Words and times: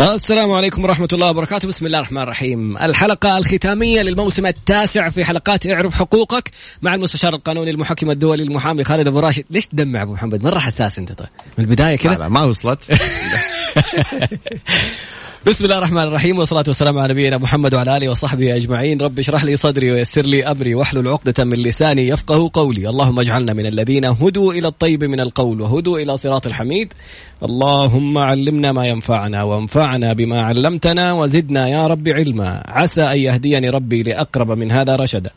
السلام 0.00 0.52
عليكم 0.52 0.84
ورحمة 0.84 1.08
الله 1.12 1.30
وبركاته. 1.30 1.68
بسم 1.68 1.86
الله 1.86 1.98
الرحمن 1.98 2.22
الرحيم. 2.22 2.76
الحلقة 2.76 3.38
الختامية 3.38 4.02
للموسم 4.02 4.46
التاسع 4.46 5.08
في 5.10 5.24
حلقات 5.24 5.66
اعرف 5.66 5.94
حقوقك 5.94 6.50
مع 6.82 6.94
المستشار 6.94 7.34
القانوني 7.34 7.70
المحكم 7.70 8.10
الدولي 8.10 8.42
المحامي 8.42 8.84
خالد 8.84 9.06
أبو 9.06 9.20
راشد. 9.20 9.44
ليش 9.50 9.66
تدمع 9.66 10.02
أبو 10.02 10.12
محمد؟ 10.12 10.44
مرة 10.44 10.58
حساس 10.58 10.98
أنت 10.98 11.12
طيب؟ 11.12 11.28
من 11.58 11.64
البداية 11.64 11.96
كذا. 11.96 12.28
ما 12.28 12.44
وصلت. 12.44 12.78
بسم 15.46 15.64
الله 15.64 15.78
الرحمن 15.78 16.02
الرحيم 16.02 16.38
والصلاة 16.38 16.64
والسلام 16.66 16.98
على 16.98 17.12
نبينا 17.12 17.38
محمد 17.38 17.74
وعلى 17.74 17.96
آله 17.96 18.08
وصحبه 18.08 18.56
أجمعين. 18.56 19.00
رب 19.00 19.18
اشرح 19.18 19.44
لي 19.44 19.56
صدري 19.56 19.92
ويسر 19.92 20.22
لي 20.22 20.44
أمري 20.44 20.74
واحلل 20.74 21.08
عقدة 21.08 21.44
من 21.44 21.56
لساني 21.56 22.08
يفقه 22.08 22.50
قولي. 22.52 22.88
اللهم 22.88 23.20
اجعلنا 23.20 23.52
من 23.52 23.66
الذين 23.66 24.04
هدوا 24.04 24.52
إلى 24.52 24.68
الطيب 24.68 25.04
من 25.04 25.20
القول 25.20 25.60
وهدوا 25.60 25.98
إلى 25.98 26.16
صراط 26.16 26.46
الحميد. 26.46 26.92
اللهم 27.42 28.18
علمنا 28.18 28.72
ما 28.72 28.86
ينفعنا 28.86 29.42
وانفعنا 29.42 30.12
بما 30.12 30.42
علمتنا 30.42 31.12
وزدنا 31.12 31.68
يا 31.68 31.86
رب 31.86 32.08
علما. 32.08 32.62
عسى 32.66 33.02
أن 33.02 33.18
يهديني 33.18 33.70
ربي 33.70 34.02
لأقرب 34.02 34.50
من 34.50 34.72
هذا 34.72 34.96
رشدا. 34.96 35.30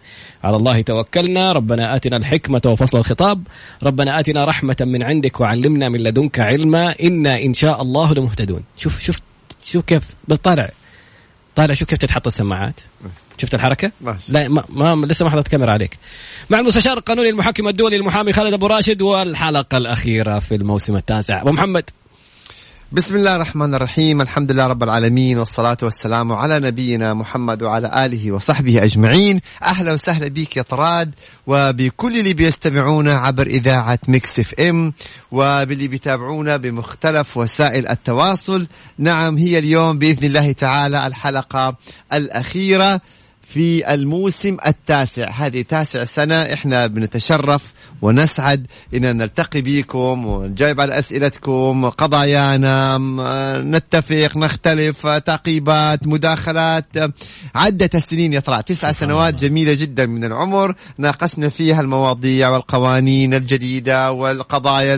على 0.44 0.58
الله 0.58 0.82
توكلنا. 0.82 1.52
ربنا 1.52 1.96
آتنا 1.96 2.18
الحكمة 2.18 2.62
وفصل 2.66 2.98
الخطاب. 2.98 3.44
ربنا 3.84 4.20
آتنا 4.20 4.46
رحمة 4.46 4.78
من 4.82 5.04
عندك 5.04 5.40
وعلمنا 5.40 5.90
من 5.90 6.00
لدنك 6.00 6.40
علما. 6.40 6.96
إنا 7.04 7.44
إن 7.44 7.54
شاء 7.54 7.82
الله 7.82 8.14
لمهتدون. 8.14 8.64
شوف 8.78 9.04
شوف 9.04 9.20
شوف 9.66 9.86
كيف 9.86 10.04
بس 10.28 10.38
طالع 10.38 10.70
طالع 11.56 11.74
شوف 11.74 11.90
كيف 11.90 11.98
تتحط 11.98 12.28
السماعات 12.28 12.80
شفت 13.38 13.56
الحركة؟ 13.56 13.92
ماشي. 14.02 14.32
لا 14.32 14.48
ما, 14.48 14.64
ما 14.70 15.06
لسه 15.06 15.26
ما 15.26 15.32
حطيت 15.32 15.48
كاميرا 15.48 15.72
عليك. 15.72 15.98
مع 16.50 16.60
المستشار 16.60 16.98
القانوني 16.98 17.30
المحكم 17.30 17.68
الدولي 17.68 17.96
المحامي 17.96 18.34
خالد 18.34 18.54
أبو 18.54 18.68
راشد 18.68 19.02
والحلقة 19.02 19.78
الأخيرة 19.78 20.40
في 20.40 20.56
الموسم 20.56 20.96
التاسع 20.96 21.42
أبو 21.42 21.52
محمد 21.52 21.90
بسم 22.94 23.16
الله 23.16 23.36
الرحمن 23.36 23.76
الرحيم. 23.76 24.22
الحمد 24.22 24.52
لله 24.52 24.66
رب 24.68 24.84
العالمين 24.84 25.38
والصلاة 25.38 25.78
والسلام 25.84 26.32
على 26.32 26.60
نبينا 26.60 27.14
محمد 27.14 27.64
وعلى 27.64 28.06
آله 28.06 28.32
وصحبه 28.32 28.84
أجمعين. 28.84 29.42
أهلا 29.64 29.94
وسهلا 29.94 30.28
بك 30.28 30.58
يا 30.58 30.62
طراد 30.62 31.16
وبكل 31.48 32.20
اللي 32.20 32.34
بيستمعونا 32.34 33.14
عبر 33.14 33.48
إذاعة 33.48 34.00
ميكس 34.08 34.40
إف 34.40 34.54
إم 34.60 34.94
وباللي 35.32 35.88
بيتابعونا 35.88 36.58
بمختلف 36.58 37.38
وسائل 37.38 37.88
التواصل. 37.88 38.68
نعم 38.98 39.38
هي 39.38 39.60
اليوم 39.60 40.00
بإذن 40.00 40.24
الله 40.24 40.52
تعالى 40.52 41.08
الحلقة 41.08 41.78
الأخيرة 42.14 43.02
في 43.50 43.94
الموسم 43.94 44.58
التاسع. 44.68 45.30
هذه 45.30 45.62
تاسع 45.62 46.04
سنة 46.04 46.36
إحنا 46.36 46.88
بنتشرف 46.88 47.74
ونسعد 48.04 48.68
إن 48.96 49.18
نلتقي 49.18 49.62
بكم 49.62 50.26
ونجاوب 50.26 50.82
على 50.82 51.00
أسئلتكم 51.00 51.90
قضايانا 51.90 52.98
نتفق 53.58 54.38
نختلف 54.38 55.08
تعقيبات 55.08 56.08
مداخلات. 56.08 56.86
عدة 57.56 57.90
السنين 57.96 58.34
يا 58.34 58.40
طلع 58.40 58.62
تسع 58.62 58.92
سنوات 58.92 59.36
جميلة 59.36 59.74
جدا 59.74 60.06
من 60.06 60.24
العمر. 60.24 60.76
ناقشنا 60.98 61.50
فيها 61.50 61.82
المواضيع 61.82 62.50
والقوانين 62.50 63.34
الجديدة 63.34 64.12
والقضايا 64.12 64.96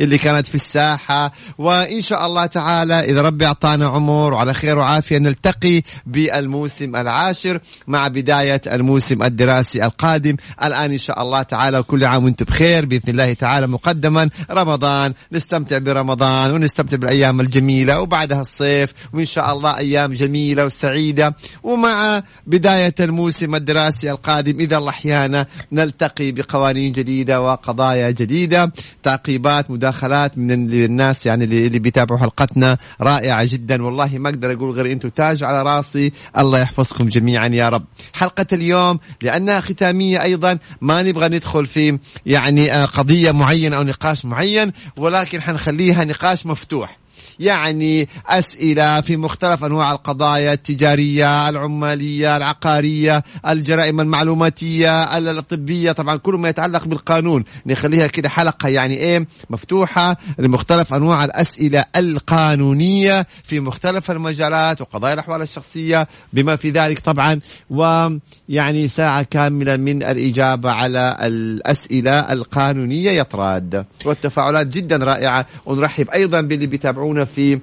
اللي 0.00 0.18
كانت 0.18 0.46
في 0.46 0.54
الساحة. 0.54 1.32
وإن 1.58 2.00
شاء 2.00 2.26
الله 2.26 2.46
تعالى 2.46 3.00
إذا 3.00 3.20
ربي 3.20 3.46
أعطانا 3.46 3.86
عمر 3.86 4.34
وعلى 4.34 4.54
خير 4.54 4.78
وعافية 4.78 5.18
نلتقي 5.18 5.82
بالموسم 6.06 6.96
العاشر 6.96 7.60
مع 7.86 8.08
بداية 8.08 8.60
الموسم 8.72 9.22
الدراسي 9.22 9.84
القادم. 9.84 10.36
الآن 10.64 10.90
إن 10.90 10.98
شاء 10.98 11.22
الله 11.22 11.42
تعالى 11.42 11.78
وكل 11.78 12.04
عام 12.04 12.24
وأنتم 12.24 12.39
بخير 12.44 12.84
بإذن 12.84 13.08
الله 13.08 13.32
تعالى 13.32 13.66
مقدما. 13.66 14.30
رمضان 14.50 15.14
نستمتع 15.32 15.78
برمضان 15.78 16.54
ونستمتع 16.54 16.96
بالأيام 16.96 17.40
الجميلة 17.40 18.00
وبعدها 18.00 18.40
الصيف 18.40 18.92
وإن 19.12 19.24
شاء 19.24 19.52
الله 19.52 19.78
أيام 19.78 20.14
جميلة 20.14 20.64
وسعيدة. 20.64 21.36
ومع 21.62 22.22
بداية 22.46 22.94
الموسم 23.00 23.54
الدراسي 23.54 24.10
القادم 24.10 24.60
إذا 24.60 24.76
الله 24.76 24.90
أحيانا 24.90 25.46
نلتقي 25.72 26.32
بقوانين 26.32 26.92
جديدة 26.92 27.40
وقضايا 27.40 28.10
جديدة 28.10 28.72
تعقيبات 29.02 29.70
مداخلات 29.70 30.38
من 30.38 30.50
الناس 30.50 31.26
يعني 31.26 31.44
اللي 31.44 31.78
بيتابعوا 31.78 32.20
حلقتنا 32.20 32.78
رائعة 33.00 33.44
جدا. 33.44 33.82
والله 33.82 34.18
ما 34.18 34.28
أقدر 34.28 34.52
أقول 34.52 34.70
غير 34.74 34.92
أنتم 34.92 35.08
تاج 35.08 35.42
على 35.42 35.62
راسي. 35.62 36.12
الله 36.38 36.60
يحفظكم 36.60 37.08
جميعا 37.08 37.48
يا 37.48 37.68
رب. 37.68 37.84
حلقة 38.12 38.46
اليوم 38.52 38.98
لأنها 39.22 39.60
ختامية 39.60 40.22
أيضا 40.22 40.58
ما 40.80 41.02
نبغى 41.02 41.28
ندخل 41.28 41.66
في 41.66 41.98
يعني 42.26 42.72
آه، 42.72 42.84
قضية 42.84 43.30
معينة 43.32 43.76
أو 43.76 43.82
نقاش 43.82 44.24
معين 44.24 44.72
ولكن 44.96 45.42
حنخليها 45.42 46.04
نقاش 46.04 46.46
مفتوح. 46.46 46.99
يعني 47.40 48.08
أسئلة 48.28 49.00
في 49.00 49.16
مختلف 49.16 49.64
أنواع 49.64 49.92
القضايا 49.92 50.52
التجارية 50.52 51.48
العمالية 51.48 52.36
العقارية 52.36 53.24
الجرائم 53.48 54.00
المعلوماتية 54.00 55.18
الطبية 55.18 55.92
طبعا 55.92 56.16
كل 56.16 56.34
ما 56.34 56.48
يتعلق 56.48 56.84
بالقانون. 56.84 57.44
نخليها 57.66 58.06
كده 58.06 58.28
حلقة 58.28 58.68
يعني 58.68 58.94
إيه 58.94 59.26
مفتوحة 59.50 60.16
لمختلف 60.38 60.94
أنواع 60.94 61.24
الأسئلة 61.24 61.84
القانونية 61.96 63.26
في 63.44 63.60
مختلف 63.60 64.10
المجالات 64.10 64.80
وقضايا 64.80 65.14
الأحوال 65.14 65.42
الشخصية 65.42 66.08
بما 66.32 66.56
في 66.56 66.70
ذلك 66.70 66.98
طبعا. 66.98 67.40
ويعني 67.70 68.88
ساعة 68.88 69.22
كاملة 69.22 69.76
من 69.76 70.02
الإجابة 70.02 70.70
على 70.70 71.16
الأسئلة 71.20 72.32
القانونية. 72.32 73.10
يطراد 73.10 73.84
والتفاعلات 74.04 74.66
جدا 74.66 74.96
رائعة. 74.96 75.46
ونرحب 75.66 76.08
أيضا 76.10 76.40
باللي 76.40 76.66
بيتابعونا 76.66 77.24
في 77.34 77.58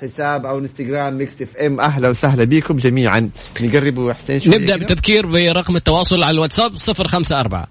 حساب 0.00 0.46
أو 0.46 0.58
إنستغرام 0.58 1.18
ميكس 1.18 1.42
إف 1.42 1.56
إم. 1.56 1.80
أهلا 1.80 2.08
وسهلا 2.08 2.44
بكم 2.44 2.76
جميعا. 2.76 3.30
نقرب 3.60 4.10
حسين 4.12 4.40
شوي. 4.40 4.54
نبدأ 4.56 4.76
بالتذكير 4.76 5.26
برقم 5.26 5.76
التواصل 5.76 6.22
على 6.22 6.30
الواتساب 6.34 6.72
054 7.00 7.66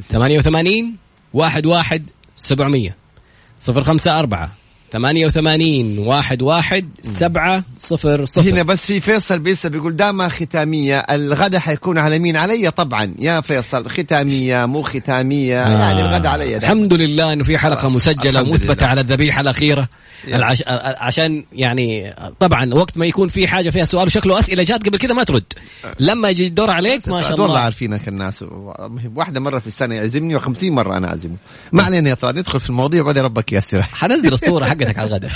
88 0.00 0.96
11 1.40 2.00
700 2.36 2.94
054 3.68 4.48
88 4.94 5.98
واحد 5.98 6.42
واحد 6.42 6.88
سبعة 7.02 7.64
صفر 7.78 8.24
صفر. 8.24 8.50
هنا 8.50 8.62
بس 8.62 8.86
في 8.86 9.00
فيصل 9.00 9.38
بيسا 9.38 9.68
بيقول 9.68 9.96
دامها 9.96 10.28
ختامية 10.28 10.98
الغدا 10.98 11.58
حيكون 11.58 11.98
على 11.98 12.18
مين؟ 12.18 12.36
علي 12.36 12.70
طبعا. 12.70 13.14
يا 13.18 13.40
فيصل 13.40 13.90
ختامية 13.90 14.66
مو 14.66 14.82
ختامية؟ 14.82 15.66
آه. 15.66 15.68
يعني 15.68 16.00
الغدا 16.00 16.28
علي. 16.28 16.56
الحمد 16.56 16.94
لله 16.94 17.32
إنه 17.32 17.44
في 17.44 17.58
حلقة 17.58 17.88
مسجلة 17.88 18.42
مثبتة 18.42 18.86
على 18.86 19.00
الذبيحة 19.00 19.40
الأخيرة. 19.40 19.88
العش... 20.28 20.62
عشان 20.98 21.44
يعني 21.52 22.14
طبعا 22.40 22.74
وقت 22.74 22.98
ما 22.98 23.06
يكون 23.06 23.28
في 23.28 23.48
حاجة 23.48 23.70
فيها 23.70 23.84
سؤال 23.84 24.06
وشكله 24.06 24.38
أسئلة 24.38 24.62
جات 24.62 24.86
قبل 24.88 24.98
كذا 24.98 25.14
ما 25.14 25.24
ترد. 25.24 25.44
لما 26.00 26.28
يجي 26.28 26.46
الدور 26.46 26.70
عليك 26.70 27.08
ما 27.08 27.22
شاء 27.22 27.32
الله. 27.32 27.42
والله 27.42 27.58
عارفينك 27.58 28.08
الناس. 28.08 28.44
واحدة 29.14 29.40
مرة 29.40 29.58
في 29.58 29.66
السنة 29.66 29.94
يعزمني 29.94 30.38
و50 30.40 30.64
مرة 30.64 30.96
أنا 30.96 31.08
أعزمه. 31.08 31.36
ما 31.72 31.82
علينا 31.82 32.10
يا 32.10 32.14
طارق 32.14 32.38
ندخل 32.38 32.60
في 32.60 32.70
المواضيع 32.70 33.02
وبعدين 33.02 33.22
ربك 33.22 33.52
يسر 33.52 33.82
حنزل 33.82 34.32
الصورة 34.32 34.64
حقتك 34.86 34.98
على 34.98 35.08
الغداء. 35.08 35.30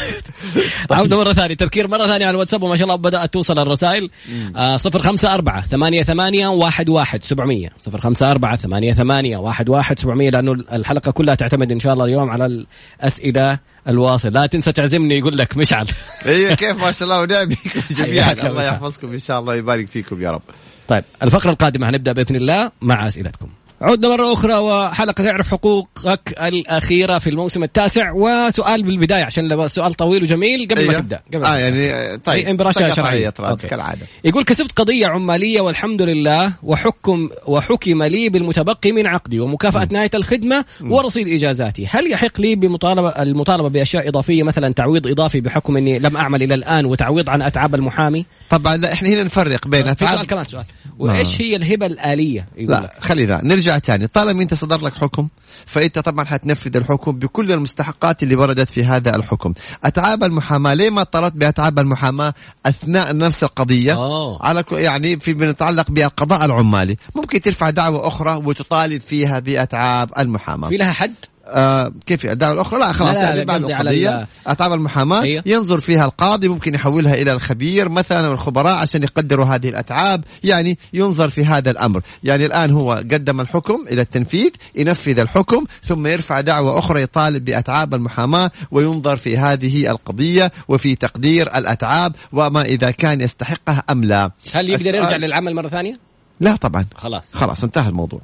عودة 0.91 1.17
مرة 1.17 1.33
ثانية 1.33 1.55
تذكير 1.55 1.89
مرة 1.89 2.07
ثانية 2.07 2.27
على 2.27 2.35
الواتساب 2.35 2.63
وما 2.63 2.77
شاء 2.77 2.85
الله 2.85 2.97
بدأت 2.97 3.33
توصل 3.33 3.59
الرسائل. 3.59 4.11
آه 4.57 4.77
صفر 4.77 5.03
خمسة 5.03 5.35
أربعة 5.35 5.67
ثمانية 5.67 6.03
ثمانية 6.03 6.49
واحد 6.49 6.89
واحد 6.89 7.25
سبعمية. 7.25 7.69
صفر 7.81 8.01
خمسة 8.01 8.31
أربعة 8.31 8.57
ثمانية 8.57 8.95
ثمانية 8.95 9.37
واحد 9.37 9.69
واحد 9.69 9.99
سبعمية. 9.99 10.31
لأنه 10.31 10.53
الحلقة 10.53 11.13
كلها 11.13 11.35
تعتمد 11.35 11.73
إن 11.73 11.81
شاء 11.81 11.93
الله 11.93 12.05
اليوم 12.05 12.31
على 12.31 12.47
الأسئلة 12.47 13.59
الواصل 13.89 14.29
لا 14.29 14.47
تنسى 14.47 14.73
تعزمني 14.73 15.19
يقول 15.19 15.39
لك 15.39 15.57
مشعل. 15.57 15.87
أيوه 16.27 16.55
كيف 16.55 16.77
ما 16.77 16.93
شاء 16.93 17.09
الله 17.09 17.21
ونعم 17.23 17.49
بكم 17.49 17.81
جميعا. 18.05 18.33
الله. 18.33 18.63
يحفظكم 18.65 19.13
إن 19.13 19.19
شاء 19.19 19.41
الله 19.41 19.53
ويبارك 19.53 19.87
فيكم 19.89 20.23
يا 20.23 20.31
رب. 20.31 20.43
طيب 20.89 21.05
الفقرة 21.23 21.51
القادمة 21.51 21.89
هنبدأ 21.89 22.13
بإذن 22.13 22.37
الله 22.37 22.71
مع 22.81 23.07
أسئلتكم. 23.09 23.49
عدنا 23.81 24.09
مرة 24.09 24.33
أخرى 24.33 24.55
وحلقة 24.55 25.25
تعرف 25.25 25.49
حقوقك 25.49 26.35
الأخيرة 26.43 27.19
في 27.19 27.31
الموسم 27.31 27.63
التاسع. 27.63 28.13
وسؤال 28.13 28.83
بالبداية 28.83 29.25
عشان 29.25 29.69
سؤال 29.69 29.95
طويل 29.95 30.23
وجميل 30.23 30.69
قبل 30.71 30.81
أيه. 30.81 30.87
ما 30.87 30.95
تبدأ 30.95 31.21
قبل 31.35 31.45
آه 31.45 31.57
يعني 31.57 32.19
طيب 32.19 32.49
انبراشة 32.49 32.95
شرعية. 32.95 33.31
كالعادة. 33.69 34.07
يقول 34.25 34.45
كسبت 34.45 34.73
قضية 34.73 35.07
عمالية 35.07 35.61
والحمد 35.61 36.03
لله 36.03 36.53
وحكم 36.63 37.29
وحكم 37.47 38.03
لي 38.03 38.29
بالمتبقي 38.29 38.93
من 38.93 39.07
عقدي 39.07 39.41
ومكافأة 39.41 39.85
م. 39.85 39.89
نهاية 39.93 40.11
الخدمة 40.15 40.65
م. 40.81 40.93
ورصيد 40.93 41.29
إجازاتي. 41.29 41.87
هل 41.91 42.13
يحق 42.13 42.41
لي 42.41 42.55
بمطالبة 42.55 43.09
المطالبة 43.09 43.69
بأشياء 43.69 44.09
إضافية 44.09 44.43
مثلا 44.43 44.75
تعويض 44.75 45.07
إضافي 45.07 45.41
بحكم 45.41 45.77
أني 45.77 45.99
لم 45.99 46.17
أعمل 46.17 46.43
إلى 46.43 46.55
الآن 46.55 46.87
وتعويض 46.87 47.31
عن 47.31 47.43
أتعاب 47.43 47.75
المحامي؟ 47.75 48.27
طبعا 48.51 48.77
لا 48.77 48.93
إحنا 48.93 49.09
هنا 49.09 49.23
نفرق 49.23 49.69
بين 49.69 49.89
أتعاب 49.89 50.15
سؤال 50.17 50.27
كمان 50.27 50.45
سؤال. 50.45 50.65
وإيش 50.99 51.41
هي 51.41 51.57
الهبة 51.57 51.87
الآلية؟ 51.87 52.47
لا 52.57 52.93
خلي 53.01 53.25
ذا 53.25 53.41
نرجع 53.45 53.68
ثاني 53.77 54.07
طالما 54.07 54.43
أنت 54.43 54.55
صدر 54.55 54.85
لك 54.85 54.95
حكم 54.95 55.29
فأنت 55.67 55.99
طبعا 55.99 56.25
حتنفذ 56.25 56.77
الحكم 56.77 57.13
بكل 57.13 57.53
المستحقات 57.53 58.23
اللي 58.23 58.35
وردت 58.35 58.69
في 58.69 58.85
هذا 58.85 59.17
الحكم. 59.17 59.53
أتعاب 59.85 60.25
المحاماة 60.25 60.75
ليه 60.75 60.91
ما 60.91 61.03
طلبت 61.03 61.37
بأتعاب 61.37 61.79
المحاماة 61.79 62.35
أثناء 62.67 63.17
نفس 63.17 63.45
القضية؟ 63.45 63.93
أوه. 63.93 64.47
على 64.47 64.65
يعني 64.73 65.21
في 65.21 65.31
يتعلق 65.31 65.91
بالقضاء 65.91 66.45
العمالي. 66.45 66.97
ممكن 67.15 67.41
ترفع 67.41 67.71
دعوة 67.71 68.09
أخرى 68.09 68.35
وتطالب 68.45 69.01
فيها 69.01 69.39
بأتعاب 69.39 70.11
المحاماة. 70.19 70.69
في 70.69 70.77
لها 70.77 70.93
حد؟ 70.93 71.15
آه 71.49 71.93
كيف 72.07 72.25
الدعوة 72.25 72.53
الأخرى؟ 72.55 72.81
لا 72.81 72.93
خلاص 72.93 73.15
لا، 73.15 73.23
يعني 73.23 73.45
بعد 73.45 73.61
قصدي 73.61 73.75
على 73.75 73.91
القضية 73.91 74.21
ال- 74.21 74.27
أتعاب 74.47 74.73
المحاماة. 74.73 75.23
أيوه. 75.23 75.43
ينظر 75.47 75.81
فيها 75.81 76.05
القاضي 76.05 76.49
ممكن 76.49 76.75
يحولها 76.75 77.15
إلى 77.15 77.33
الخبير 77.33 77.89
مثلا 77.89 78.29
والخبراء 78.29 78.75
عشان 78.75 79.03
يقدروا 79.03 79.47
هذه 79.47 79.69
الأتعاب. 79.69 80.25
يعني 80.45 80.79
ينظر 80.93 81.29
في 81.29 81.45
هذا 81.45 81.71
الأمر. 81.71 82.01
يعني 82.25 82.47
الآن 82.47 82.71
هو 82.71 82.93
قدم 82.93 83.41
الحكم 83.41 83.85
إلى 83.91 84.01
التنفيذ 84.03 84.51
ينفذ 84.77 85.19
الحكم 85.19 85.65
ثم 85.83 86.07
يرفع 86.07 86.41
دعوة 86.41 86.79
أخرى 86.79 87.03
يطالب 87.03 87.45
بأتعاب 87.45 87.95
المحاماة 87.95 88.51
وينظر 88.71 89.17
في 89.17 89.39
هذه 89.39 89.91
القضية 89.91 90.53
وفي 90.69 90.95
تقدير 90.95 91.47
الأتعاب 91.57 92.15
وما 92.33 92.63
إذا 92.63 92.91
كان 92.91 93.21
يستحقها 93.21 93.83
أم 93.91 94.05
لا. 94.05 94.31
هل 94.53 94.69
يقدر 94.71 94.95
يرجع 94.95 95.17
للعمل 95.17 95.55
مرة 95.55 95.69
ثانية؟ 95.69 96.08
لا 96.41 96.57
طبعا. 96.57 96.87
خلاص. 96.95 97.35
خلاص 97.35 97.65
انتهى 97.65 97.89
الموضوع. 97.89 98.21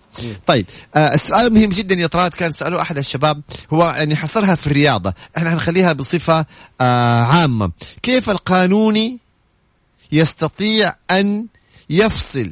طيب 0.46 0.66
آه 0.94 1.14
السؤال 1.14 1.46
المهم 1.46 1.70
جدا 1.70 1.94
يا 1.94 2.06
طراد. 2.06 2.30
كان 2.34 2.52
سأله 2.52 2.80
أحد 2.82 2.98
الشباب 2.98 3.42
هو 3.72 3.92
يعني 3.96 4.16
حصرها 4.16 4.54
في 4.54 4.66
الرياضة. 4.66 5.14
إحنا 5.36 5.54
هنخليها 5.54 5.92
بصفة 5.92 6.46
آه 6.80 7.20
عامة. 7.20 7.72
كيف 8.02 8.30
القانوني 8.30 9.18
يستطيع 10.12 10.94
أن 11.10 11.46
يفصل 11.90 12.50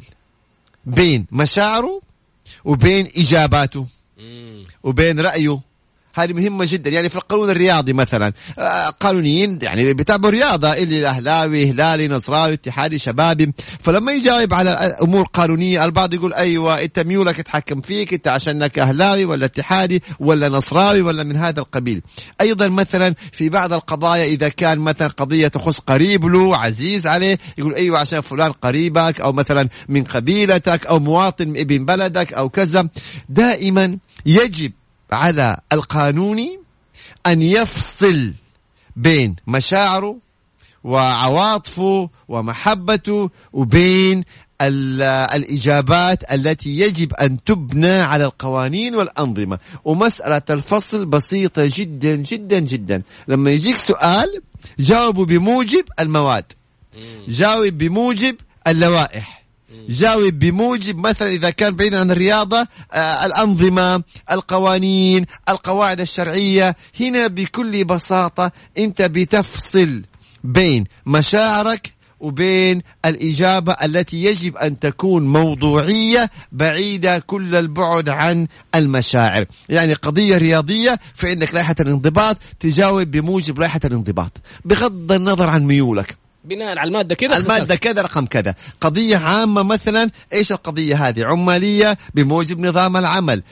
بين 0.85 1.25
مشاعره 1.31 2.01
وبين 2.65 3.07
إجاباته؟ 3.17 3.87
مم. 4.17 4.65
وبين 4.83 5.19
رأيه؟ 5.19 5.59
هذه 6.13 6.33
مهمة 6.33 6.65
جدا. 6.69 6.89
يعني 6.89 7.09
في 7.09 7.15
القانون 7.15 7.49
الرياضي 7.49 7.93
مثلا 7.93 8.33
آه، 8.59 8.89
قانونيين 8.89 9.59
يعني 9.61 9.93
بيتابعوا 9.93 10.33
رياضة 10.33 10.73
اللي 10.73 11.07
أهلاوي 11.07 11.71
هلالي 11.71 12.07
نصراوي 12.07 12.53
اتحادي 12.53 12.99
شبابي. 12.99 13.53
فلما 13.79 14.11
يجاوب 14.11 14.53
على 14.53 14.69
أمور 15.01 15.23
قانونية 15.23 15.85
البعض 15.85 16.13
يقول 16.13 16.33
أيوة 16.33 16.81
أنت 16.81 16.99
ميولك 16.99 17.39
يتحكم 17.39 17.81
فيك 17.81 18.13
أنت 18.13 18.27
عشانك 18.27 18.79
أهلاوي 18.79 19.25
ولا 19.25 19.45
اتحادي 19.45 20.03
ولا 20.19 20.49
نصراوي 20.49 21.01
ولا 21.01 21.23
من 21.23 21.35
هذا 21.35 21.59
القبيل. 21.59 22.01
أيضا 22.41 22.67
مثلا 22.67 23.15
في 23.31 23.49
بعض 23.49 23.73
القضايا 23.73 24.25
إذا 24.25 24.49
كان 24.49 24.79
مثلا 24.79 25.07
قضية 25.07 25.47
تخص 25.47 25.79
قريب 25.79 26.25
له 26.25 26.57
عزيز 26.57 27.07
عليه 27.07 27.39
يقول 27.57 27.73
أيوة 27.75 27.99
عشان 27.99 28.21
فلان 28.21 28.51
قريبك 28.51 29.21
أو 29.21 29.33
مثلا 29.33 29.69
من 29.89 30.03
قبيلتك 30.03 30.85
أو 30.85 30.99
مواطن 30.99 31.49
ابن 31.57 31.85
بلدك 31.85 32.33
أو 32.33 32.49
كذا. 32.49 32.89
دائما 33.29 33.97
يجب 34.25 34.71
على 35.11 35.57
القانوني 35.71 36.59
أن 37.27 37.41
يفصل 37.41 38.33
بين 38.95 39.35
مشاعره 39.47 40.17
وعواطفه 40.83 42.09
ومحبته 42.27 43.29
وبين 43.53 44.23
ال- 44.61 45.01
الإجابات 45.35 46.31
التي 46.33 46.79
يجب 46.79 47.13
أن 47.13 47.43
تبنى 47.43 47.93
على 47.93 48.25
القوانين 48.25 48.95
والأنظمة. 48.95 49.59
ومسألة 49.85 50.41
الفصل 50.49 51.05
بسيطة 51.05 51.71
جدا 51.75 52.15
جدا 52.15 52.59
جدا. 52.59 53.01
لما 53.27 53.51
يجيك 53.51 53.77
سؤال 53.77 54.41
جاوبه 54.79 55.25
بموجب 55.25 55.85
المواد. 55.99 56.45
جاوب 57.27 57.67
بموجب 57.67 58.35
اللوائح. 58.67 59.42
جاوب 59.89 60.39
بموجب 60.39 60.97
مثلا 60.97 61.29
إذا 61.29 61.49
كان 61.49 61.75
بعيدا 61.75 61.99
عن 61.99 62.11
الرياضة 62.11 62.67
آه 62.93 63.25
الأنظمة 63.25 64.03
القوانين 64.31 65.25
القواعد 65.49 65.99
الشرعية. 65.99 66.75
هنا 66.99 67.27
بكل 67.27 67.85
بساطة 67.85 68.51
أنت 68.77 69.01
بتفصل 69.01 70.01
بين 70.43 70.83
مشاعرك 71.05 71.93
وبين 72.19 72.81
الإجابة 73.05 73.73
التي 73.73 74.23
يجب 74.23 74.57
أن 74.57 74.79
تكون 74.79 75.27
موضوعية 75.27 76.29
بعيدة 76.51 77.19
كل 77.19 77.55
البعد 77.55 78.09
عن 78.09 78.47
المشاعر. 78.75 79.45
يعني 79.69 79.93
قضية 79.93 80.37
رياضية 80.37 80.99
فإنك 81.13 81.53
لائحة 81.53 81.75
الانضباط 81.79 82.37
تجاوب 82.59 83.11
بموجب 83.11 83.59
لائحة 83.59 83.79
الانضباط. 83.85 84.31
بغض 84.65 85.11
النظر 85.11 85.49
عن 85.49 85.63
ميولك. 85.63 86.22
بناء 86.45 86.77
على 86.77 86.87
المادة 86.87 87.15
كذا. 87.15 87.37
المادة 87.37 87.75
كذا 87.75 88.01
رقم 88.01 88.25
كذا. 88.25 88.55
قضية 88.81 89.17
عامة 89.17 89.63
مثلا 89.63 90.09
إيش 90.33 90.51
القضية 90.51 91.07
هذه؟ 91.07 91.25
عمالية 91.25 91.97
بموجب 92.13 92.59
نظام 92.59 92.97
العمل. 92.97 93.43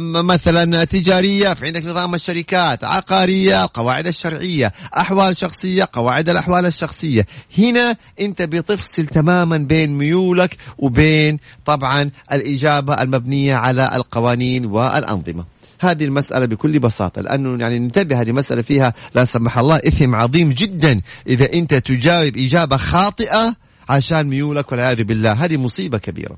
مثلا 0.00 0.84
تجارية 0.84 1.54
في 1.54 1.66
عندك 1.66 1.84
نظام 1.84 2.14
الشركات 2.14 2.84
عقارية 2.84 3.64
القواعد 3.64 4.06
الشرعية 4.06 4.72
أحوال 4.96 5.36
شخصية 5.36 5.88
قواعد 5.92 6.28
الأحوال 6.28 6.66
الشخصية. 6.66 7.26
هنا 7.58 7.96
أنت 8.20 8.42
بتفصل 8.42 9.06
تماما 9.06 9.56
بين 9.56 9.98
ميولك 9.98 10.56
وبين 10.78 11.38
طبعا 11.66 12.10
الإجابة 12.32 13.02
المبنية 13.02 13.54
على 13.54 13.90
القوانين 13.94 14.66
والأنظمة. 14.66 15.44
هذه 15.80 16.04
المسألة 16.04 16.46
بكل 16.46 16.78
بساطة 16.78 17.22
لأنه 17.22 17.60
يعني 17.60 17.78
ننتبه 17.78 18.20
هذه 18.20 18.32
مسألة 18.32 18.62
فيها 18.62 18.94
لا 19.14 19.24
سمح 19.24 19.58
الله 19.58 19.76
إثم 19.76 20.14
عظيم 20.14 20.52
جدا 20.52 21.00
إذا 21.26 21.52
أنت 21.52 21.74
تجاوب 21.74 22.36
إجابة 22.36 22.76
خاطئة 22.76 23.56
عشان 23.88 24.26
ميولك 24.26 24.72
والعياذ 24.72 25.04
بالله. 25.04 25.32
هذه 25.32 25.56
مصيبة 25.56 25.98
كبيرة. 25.98 26.36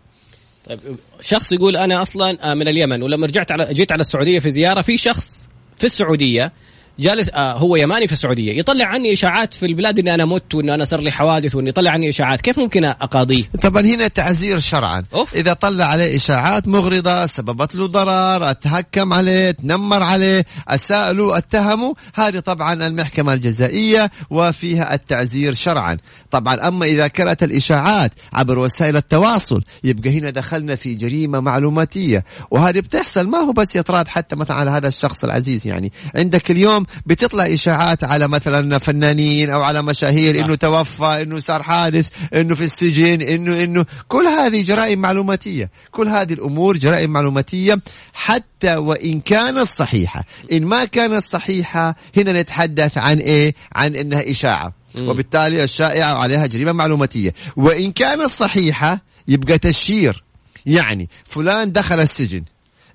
طيب 0.69 0.79
شخص 1.21 1.53
يقول 1.53 1.77
أنا 1.77 2.03
أصلا 2.03 2.51
آه، 2.51 2.55
من 2.55 2.69
اليمن 2.69 3.03
ولما 3.03 3.27
رجعت 3.27 3.53
على 3.53 3.75
جيت 3.75 3.93
على 3.93 4.01
السعودية 4.01 4.39
في 4.39 4.51
زيارة 4.51 4.83
في 4.83 4.99
شخص 4.99 5.49
في 5.77 5.85
السعودية 5.87 6.53
جالس 7.01 7.29
آه 7.29 7.53
هو 7.53 7.77
يماني 7.77 8.07
في 8.07 8.13
السعودية. 8.13 8.59
يطلع 8.59 8.85
عني 8.87 9.13
إشاعات 9.13 9.55
في 9.55 9.67
البلاد 9.67 9.99
إني 9.99 10.15
أنا 10.15 10.25
مت 10.25 10.55
وان 10.55 10.71
أنا 10.71 10.85
صار 10.85 11.01
لي 11.01 11.11
حوادث 11.11 11.55
وإني 11.55 11.69
يطلع 11.69 11.91
عني 11.91 12.09
إشاعات. 12.09 12.41
كيف 12.41 12.59
ممكن 12.59 12.85
أقاضيه؟ 12.85 13.45
طبعا 13.63 13.83
هنا 13.83 14.09
تعزير 14.09 14.59
شرعا. 14.59 15.05
أوف. 15.15 15.35
إذا 15.35 15.53
طلع 15.53 15.85
عليه 15.85 16.17
إشاعات 16.17 16.69
مغرضة 16.69 17.27
سببت 17.27 17.75
له 17.75 17.87
ضرر 17.87 18.51
أتهكم 18.51 19.13
عليه 19.13 19.51
تنمر 19.51 20.03
عليه 20.03 20.45
أساء 20.69 21.13
له 21.13 21.39
اتهمه 21.39 21.95
هذه 22.15 22.39
طبعا 22.39 22.87
المحكمة 22.87 23.33
الجزائية 23.33 24.11
وفيها 24.31 24.95
التعزير 24.95 25.55
شرعا. 25.55 25.97
طبعا 26.31 26.69
أما 26.69 26.87
إذا 26.87 27.09
كانت 27.09 27.43
الإشاعات 27.43 28.13
عبر 28.33 28.59
وسائل 28.59 28.97
التواصل 28.97 29.65
يبقى 29.85 30.19
هنا 30.19 30.31
دخلنا 30.31 30.77
في 30.77 30.95
جريمة 30.95 31.41
معلوماتية. 31.41 32.25
وهذه 32.51 32.81
بتحصل 32.81 33.29
ما 33.29 33.39
هو 33.39 33.53
بس 33.53 33.77
يطراد 33.77 34.09
حتى 34.09 34.37
مثلا 34.37 34.57
على 34.57 34.71
هذا 34.71 34.89
الشخص 34.89 35.25
العزيز 35.25 35.67
يعني. 35.67 35.93
عندك 36.15 36.51
اليوم 36.51 36.88
بتطلع 37.07 37.47
إشاعات 37.47 38.05
على 38.05 38.29
مثلا 38.29 38.79
فنانين 38.79 39.51
أو 39.51 39.63
على 39.63 39.83
مشاهير 39.83 40.45
إنه 40.45 40.55
توفى 40.55 41.23
إنه 41.23 41.41
صار 41.41 41.63
حادث 41.63 42.09
إنه 42.35 42.55
في 42.55 42.65
السجن 42.65 43.23
إنه 43.23 43.65
إنه 43.65 43.87
كل 44.09 44.27
هذه 44.27 44.63
جرائم 44.63 44.99
معلوماتية. 44.99 45.71
كل 45.91 46.09
هذه 46.09 46.33
الأمور 46.33 46.77
جرائم 46.77 47.11
معلوماتية 47.11 47.81
حتى 48.13 48.77
وإن 48.77 49.21
كانت 49.21 49.69
صحيحة. 49.79 50.25
إن 50.53 50.65
ما 50.65 50.85
كانت 50.85 51.25
صحيحة 51.25 51.97
هنا 52.17 52.43
نتحدث 52.43 52.99
عن 52.99 53.19
إيه؟ 53.19 53.55
عن 53.73 53.97
إنها 53.97 54.31
إشاعة. 54.31 54.73
وبالتالي 54.99 55.65
الشائعة 55.65 56.15
عليها 56.15 56.47
جريمة 56.47 56.73
معلوماتية. 56.73 57.35
وإن 57.57 57.93
كانت 57.93 58.31
صحيحة 58.31 59.01
يبقى 59.29 59.59
تشهير. 59.59 60.25
يعني 60.67 61.09
فلان 61.25 61.73
دخل 61.73 62.01
السجن. 62.01 62.43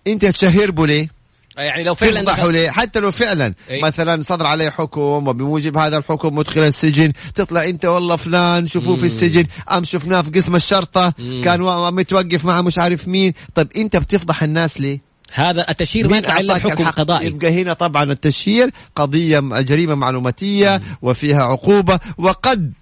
أنت 0.07 0.25
تشهر 0.25 0.71
به 0.71 0.87
ليه؟ 0.87 1.09
يعني 1.57 1.83
لو 1.83 1.93
فعلا 1.93 2.21
تفضحه 2.21 2.51
ليه؟ 2.51 2.69
حتى 2.71 2.99
لو 2.99 3.11
فعلا 3.11 3.53
أي. 3.71 3.81
مثلا 3.81 4.21
صدر 4.21 4.45
عليه 4.45 4.69
حكم 4.69 5.01
وبموجب 5.01 5.77
هذا 5.77 5.97
الحكم 5.97 6.35
مدخل 6.35 6.61
السجن 6.61 7.11
تطلع 7.35 7.63
أنت 7.63 7.85
والله 7.85 8.15
فلان 8.15 8.67
شوفوه 8.67 8.95
في 8.95 9.05
السجن 9.05 9.45
أم 9.71 9.83
شفناه 9.83 10.21
في 10.21 10.31
قسم 10.31 10.55
الشرطة 10.55 11.13
كان 11.43 11.61
و- 11.61 11.91
متوقف 11.91 12.45
مع 12.45 12.61
مش 12.61 12.77
عارف 12.77 13.07
مين 13.07 13.33
طيب 13.55 13.67
أنت 13.77 13.95
بتفضح 13.97 14.43
الناس 14.43 14.81
ليه؟ 14.81 14.99
هذا 15.33 15.69
التشهير 15.69 16.07
ما 16.07 16.17
يطلع 16.17 16.39
الا 16.39 16.53
أعطاك 16.53 16.71
حكم 16.71 16.81
الحق؟ 16.81 16.95
قضائي 16.95 17.27
يبقى 17.27 17.61
هنا 17.61 17.73
طبعا 17.73 18.03
التشهير 18.11 18.69
قضية 18.95 19.39
م- 19.39 19.57
جريمة 19.57 19.95
معلوماتية 19.95 20.81
وفيها 21.01 21.43
عقوبة 21.43 21.99
وقد 22.17 22.73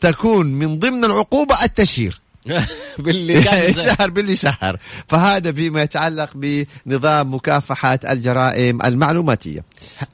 تكون 0.00 0.46
من 0.46 0.78
ضمن 0.78 1.04
العقوبة 1.04 1.64
التشهير 1.64 2.20
باللي 2.98 3.42
شهر 3.72 4.10
باللي 4.10 4.36
شهر 4.36 4.78
فهذا 5.08 5.52
فيما 5.52 5.82
يتعلق 5.82 6.30
بنظام 6.34 7.34
مكافحة 7.34 7.98
الجرائم 8.10 8.82
المعلوماتية 8.84 9.64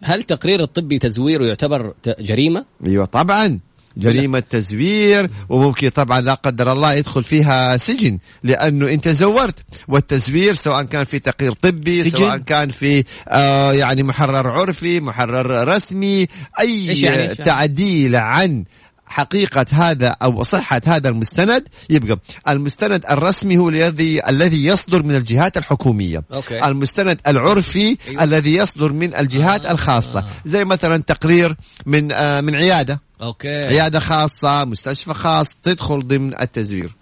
هل 0.03 0.23
تقرير 0.23 0.63
الطبي 0.63 0.99
تزويره 0.99 1.45
يعتبر 1.45 1.95
جريمة؟ 2.21 2.65
أيوه 2.87 3.05
طبعا 3.05 3.61
جريمة 3.97 4.43
تزوير 4.51 5.31
وممكن 5.49 5.89
طبعا 5.89 6.21
لا 6.21 6.35
قدر 6.35 6.73
الله 6.73 6.93
يدخل 6.93 7.25
فيها 7.25 7.77
سجن 7.77 8.19
لأنه 8.43 8.89
أنت 8.89 9.09
زورت 9.09 9.65
والتزوير 9.89 10.55
سواء 10.55 10.83
كان 10.83 11.05
في 11.05 11.19
تقرير 11.19 11.53
طبي؟ 11.53 12.11
سواء 12.11 12.37
كان 12.37 12.71
في 12.71 13.05
آه 13.29 13.73
يعني 13.73 14.03
محرر 14.03 14.51
عرفي 14.51 15.01
محرر 15.01 15.69
رسمي 15.69 16.27
إيش 16.61 17.05
أي 17.05 17.13
يعني؟ 17.13 17.35
تعديل 17.35 18.17
عن 18.17 18.65
حقيقة 19.07 19.67
هذا 19.71 20.09
أو 20.09 20.43
صحة 20.43 20.81
هذا 20.87 21.09
المستند 21.09 21.69
يبقى 21.91 22.19
المستند 22.49 23.05
الرسمي 23.11 23.59
هو 23.59 23.69
الذي 23.69 24.29
الذي 24.29 24.67
يصدر 24.67 25.03
من 25.03 25.15
الجهات 25.15 25.57
الحكومية 25.57 26.23
okay. 26.33 26.67
المستند 26.67 27.21
العرفي 27.27 27.79
أيوة. 27.79 27.99
أيوة. 28.09 28.25
الذي 28.25 28.55
يصدر 28.55 28.93
من 28.93 29.15
الجهات 29.15 29.67
آه. 29.67 29.73
الخاصة 29.73 30.25
زي 30.45 30.65
مثلا 30.65 31.03
تقرير 31.03 31.57
من 31.87 32.13
آه 32.13 32.41
من 32.41 32.55
عيادة 32.55 33.01
okay 33.23 33.49
عيادة 33.49 33.99
خاصة 34.01 34.65
مستشفى 34.65 35.15
خاص 35.15 35.47
تدخل 35.63 36.09
ضمن 36.09 36.41
التزوير 36.41 36.95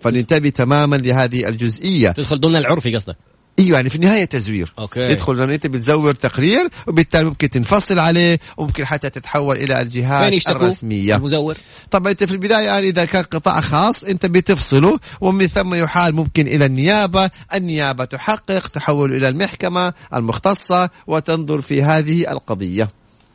فننتبه 0.00 0.48
تماما 0.48 0.96
لهذه 0.96 1.48
الجزئية 1.48 2.10
تدخل 2.10 2.40
ضمن 2.40 2.56
العرفي 2.56 2.96
قصدك 2.96 3.16
إيوه 3.60 3.76
يعني 3.76 3.90
في 3.90 3.96
النهاية 3.96 4.24
تزوير 4.24 4.72
okay. 4.78 5.00
يدخل 5.00 5.36
لأن 5.36 5.50
أنت 5.50 5.66
بتزور 5.66 6.14
تقرير 6.14 6.68
وبالتالي 6.86 7.24
ممكن 7.24 7.50
تنفصل 7.50 7.98
عليه 7.98 8.38
وممكن 8.56 8.84
حتى 8.84 9.10
تتحول 9.10 9.56
إلى 9.56 9.80
الجهات 9.80 10.48
الرسمية 10.48 11.14
المزور 11.14 11.56
طبعا 11.90 12.10
أنت 12.12 12.24
في 12.24 12.32
البداية 12.32 12.66
يعني 12.66 12.88
إذا 12.88 13.04
كان 13.04 13.22
قطاع 13.22 13.60
خاص 13.60 14.04
أنت 14.04 14.26
بتفصله 14.26 14.98
ومن 15.20 15.46
ثم 15.46 15.74
يحال 15.74 16.14
ممكن 16.14 16.46
إلى 16.46 16.66
النيابة، 16.66 17.30
النيابة 17.54 18.04
تحقق 18.04 18.68
تحول 18.68 19.14
إلى 19.14 19.28
المحكمة 19.28 19.92
المختصة 20.14 20.90
وتنظر 21.06 21.62
في 21.62 21.82
هذه 21.82 22.32
القضية. 22.32 22.88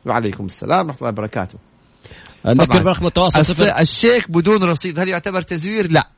وعليكم 0.06 0.46
السلام 0.46 0.86
ورحمة 0.86 0.98
الله 0.98 1.08
وبركاته. 1.08 1.58
نذكر. 2.46 2.82
برقم 2.82 3.06
التواصل 3.06 3.64
الشيك 3.64 4.30
بدون 4.30 4.64
رصيد 4.64 4.98
هل 4.98 5.08
يعتبر 5.08 5.42
تزوير؟ 5.42 5.90
لا. 5.90 6.15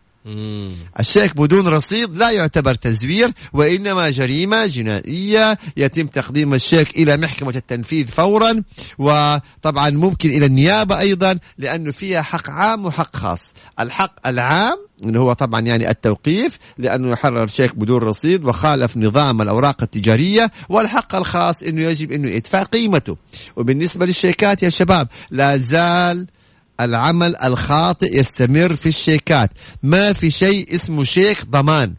الشيك 1.00 1.36
بدون 1.36 1.68
رصيد 1.68 2.16
لا 2.16 2.30
يعتبر 2.30 2.74
تزوير 2.74 3.30
وإنما 3.52 4.10
جريمة 4.10 4.66
جنائية. 4.66 5.58
يتم 5.76 6.06
تقديم 6.06 6.54
الشيك 6.54 6.96
إلى 6.96 7.16
محكمة 7.16 7.56
التنفيذ 7.56 8.06
فورا 8.06 8.62
وطبعا 8.98 9.90
ممكن 9.90 10.28
إلى 10.28 10.46
النيابة 10.46 10.98
أيضا 10.98 11.38
لأنه 11.58 11.92
فيها 11.92 12.22
حق 12.22 12.50
عام 12.50 12.86
وحق 12.86 13.16
خاص. 13.16 13.40
الحق 13.80 14.26
العام 14.26 14.76
اللي 15.04 15.20
هو 15.20 15.32
طبعا 15.32 15.60
يعني 15.60 15.90
التوقيف 15.90 16.58
لأنه 16.78 17.10
يحرر 17.10 17.46
شيك 17.46 17.74
بدون 17.74 17.98
رصيد 17.98 18.44
وخالف 18.44 18.96
نظام 18.96 19.42
الأوراق 19.42 19.82
التجارية. 19.82 20.50
والحق 20.68 21.14
الخاص 21.14 21.62
أنه 21.62 21.82
يجب 21.82 22.12
أنه 22.12 22.28
يدفع 22.28 22.62
قيمته. 22.62 23.16
وبالنسبة 23.56 24.06
للشيكات 24.06 24.62
يا 24.62 24.68
شباب 24.68 25.08
لا 25.30 25.56
زال 25.56 26.26
العمل 26.80 27.36
الخاطئ 27.36 28.18
يستمر 28.18 28.76
في 28.76 28.86
الشيكات. 28.86 29.50
ما 29.82 30.12
في 30.12 30.30
شيء 30.30 30.74
اسمه 30.74 31.04
شيك 31.04 31.46
ضمان. 31.46 31.94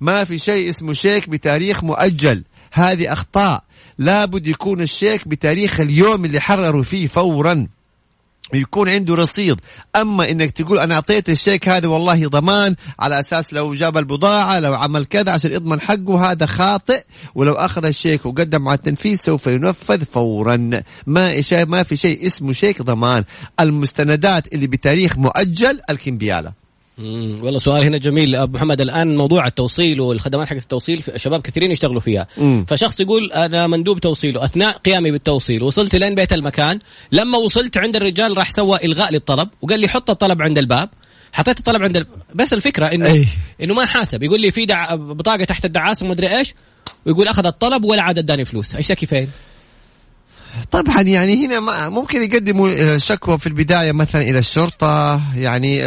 ما 0.00 0.24
في 0.24 0.38
شيء 0.38 0.70
اسمه 0.70 0.92
شيك 0.92 1.28
بتاريخ 1.28 1.84
مؤجل. 1.84 2.44
هذه 2.72 3.12
أخطاء. 3.12 3.64
لابد 3.98 4.48
يكون 4.48 4.82
الشيك 4.82 5.28
بتاريخ 5.28 5.80
اليوم 5.80 6.24
اللي 6.24 6.40
حرروا 6.40 6.82
فيه 6.82 7.06
فورا. 7.06 7.66
يكون 8.54 8.88
عنده 8.88 9.14
رصيد. 9.14 9.60
أما 9.96 10.30
إنك 10.30 10.50
تقول 10.50 10.78
أنا 10.78 10.94
اعطيت 10.94 11.30
الشيك 11.30 11.68
هذا 11.68 11.88
والله 11.88 12.28
ضمان 12.28 12.74
على 12.98 13.20
أساس 13.20 13.52
لو 13.52 13.74
جاب 13.74 13.98
البضاعة 13.98 14.60
لو 14.60 14.74
عمل 14.74 15.04
كذا 15.04 15.32
عشان 15.32 15.52
يضمن 15.52 15.80
حقه 15.80 16.30
هذا 16.30 16.46
خاطئ. 16.46 17.04
ولو 17.34 17.52
أخذ 17.52 17.84
الشيك 17.84 18.26
وقدم 18.26 18.68
على 18.68 18.76
التنفيذ 18.76 19.16
سوف 19.16 19.46
ينفذ 19.46 20.04
فورا. 20.04 20.56
ما 21.06 21.42
ما 21.64 21.82
في 21.82 21.96
شيء 21.96 22.26
اسمه 22.26 22.52
شيك 22.52 22.82
ضمان. 22.82 23.24
المستندات 23.60 24.54
اللي 24.54 24.66
بتاريخ 24.66 25.18
مؤجل 25.18 25.80
الكمبياله 25.90 26.65
مم. 26.98 27.38
والله 27.42 27.58
سؤال 27.58 27.82
هنا 27.82 27.98
جميل 27.98 28.34
أبو 28.36 28.56
محمد 28.56 28.80
الآن 28.80 29.16
موضوع 29.16 29.46
التوصيل 29.46 30.00
والخدمات 30.00 30.48
حق 30.48 30.56
التوصيل 30.56 31.02
شباب 31.16 31.42
كثيرين 31.42 31.70
يشتغلوا 31.70 32.00
فيها 32.00 32.26
مم. 32.38 32.64
فشخص 32.68 33.00
يقول 33.00 33.32
أنا 33.32 33.66
مندوب 33.66 33.98
توصيل 34.00 34.36
واثناء 34.38 34.78
قيامي 34.78 35.10
بالتوصيل 35.10 35.62
وصلت 35.62 35.96
لين 35.96 36.14
بيت 36.14 36.32
المكان 36.32 36.78
لما 37.12 37.38
وصلت 37.38 37.76
عند 37.76 37.96
الرجال 37.96 38.38
راح 38.38 38.50
سوى 38.50 38.78
إلغاء 38.84 39.12
للطلب 39.12 39.48
وقال 39.62 39.80
لي 39.80 39.88
حط 39.88 40.10
الطلب 40.10 40.42
عند 40.42 40.58
الباب 40.58 40.88
حطيت 41.32 41.58
الطلب 41.58 41.82
عند 41.82 41.96
ال... 41.96 42.06
بس 42.34 42.52
الفكرة 42.52 42.86
انه 42.86 43.06
أي. 43.12 43.26
إنه 43.62 43.74
ما 43.74 43.84
حاسب 43.84 44.22
يقول 44.22 44.40
لي 44.40 44.50
في 44.50 44.66
دع... 44.66 44.94
بطاقة 44.94 45.44
تحت 45.44 45.64
الدعاسه 45.64 46.04
وما 46.04 46.14
أدري 46.14 46.38
إيش 46.38 46.54
ويقول 47.06 47.28
أخذ 47.28 47.46
الطلب 47.46 47.84
ولا 47.84 48.02
عاد 48.02 48.18
اداني 48.18 48.44
فلوس 48.44 48.76
اشتكي 48.76 49.06
فين؟ 49.06 49.28
طبعا 50.70 51.02
يعني 51.02 51.46
هنا 51.46 51.60
ما- 51.60 51.88
ممكن 51.88 52.22
يقدموا 52.22 52.70
آه، 52.94 52.98
شكوى 52.98 53.38
في 53.38 53.46
البداية 53.46 53.92
مثلا 53.92 54.22
إلى 54.22 54.38
الشرطة 54.38 55.20
يعني 55.36 55.84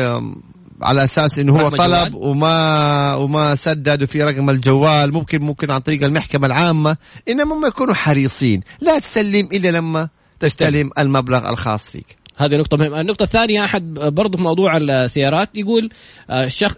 على 0.81 1.03
أساس 1.03 1.39
إنه 1.39 1.53
هو 1.53 1.69
طلب 1.69 1.81
الجوال؟ 1.81 2.15
وما 2.15 3.15
وما 3.15 3.55
سدد 3.55 4.03
وفي 4.03 4.24
رقم 4.24 4.50
الجوال. 4.50 5.13
ممكن 5.13 5.41
ممكن 5.41 5.71
عن 5.71 5.79
طريق 5.79 6.03
المحكمة 6.03 6.48
العامة. 6.48 6.98
إنما 7.29 7.55
هم 7.55 7.65
يكونوا 7.65 7.93
حريصين. 7.93 8.62
لا 8.81 9.00
تسلم 9.00 9.50
إلا 9.53 9.69
لما 9.69 10.09
تستلم 10.39 10.89
المبلغ 10.98 11.50
الخاص 11.50 11.91
فيك. 11.91 12.18
هذه 12.39 12.55
نقطة 12.55 12.77
مهمة، 12.77 13.01
النقطة 13.01 13.24
الثانية 13.24 13.65
أحد 13.65 13.93
برضه 13.93 14.38
في 14.38 14.43
موضوع 14.43 14.77
السيارات 14.77 15.50
يقول 15.55 15.89
آه، 16.29 16.48
شخ 16.48 16.75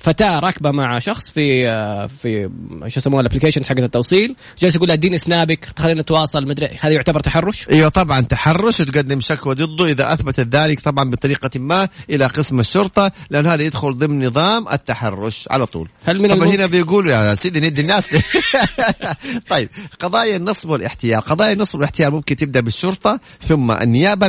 فتاة 0.00 0.38
راكبة 0.38 0.70
مع 0.70 0.98
شخص 0.98 1.30
في 1.30 1.68
آه، 1.68 2.06
في 2.22 2.50
شو 2.86 3.00
يسموها 3.00 3.20
الابلكيشن 3.20 3.64
حق 3.64 3.78
التوصيل، 3.78 4.36
جالس 4.58 4.76
يقول 4.76 4.88
لها 4.88 4.94
اديني 4.94 5.18
سنابك 5.18 5.68
خلينا 5.78 6.02
نتواصل. 6.02 6.46
مدري 6.46 6.68
هذا 6.80 6.94
يعتبر 6.94 7.20
تحرش؟ 7.20 7.68
أيوه 7.70 7.88
طبعا 7.88 8.20
تحرش 8.20 8.80
وتقدم 8.80 9.20
شكوى 9.20 9.54
ضده. 9.54 9.86
إذا 9.86 10.12
اثبتت 10.12 10.54
ذلك 10.54 10.80
طبعا 10.80 11.10
بطريقة 11.10 11.50
ما 11.56 11.88
إلى 12.10 12.26
قسم 12.26 12.60
الشرطة 12.60 13.12
لأن 13.30 13.46
هذا 13.46 13.62
يدخل 13.62 13.98
ضمن 13.98 14.26
نظام 14.26 14.68
التحرش 14.68 15.48
على 15.50 15.66
طول. 15.66 15.88
هل 16.04 16.18
من 16.18 16.26
طبعا 16.26 16.38
الممكن 16.38 16.58
هنا 16.58 16.66
بيقولوا 16.66 17.12
يا 17.12 17.34
سيدي 17.34 17.60
ندي 17.60 17.80
الناس. 17.80 18.10
طيب 19.50 19.68
قضايا 20.00 20.36
النصب 20.36 20.70
والاحتيال. 20.70 21.20
قضايا 21.20 21.52
النصب 21.52 21.74
والاحتيال 21.74 22.10
ممكن 22.10 22.36
تبدأ 22.36 22.60
بالشرطة 22.60 23.20
ثم 23.40 23.70
النيابة 23.70 24.26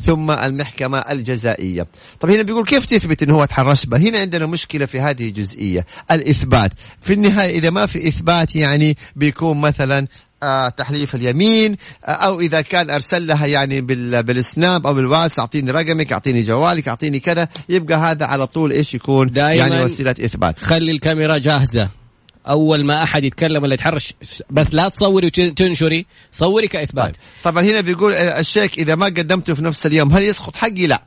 ثم 0.00 0.30
المحكمة 0.30 0.98
الجزائية. 0.98 1.86
طب 2.20 2.30
هنا 2.30 2.42
بيقول 2.42 2.64
كيف 2.64 2.84
تثبت 2.84 3.22
إنه 3.22 3.34
هو 3.34 3.44
تحرش 3.44 3.86
به؟ 3.86 3.96
هنا 3.98 4.18
عندنا 4.18 4.46
مشكلة 4.46 4.86
في 4.86 5.00
هذه 5.00 5.28
الجزئية 5.28 5.86
الإثبات. 6.10 6.72
في 7.02 7.12
النهاية 7.12 7.58
إذا 7.58 7.70
ما 7.70 7.86
في 7.86 8.08
إثبات 8.08 8.56
يعني 8.56 8.96
بيكون 9.16 9.60
مثلا 9.60 10.06
آه 10.42 10.68
تحليف 10.68 11.14
اليمين 11.14 11.76
آه 12.04 12.10
أو 12.10 12.40
إذا 12.40 12.60
كان 12.60 12.90
أرسل 12.90 13.26
لها 13.26 13.46
يعني 13.46 13.80
بال 13.80 14.22
بالسناب 14.22 14.86
أو 14.86 14.94
بالواتس 14.94 15.38
أعطيني 15.38 15.70
رقمك 15.70 16.12
أعطيني 16.12 16.42
جوالك 16.42 16.88
أعطيني 16.88 17.20
كذا 17.20 17.48
يبقى 17.68 17.98
هذا 17.98 18.26
على 18.26 18.46
طول 18.46 18.72
إيش 18.72 18.94
يكون؟ 18.94 19.30
يعني 19.36 19.84
وسيلة 19.84 20.10
إثبات. 20.10 20.60
خلي 20.60 20.92
الكاميرا 20.92 21.38
جاهزة. 21.38 22.05
أول 22.48 22.84
ما 22.84 23.02
أحد 23.02 23.24
يتكلم 23.24 23.62
ولا 23.62 23.74
يتحرش 23.74 24.14
بس 24.50 24.74
لا 24.74 24.88
تصوري 24.88 25.26
وتنشري 25.26 26.06
صوري 26.32 26.68
كإثبات. 26.68 27.04
طيب. 27.04 27.14
طبعا 27.44 27.62
هنا 27.62 27.80
بيقول 27.80 28.12
آه، 28.12 28.40
الشيك 28.40 28.78
إذا 28.78 28.94
ما 28.94 29.06
قدمته 29.06 29.54
في 29.54 29.62
نفس 29.62 29.86
اليوم 29.86 30.12
هل 30.12 30.22
يسقط 30.22 30.56
حقي؟ 30.56 30.86
لا. 30.86 31.02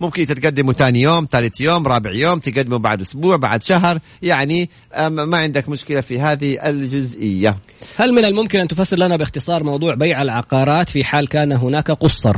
ممكن 0.00 0.26
تتقدمه 0.26 0.72
ثاني 0.72 1.00
يوم 1.00 1.28
ثالث 1.30 1.60
يوم 1.60 1.86
رابع 1.86 2.10
يوم 2.12 2.38
تقدمه 2.38 2.76
بعد 2.76 3.00
أسبوع 3.00 3.36
بعد 3.36 3.62
شهر. 3.62 3.98
يعني 4.22 4.70
آه، 4.94 5.08
ما 5.08 5.38
عندك 5.38 5.68
مشكلة 5.68 6.00
في 6.00 6.20
هذه 6.20 6.68
الجزئية. 6.68 7.56
هل 7.96 8.12
من 8.12 8.24
الممكن 8.24 8.60
أن 8.60 8.68
تفسر 8.68 8.98
لنا 8.98 9.16
باختصار 9.16 9.64
موضوع 9.64 9.94
بيع 9.94 10.22
العقارات 10.22 10.90
في 10.90 11.04
حال 11.04 11.28
كان 11.28 11.52
هناك 11.52 11.90
قصر؟ 11.90 12.36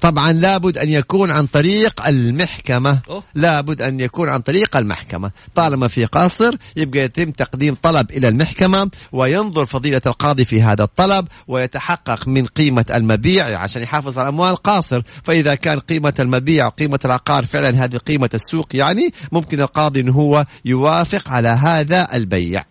طبعا 0.00 0.32
لابد 0.32 0.78
أن 0.78 0.90
يكون 0.90 1.30
عن 1.30 1.46
طريق 1.46 2.06
المحكمة 2.06 2.98
أوه. 3.08 3.22
لابد 3.34 3.82
أن 3.82 4.00
يكون 4.00 4.28
عن 4.28 4.40
طريق 4.40 4.76
المحكمة 4.76 5.30
طالما 5.54 5.88
في 5.88 6.04
قاصر 6.04 6.54
يبقى 6.76 6.98
يتم 6.98 7.30
تقديم 7.30 7.74
طلب 7.74 8.10
إلى 8.10 8.28
المحكمة 8.28 8.90
وينظر 9.12 9.66
فضيلة 9.66 10.02
القاضي 10.06 10.44
في 10.44 10.62
هذا 10.62 10.84
الطلب 10.84 11.28
ويتحقق 11.48 12.28
من 12.28 12.46
قيمة 12.46 12.84
المبيع 12.94 13.60
عشان 13.60 13.82
يحافظ 13.82 14.18
على 14.18 14.28
أموال 14.28 14.56
قاصر 14.56 15.02
فإذا 15.24 15.54
كان 15.54 15.78
قيمة 15.78 16.14
المبيع 16.20 16.66
وقيمه 16.66 17.00
العقار 17.04 17.46
فعلا 17.46 17.84
هذه 17.84 17.96
قيمة 17.96 18.30
السوق 18.34 18.76
يعني 18.76 19.12
ممكن 19.32 19.60
القاضي 19.60 20.00
انه 20.00 20.12
هو 20.12 20.46
يوافق 20.64 21.28
على 21.28 21.48
هذا 21.48 22.08
البيع 22.14 22.64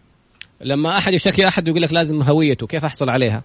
لما 0.62 0.98
أحد 0.98 1.14
يشتكي 1.14 1.48
أحد 1.48 1.68
يقول 1.68 1.82
لك 1.82 1.94
لازم 1.94 2.22
هويته 2.22 2.68
كيف 2.68 2.86
أحصل 2.86 3.10
عليها؟ 3.10 3.44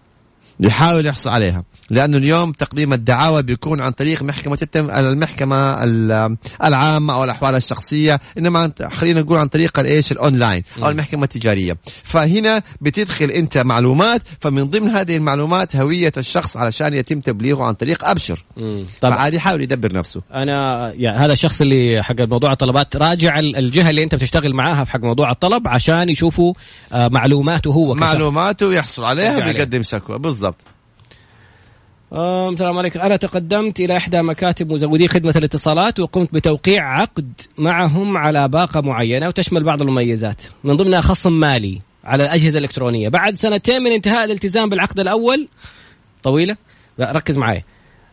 يحاول 0.61 1.07
يحصل 1.07 1.31
عليها. 1.31 1.65
لأنه 1.91 2.17
اليوم 2.17 2.53
تقديم 2.53 2.93
الدعاوى 2.93 3.43
بيكون 3.43 3.81
عن 3.81 3.91
طريق 3.93 4.23
محكمة 4.23 4.59
التم... 4.63 4.91
المحكمة 4.91 5.85
ال- 5.85 6.37
العامة 6.65 7.15
أو 7.15 7.25
الأحوال 7.25 7.55
الشخصية. 7.55 8.21
إنما. 8.39 8.73
خلينا 8.93 9.21
نقول 9.21 9.39
عن 9.39 9.47
طريق 9.47 9.79
الإيش؟ 9.79 10.13
الأونلاين 10.13 10.63
أو 10.83 10.89
المحكمة 10.89 11.25
التجارية. 11.25 11.77
فهنا 12.03 12.63
بتدخل 12.81 13.31
أنت 13.31 13.59
معلومات 13.59 14.23
فمن 14.41 14.71
ضمن 14.71 14.89
هذه 14.89 15.17
المعلومات 15.17 15.77
هوية 15.77 16.13
الشخص 16.17 16.57
علشان 16.57 16.95
يتم 16.95 17.21
تبليغه 17.21 17.65
عن 17.65 17.75
طريق 17.75 18.09
أبشر. 18.09 18.45
فعادي 19.03 19.37
يحاول 19.37 19.63
يدبر 19.63 19.93
نفسه. 19.93 20.23
أنا 20.35 20.93
يعني 20.95 21.25
هذا 21.25 21.33
الشخص 21.33 21.61
اللي 21.61 22.03
حق 22.03 22.21
موضوع 22.21 22.53
الطلبات 22.53 22.97
راجع 22.97 23.39
ال- 23.39 23.57
الجهة 23.57 23.91
اللي 23.91 24.03
أنت 24.03 24.15
بتشتغل 24.15 24.55
معاها 24.55 24.85
في 24.85 24.91
حق 24.91 25.01
موضوع 25.01 25.31
الطلب 25.33 25.69
عشان 25.69 26.09
يشوفوا 26.09 26.55
آه، 26.93 27.09
معلوماته 27.09 27.71
هو 27.71 27.95
كشخص. 27.95 28.03
معلوماته 28.07 28.73
يحصل 28.75 29.05
عليها. 29.05 29.37
ويقدم 29.37 29.83
شكوى. 29.83 30.19
بالضبط. 30.19 30.42
آه، 32.13 32.51
السلام 32.51 32.79
عليكم. 32.79 33.01
أنا 33.01 33.17
تقدمت 33.17 33.81
إلى 33.81 33.97
إحدى 33.97 34.23
مكاتب 34.23 34.73
مزودي 34.73 35.09
خدمة 35.09 35.35
الاتصالات 35.37 36.01
وقمت 36.01 36.35
بتوقيع 36.35 37.01
عقد 37.01 37.33
معهم 37.59 38.17
على 38.17 38.49
باقة 38.49 38.81
معينة 38.81 39.29
وتشمل 39.29 39.65
بعض 39.65 39.83
المميزات. 39.83 40.37
من 40.65 40.77
ضمنها 40.77 41.01
خصم 41.01 41.33
مالي 41.33 41.81
على 42.05 42.25
الأجهزة 42.25 42.59
الإلكترونية. 42.59 43.09
بعد 43.09 43.35
سنتين 43.35 43.83
من 43.83 43.93
انتهاء 43.93 44.25
الالتزام 44.25 44.69
بالعقد 44.69 45.01
الأول 45.01 45.49
طويلة 46.23 46.57
لا 46.99 47.13
ركز 47.13 47.39
معي. 47.39 47.65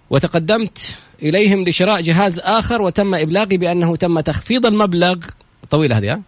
وتقدمت 0.10 0.98
إليهم 1.24 1.64
لشراء 1.64 2.02
جهاز 2.02 2.40
آخر 2.40 2.82
وتم 2.82 3.16
إبلاغي 3.16 3.58
بأنه 3.58 3.96
تم 3.96 4.20
تخفيض 4.20 4.66
المبلغ. 4.66 5.18
طويلة 5.70 5.98
هذه 5.98 6.22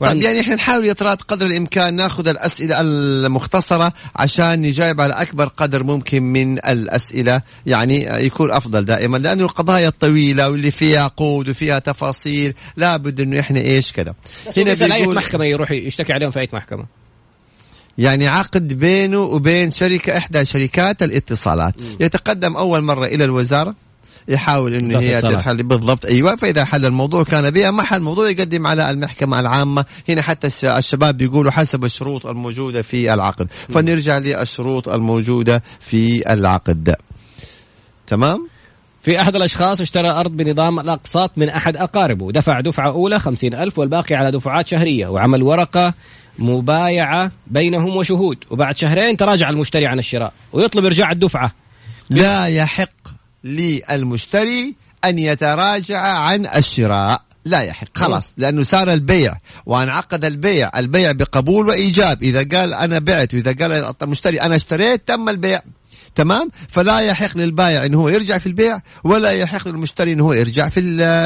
طيب 0.00 0.08
وعند- 0.08 0.22
يعني 0.22 0.40
إحنا 0.40 0.54
نحاول 0.54 0.86
يا 0.86 0.92
قدر 0.92 1.46
الإمكان 1.46 1.94
ناخذ 1.94 2.28
الأسئلة 2.28 2.80
المختصرة 2.80 3.92
عشان 4.16 4.60
نجاوب 4.62 5.00
على 5.00 5.12
أكبر 5.12 5.48
قدر 5.48 5.84
ممكن 5.84 6.22
من 6.22 6.58
الأسئلة. 6.58 7.42
يعني 7.66 8.04
يكون 8.26 8.50
أفضل 8.50 8.84
دائما 8.84 9.18
لأنه 9.18 9.44
القضايا 9.44 9.88
الطويلة 9.88 10.50
واللي 10.50 10.70
فيها 10.70 11.00
عقود 11.00 11.48
وفيها 11.48 11.78
تفاصيل 11.78 12.54
لابد 12.76 13.20
إنه 13.20 13.40
إحنا 13.40 13.60
إيش 13.60 13.92
كذا. 13.92 14.14
هنا 14.56 14.94
أي 14.94 15.06
محكمة 15.06 15.44
يروح 15.44 15.70
يشتكي 15.70 16.12
عليهم 16.12 16.30
في 16.30 16.40
أي 16.40 16.48
محكمة؟ 16.52 16.86
يعني 17.98 18.26
عقد 18.26 18.72
بينه 18.72 19.20
وبين 19.20 19.70
شركة 19.70 20.18
إحدى 20.18 20.44
شركات 20.44 21.02
الاتصالات. 21.02 21.74
يتقدم 22.00 22.56
أول 22.56 22.82
مرة 22.82 23.06
إلى 23.06 23.24
الوزارة. 23.24 23.74
يحاول 24.28 24.74
إنه 24.74 24.98
هي 24.98 25.22
تحل 25.22 25.62
بالضبط. 25.62 26.06
أيوه 26.06 26.36
فإذا 26.36 26.64
حل 26.64 26.86
الموضوع 26.86 27.22
كان 27.24 27.50
بها 27.50 27.70
ما 27.70 27.82
حل 27.82 27.96
الموضوع 27.96 28.30
يقدم 28.30 28.66
على 28.66 28.90
المحكمة 28.90 29.40
العامة. 29.40 29.84
هنا 30.08 30.22
حتى 30.22 30.48
الشباب 30.78 31.16
بيقولوا 31.16 31.50
حسب 31.50 31.84
الشروط 31.84 32.26
الموجودة 32.26 32.82
في 32.82 33.14
العقد. 33.14 33.48
فنرجع 33.68 34.18
للشروط 34.18 34.88
الموجودة 34.88 35.62
في 35.80 36.32
العقد. 36.32 36.94
تمام؟ 38.06 38.48
في 39.02 39.20
أحد 39.20 39.36
الأشخاص 39.36 39.80
اشترى 39.80 40.10
أرض 40.10 40.30
بنظام 40.30 40.80
الأقساط 40.80 41.30
من 41.36 41.48
أحد 41.48 41.76
أقاربه. 41.76 42.32
دفع 42.32 42.60
دفعة 42.60 42.88
أولى 42.88 43.18
خمسين 43.18 43.54
ألف 43.54 43.78
والباقي 43.78 44.14
على 44.14 44.30
دفعات 44.30 44.68
شهرية. 44.68 45.06
وعمل 45.06 45.42
ورقة 45.42 45.94
مبايعة 46.38 47.30
بينهم 47.46 47.96
وشهود. 47.96 48.38
وبعد 48.50 48.76
شهرين 48.76 49.16
تراجع 49.16 49.48
المشتري 49.48 49.86
عن 49.86 49.98
الشراء. 49.98 50.32
ويطلب 50.52 50.84
إرجاع 50.84 51.12
الدفعة. 51.12 51.52
لا 52.10 52.46
يحق 52.46 53.05
للمشتري 53.44 54.74
أن 55.04 55.18
يتراجع 55.18 56.00
عن 56.00 56.46
الشراء. 56.46 57.22
لا 57.44 57.60
يحق. 57.60 57.88
خلاص. 57.94 58.32
لأنه 58.36 58.62
صار 58.62 58.92
البيع. 58.92 59.34
وانعقد 59.66 60.24
البيع. 60.24 60.70
البيع 60.78 61.12
بقبول 61.12 61.68
وإيجاب. 61.68 62.22
إذا 62.22 62.58
قال 62.58 62.74
أنا 62.74 62.98
بعت 62.98 63.34
وإذا 63.34 63.52
قال 63.52 63.94
المشتري 64.02 64.40
أنا 64.40 64.56
اشتريت 64.56 65.08
تم 65.08 65.28
البيع. 65.28 65.62
تمام؟ 66.14 66.50
فلا 66.68 67.00
يحق 67.00 67.36
للبائع 67.36 67.84
إنه 67.84 68.00
هو 68.00 68.08
يرجع 68.08 68.38
في 68.38 68.46
البيع 68.46 68.80
ولا 69.04 69.30
يحق 69.30 69.68
للمشتري 69.68 70.12
إنه 70.12 70.24
هو 70.24 70.32
يرجع 70.32 70.68
في 70.68 70.80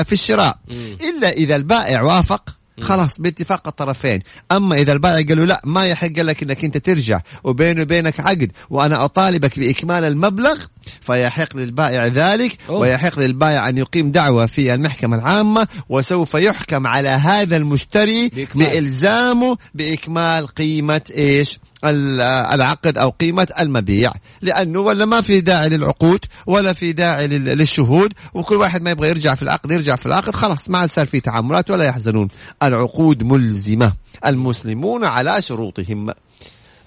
في 0.05 0.13
الشراء. 0.13 0.59
إلا 1.01 1.31
إذا 1.31 1.57
البائع 1.57 2.03
وافق 2.03 2.57
خلاص 2.83 3.21
باتفاق 3.21 3.69
الطرفين 3.69 4.21
أما 4.53 4.77
إذا 4.77 4.93
البائع 4.93 5.27
قال 5.27 5.39
له 5.39 5.45
لا 5.45 5.63
ما 5.65 5.87
يحق 5.87 6.19
لك 6.19 6.43
إنك 6.43 6.65
أنت 6.65 6.77
ترجع 6.77 7.21
وبيني 7.45 7.83
وبينك 7.83 8.21
عقد 8.21 8.53
وأنا 8.71 9.05
أطالبك 9.05 9.59
بإكمال 9.59 10.05
المبلغ 10.05 10.65
فيحق 11.01 11.57
للبائع 11.57 12.07
ذلك 12.07 12.59
أوه. 12.69 12.79
ويحق 12.79 13.19
للبائع 13.19 13.69
أن 13.69 13.79
يقيم 13.79 14.11
دعوة 14.11 14.47
في 14.47 14.75
المحكمة 14.75 15.17
العامة 15.17 15.69
وسوف 15.89 16.35
يحكم 16.35 16.87
على 16.87 17.09
هذا 17.09 17.57
المشتري 17.57 18.29
بإكمال. 18.29 18.67
بإلزامه 18.67 19.57
بإكمال 19.75 20.47
قيمة 20.47 21.03
إيش 21.17 21.59
العقد 21.85 22.99
أو 22.99 23.11
قيمة 23.11 23.49
المبيع 23.61 24.13
لأنه 24.43 24.81
ولا 24.81 25.05
ما 25.05 25.21
في 25.21 25.41
داعي 25.41 25.69
للعقود 25.69 26.25
ولا 26.47 26.73
في 26.73 26.93
داعي 26.93 27.29
للشهود 27.29 28.13
وكل 28.35 28.57
واحد 28.57 28.83
ما 28.83 28.91
يبغى 28.91 29.09
يرجع 29.09 29.35
في 29.35 29.43
العقد 29.43 29.71
يرجع 29.71 29.97
في 29.97 30.07
العقد 30.07 30.35
خلاص 30.35 30.71
ما 30.71 30.87
صار 30.87 31.07
في 31.07 31.21
تعاملات 31.21 31.71
ولا 31.71 31.85
يحزنون. 31.85 32.29
العقود 32.63 33.23
ملزمة 33.23 33.93
المسلمون 34.27 35.05
على 35.05 35.43
شروطهم. 35.43 36.11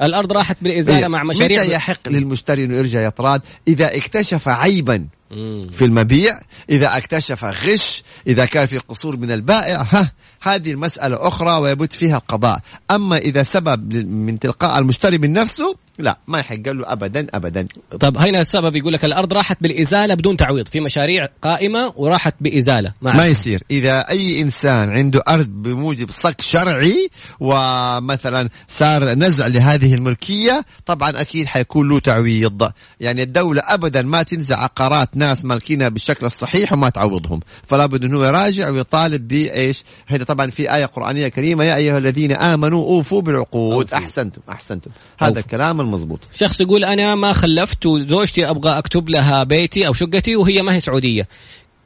الأرض 0.01 0.31
راحت 0.31 0.57
بالإزالة 0.61 0.97
إيه. 0.97 1.07
مع 1.07 1.23
مشاريع 1.23 1.63
متى 1.63 1.73
يحق 1.73 2.09
للمشتري 2.09 2.63
إنه 2.63 2.75
يرجع 2.75 3.01
يطراد 3.01 3.41
إذا 3.67 3.97
اكتشف 3.97 4.47
عيبا 4.47 5.07
في 5.73 5.81
المبيع 5.81 6.39
إذا 6.69 6.97
اكتشف 6.97 7.43
غش 7.45 8.03
إذا 8.27 8.45
كان 8.45 8.65
في 8.65 8.77
قصور 8.77 9.17
من 9.17 9.31
البائع 9.31 9.81
ها 9.81 10.11
هذه 10.41 10.71
المسألة 10.71 11.27
أخرى 11.27 11.57
ويبت 11.61 11.93
فيها 11.93 12.17
القضاء 12.17 12.59
أما 12.91 13.17
إذا 13.17 13.43
سبب 13.43 13.93
من 14.05 14.39
تلقاء 14.39 14.79
المشتري 14.79 15.17
من 15.17 15.33
نفسه 15.33 15.75
لا 15.99 16.17
ما 16.27 16.39
يحق 16.39 16.67
له 16.67 16.91
ابدا 16.91 17.27
ابدا. 17.33 17.67
طب 17.99 18.17
هنا 18.17 18.41
السبب 18.41 18.75
يقول 18.75 18.93
لك 18.93 19.05
الأرض 19.05 19.33
راحت 19.33 19.57
بالإزالة 19.61 20.13
بدون 20.13 20.37
تعويض 20.37 20.67
في 20.67 20.79
مشاريع 20.79 21.27
قائمة 21.41 21.93
وراحت 21.95 22.35
بإزالة. 22.41 22.93
ما, 23.01 23.11
ما 23.11 23.25
يصير. 23.25 23.63
إذا 23.71 24.09
أي 24.09 24.41
إنسان 24.41 24.89
عنده 24.89 25.19
أرض 25.27 25.47
بموجب 25.47 26.11
صك 26.11 26.41
شرعي 26.41 27.09
ومثلا 27.39 28.49
صار 28.67 29.03
نزع 29.09 29.47
لهذه 29.47 29.95
الملكية 29.95 30.65
طبعا 30.85 31.21
أكيد 31.21 31.47
حيكون 31.47 31.89
له 31.89 31.99
تعويض. 31.99 32.71
يعني 32.99 33.23
الدولة 33.23 33.61
ابدا 33.65 34.01
ما 34.01 34.23
تنزع 34.23 34.63
عقارات 34.63 35.09
ناس 35.13 35.45
مالكينها 35.45 35.89
بالشكل 35.89 36.25
الصحيح 36.25 36.73
وما 36.73 36.89
تعوضهم. 36.89 37.39
فلا 37.63 37.85
بد 37.85 38.03
أنه 38.03 38.25
يراجع 38.25 38.69
ويطالب 38.69 39.27
بإيش؟ 39.27 39.83
هذا 40.07 40.23
طبعا 40.23 40.49
في 40.49 40.75
آية 40.75 40.85
قرآنية 40.85 41.27
كريمة 41.27 41.63
يا 41.63 41.75
أيها 41.75 41.97
الذين 41.97 42.35
آمنوا 42.35 42.85
أوفوا 42.85 43.21
بالعقود. 43.21 43.93
أحسنتم 43.93 44.41
أحسنتم. 44.49 44.91
هذا 45.19 45.41
المضبوط 45.83 46.19
شخص 46.35 46.61
يقول 46.61 46.83
أنا 46.83 47.15
ما 47.15 47.33
خلفت 47.33 47.85
وزوجتي 47.85 48.49
أبغى 48.49 48.77
أكتب 48.77 49.09
لها 49.09 49.43
بيتي 49.43 49.87
أو 49.87 49.93
شقتي 49.93 50.35
وهي 50.35 50.61
ما 50.61 50.73
هي 50.73 50.79
سعودية. 50.79 51.27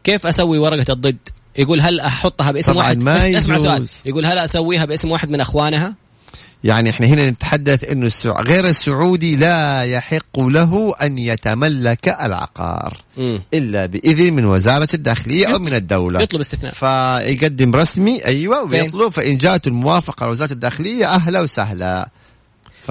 كيف 0.04 0.26
أسوي 0.26 0.58
ورقة 0.58 0.94
الضد؟ 0.94 1.18
يقول 1.58 1.82
هل 1.82 2.00
أحطها 2.00 2.52
باسم 2.52 2.72
طبعا 2.72 2.84
واحد؟ 2.84 3.04
ما 3.04 3.26
يجوز. 3.26 3.44
اسمع 3.44 3.58
سؤال. 3.58 3.88
يقول 4.06 4.26
هل 4.26 4.38
أسويها 4.38 4.86
باسم 4.86 5.12
واحد 5.12 5.30
من 5.30 5.42
أخوانها؟ 5.42 5.94
يعني 6.64 6.90
إحنا 6.90 7.08
هنا 7.08 7.30
نتحدث 7.30 7.92
إنه 7.92 8.06
السع... 8.06 8.42
غير 8.42 8.68
السعودي 8.68 9.36
لا 9.36 9.82
يحق 9.82 10.40
له 10.40 10.94
أن 11.02 11.18
يتملك 11.18 12.10
العقار 12.10 12.98
م. 13.18 13.40
إلا 13.54 13.86
بإذن 13.86 14.34
من 14.34 14.46
وزارة 14.46 14.88
الداخلية 14.94 15.54
أو 15.54 15.60
من 15.60 15.74
الدولة. 15.74 16.22
يطلب 16.22 16.42
استثناء. 16.42 16.74
فيقدم 16.74 17.76
رسمي 17.76 18.26
أيوه 18.26 18.64
ويطلب 18.64 19.10
فإن 19.12 19.38
جاءت 19.38 19.68
الموافقة 19.68 20.26
لوزارة 20.26 20.54
الداخلية 20.54 21.06
أهلا 21.06 21.42
وسهلا. 21.42 22.10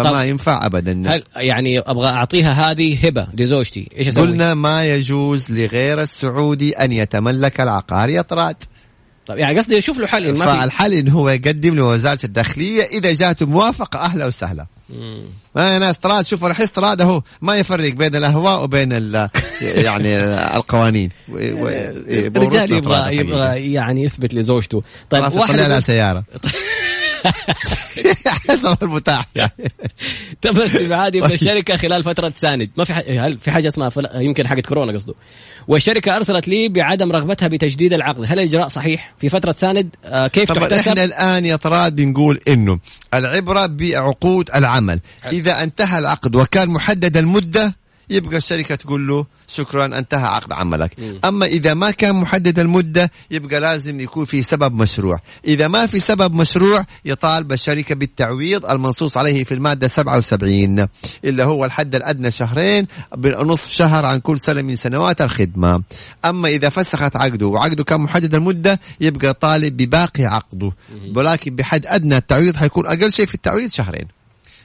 فما 0.04 0.24
ينفع 0.24 0.66
ابدا. 0.66 1.02
هل 1.06 1.22
يعني 1.37 1.78
أبغى 1.78 2.09
أعطيها 2.09 2.52
هذه 2.52 3.06
هبة 3.06 3.26
لزوجتي؟ 3.35 3.88
إيش 3.98 4.09
أسوي؟ 4.09 4.22
قلنا 4.22 4.54
ما 4.54 4.85
يجوز 4.85 5.52
لغير 5.52 6.00
السعودي 6.00 6.72
أن 6.72 6.92
يتملك 6.92 7.61
العقار 7.61 8.09
يطراد. 8.09 8.56
طيب 9.26 9.38
يعني 9.38 9.59
قصدي 9.59 9.80
شوف 9.80 9.98
له 9.98 10.06
حل 10.06 10.38
ما 10.38 10.46
فالحل 10.46 10.92
انه 10.92 11.12
هو 11.12 11.28
يقدم 11.28 11.74
لوزارة 11.74 12.18
الداخلية 12.24 12.82
إذا 12.82 13.14
جاته 13.14 13.46
موافقة 13.46 13.98
أهلا 13.98 14.26
وسهلا. 14.26 14.66
ما 15.54 15.78
ناس 15.78 15.96
طراد 15.96 16.26
شوفوا 16.26 16.48
الحس 16.48 16.68
طراد 16.68 17.00
اهو 17.00 17.22
ما 17.42 17.56
يفرق 17.56 17.92
بين 17.92 18.16
الأهواء 18.16 18.64
وبين 18.64 18.92
يعني 19.61 20.18
القوانين. 20.56 21.11
الرجال 21.28 22.72
يبغى 22.78 23.16
يبغى 23.16 23.72
يعني 23.72 24.02
يثبت 24.04 24.35
لزوجته. 24.35 24.82
طيب 25.11 25.35
واحد 25.35 25.78
سيارة. 25.78 26.24
حسب 28.48 28.76
المتاح. 28.83 29.26
يعني 29.35 29.52
تم 30.42 30.61
استبعادي 30.61 31.20
من 31.20 31.33
الشركة 31.33 31.76
خلال 31.76 32.05
فترة 32.05 32.33
ساند 32.37 32.70
ما 32.76 32.85
في 32.85 32.92
هل 32.92 33.38
في 33.38 33.50
حاجة 33.50 33.68
اسمها 33.68 33.88
فل... 33.88 34.09
يمكن 34.14 34.46
حاجة 34.46 34.61
كورونا 34.61 34.98
قصده. 34.98 35.14
والشركة 35.68 36.16
أرسلت 36.16 36.48
لي 36.48 36.68
بعدم 36.68 37.12
رغبتها 37.12 37.48
بتجديد 37.48 37.92
العقد. 37.92 38.24
هل 38.24 38.33
الإجراء 38.33 38.68
صحيح 38.68 39.14
في 39.20 39.29
فترة 39.29 39.52
ساند 39.52 39.88
آه 40.05 40.26
كيف 40.26 40.52
طبعا 40.52 40.68
تحتسب؟ 40.68 40.88
إحنا 40.88 41.05
الآن 41.05 41.44
يا 41.44 41.57
طراد 41.57 41.96
بنقول 41.96 42.40
إنه 42.48 42.79
العبرة 43.14 43.66
بعقود 43.66 44.50
العمل. 44.55 45.00
إذا 45.33 45.62
انتهى 45.62 45.98
العقد 45.98 46.37
وكان 46.37 46.68
محدد 46.68 47.16
المدة 47.16 47.74
يبقى 48.10 48.36
الشركة 48.36 48.74
تقول 48.74 49.08
له 49.08 49.26
شكرا 49.48 49.98
انتهى 49.98 50.24
عقد 50.26 50.52
عملك. 50.52 51.00
م. 51.00 51.18
أما 51.24 51.46
إذا 51.46 51.74
ما 51.74 51.90
كان 51.90 52.14
محدد 52.16 52.58
المدة 52.58 53.10
يبقى 53.30 53.60
لازم 53.60 54.00
يكون 54.00 54.24
في 54.24 54.42
سبب 54.42 54.74
مشروع. 54.74 55.20
إذا 55.44 55.68
ما 55.68 55.86
في 55.86 56.00
سبب 56.00 56.34
مشروع 56.34 56.84
يطالب 57.04 57.52
الشركة 57.52 57.94
بالتعويض 57.94 58.66
المنصوص 58.66 59.16
عليه 59.16 59.44
في 59.44 59.54
المادة 59.54 59.88
77 59.88 60.86
اللي 61.24 61.42
هو 61.42 61.64
الحد 61.64 61.94
الأدنى 61.94 62.30
شهرين 62.30 62.86
بنصف 63.16 63.70
شهر 63.70 64.04
عن 64.06 64.20
كل 64.20 64.40
سنة 64.40 64.62
من 64.62 64.76
سنوات 64.76 65.20
الخدمة. 65.20 65.82
أما 66.24 66.48
إذا 66.48 66.68
فسخت 66.68 67.16
عقده 67.16 67.46
وعقده 67.46 67.84
كان 67.84 68.00
محدد 68.00 68.34
المدة 68.34 68.80
يبقى 69.00 69.34
طالب 69.34 69.76
بباقي 69.76 70.24
عقده. 70.24 70.72
ولكن 71.16 71.54
بحد 71.56 71.86
أدنى 71.86 72.16
التعويض 72.16 72.56
حيكون 72.56 72.86
أقل 72.86 73.12
شيء 73.12 73.26
في 73.26 73.34
التعويض 73.34 73.70
شهرين. 73.70 74.06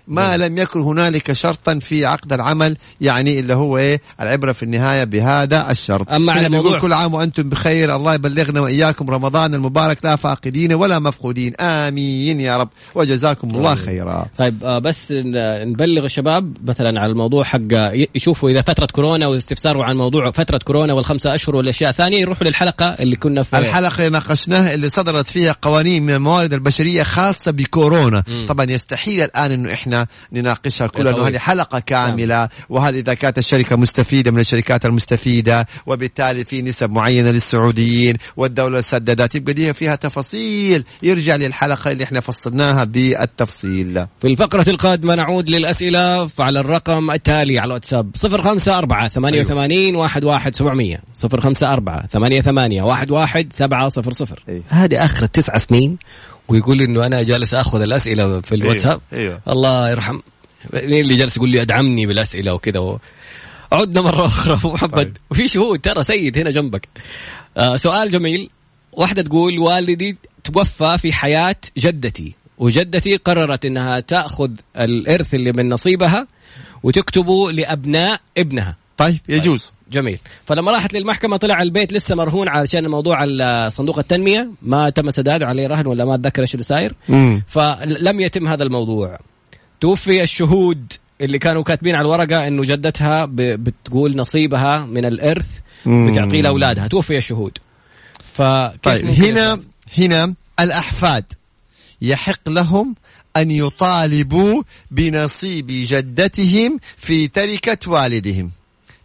ما 0.07 0.37
لم 0.37 0.57
يكن 0.57 0.79
هنالك 0.79 1.33
شرطا 1.33 1.79
في 1.79 2.05
عقد 2.05 2.33
العمل 2.33 2.77
يعني 3.01 3.39
اللي 3.39 3.53
هو 3.53 3.77
إيه؟ 3.77 4.01
العبرة 4.21 4.53
في 4.53 4.63
النهاية 4.63 5.03
بهذا 5.03 5.71
الشرط. 5.71 6.11
أما 6.11 6.31
على 6.31 6.49
موضوع 6.49 6.79
كل 6.79 6.93
عام 6.93 7.13
وأنتم 7.13 7.49
بخير 7.49 7.95
الله 7.95 8.13
يبلغنا 8.13 8.61
وإياكم. 8.61 9.09
رمضان 9.09 9.53
المبارك 9.53 9.97
لا 10.03 10.15
فاقدين 10.15 10.73
ولا 10.73 10.99
مفقودين. 10.99 11.55
آمين 11.55 12.41
يا 12.41 12.57
رب. 12.57 12.69
وجزاكم 12.95 13.49
الله 13.49 13.75
خيرا. 13.75 14.25
طيب 14.37 14.63
آه، 14.63 14.79
بس 14.79 15.11
نبلغ 15.65 16.05
الشباب 16.05 16.57
مثلا 16.65 17.01
على 17.01 17.11
الموضوع 17.11 17.43
حق 17.43 17.59
يشوفوا 18.15 18.49
إذا 18.49 18.61
فترة 18.61 18.85
كورونا 18.85 19.27
واستفساروا 19.27 19.83
عن 19.83 19.95
موضوع 19.95 20.31
فترة 20.31 20.57
كورونا 20.57 20.93
والخمسة 20.93 21.35
أشهر 21.35 21.55
والأشياء 21.55 21.91
ثانية 21.91 22.17
يروحوا 22.17 22.47
للحلقة 22.47 22.85
اللي 22.85 23.15
كنا 23.15 23.43
في 23.43 23.57
الحلقة 23.57 23.97
اللي 23.99 24.09
ناقشناها 24.09 24.73
اللي 24.73 24.89
صدرت 24.89 25.27
فيها 25.27 25.55
قوانين 25.61 26.03
من 26.03 26.13
الموارد 26.13 26.53
البشرية 26.53 27.03
خاصة 27.03 27.51
بكورونا. 27.51 28.23
م. 28.27 28.45
طبعا 28.45 28.65
يستحيل 28.65 29.21
الآن 29.23 29.51
إنه 29.51 29.73
إحنا 29.73 29.90
نناقشها 30.33 30.87
كلها 30.87 31.11
انه 31.11 31.27
هذه 31.27 31.37
حلقة 31.37 31.79
كاملة. 31.79 32.35
نعم. 32.35 32.47
وهل 32.69 32.95
إذا 32.95 33.13
كانت 33.13 33.37
الشركة 33.37 33.75
مستفيدة 33.75 34.31
من 34.31 34.39
الشركات 34.39 34.85
المستفيدة 34.85 35.67
وبالتالي 35.85 36.45
في 36.45 36.61
نسب 36.61 36.89
معينة 36.91 37.31
للسعوديين 37.31 38.17
والدولة 38.37 38.81
سددت. 38.81 39.35
يبقى 39.35 39.53
دي 39.53 39.73
فيها 39.73 39.95
تفاصيل. 39.95 40.83
يرجع 41.03 41.35
للحلقه 41.35 41.91
اللي 41.91 42.03
إحنا 42.03 42.19
فصلناها 42.19 42.83
بالتفصيل. 42.83 44.05
في 44.19 44.27
الفقرة 44.27 44.69
القادمة 44.69 45.15
نعود 45.15 45.49
للأسئلة. 45.49 46.29
على 46.39 46.59
الرقم 46.59 47.11
التالي 47.11 47.59
على 47.59 47.67
الواتساب. 47.67 48.11
054 48.23 49.09
88 49.09 49.95
11 49.95 50.51
700 50.51 50.97
054 51.23 52.07
88 52.07 52.89
11 52.89 53.45
700 53.49 53.91
هذه 54.69 55.05
آخر 55.05 55.25
تسع 55.25 55.57
سنين 55.57 55.97
ويقول 56.51 56.81
إنه 56.81 57.05
أنا 57.05 57.23
جالس 57.23 57.53
آخذ 57.53 57.81
الأسئلة 57.81 58.41
في 58.41 58.55
الواتساب. 58.55 59.01
أيوه. 59.13 59.23
أيوه. 59.23 59.41
الله 59.47 59.89
يرحم. 59.89 60.19
مين 60.73 61.01
اللي 61.01 61.15
جالس 61.15 61.37
يقول 61.37 61.49
لي 61.49 61.61
أدعمني 61.61 62.05
بالأسئلة 62.05 62.53
وكذا 62.53 62.79
و... 62.79 62.99
عدنا 63.71 64.01
مرة 64.01 64.25
أخرى 64.25 64.53
أبو 64.53 64.73
محمد. 64.73 64.91
طيب. 64.91 65.17
وفي 65.31 65.47
شهود 65.47 65.79
ترى 65.79 66.03
سيد 66.03 66.37
هنا 66.37 66.51
جنبك. 66.51 66.87
آه 67.57 67.75
سؤال 67.75 68.11
جميل. 68.11 68.49
واحدة 68.93 69.21
تقول 69.21 69.59
والدي 69.59 70.17
توفى 70.43 70.97
في 70.97 71.13
حياة 71.13 71.55
جدتي 71.77 72.35
وجدتي 72.57 73.17
قررت 73.17 73.65
إنها 73.65 73.99
تأخذ 73.99 74.51
الإرث 74.77 75.33
اللي 75.33 75.51
من 75.51 75.69
نصيبها 75.69 76.27
وتكتبه 76.83 77.51
لأبناء 77.51 78.21
ابنها. 78.37 78.75
طيب 78.97 79.19
يجوز. 79.29 79.73
جميل. 79.91 80.19
فلما 80.45 80.71
راحت 80.71 80.93
للمحكمة 80.93 81.37
طلع 81.37 81.61
البيت 81.61 81.93
لسه 81.93 82.15
مرهون 82.15 82.47
علشان 82.47 82.87
موضوع 82.87 83.19
صندوق 83.69 83.97
التنمية. 83.99 84.49
ما 84.61 84.89
تم 84.89 85.11
سداده 85.11 85.47
عليه 85.47 85.67
رهن 85.67 85.87
ولا 85.87 86.05
ما 86.05 86.15
أتذكر 86.15 86.41
إيش 86.41 86.53
اللي 86.53 86.63
صاير. 86.63 86.95
فلم 87.47 88.19
يتم 88.19 88.47
هذا 88.47 88.63
الموضوع. 88.63 89.19
توفي 89.81 90.23
الشهود 90.23 90.93
اللي 91.21 91.39
كانوا 91.39 91.63
كاتبين 91.63 91.95
على 91.95 92.05
الورقة 92.05 92.47
إنه 92.47 92.63
جدتها 92.63 93.25
بتقول 93.29 94.15
نصيبها 94.15 94.85
من 94.85 95.05
الإرث. 95.05 95.49
بتعطيه 95.85 96.41
لأولادها. 96.41 96.87
توفي 96.87 97.17
الشهود. 97.17 97.57
فكيف 98.33 98.81
طيب 98.83 99.05
هنا 99.05 99.59
هنا 99.97 100.33
الأحفاد. 100.59 101.25
يحق 102.01 102.49
لهم 102.49 102.95
أن 103.37 103.51
يطالبوا 103.51 104.63
بنصيب 104.91 105.67
جدتهم 105.69 106.79
في 106.97 107.27
تركة 107.27 107.91
والدهم. 107.91 108.51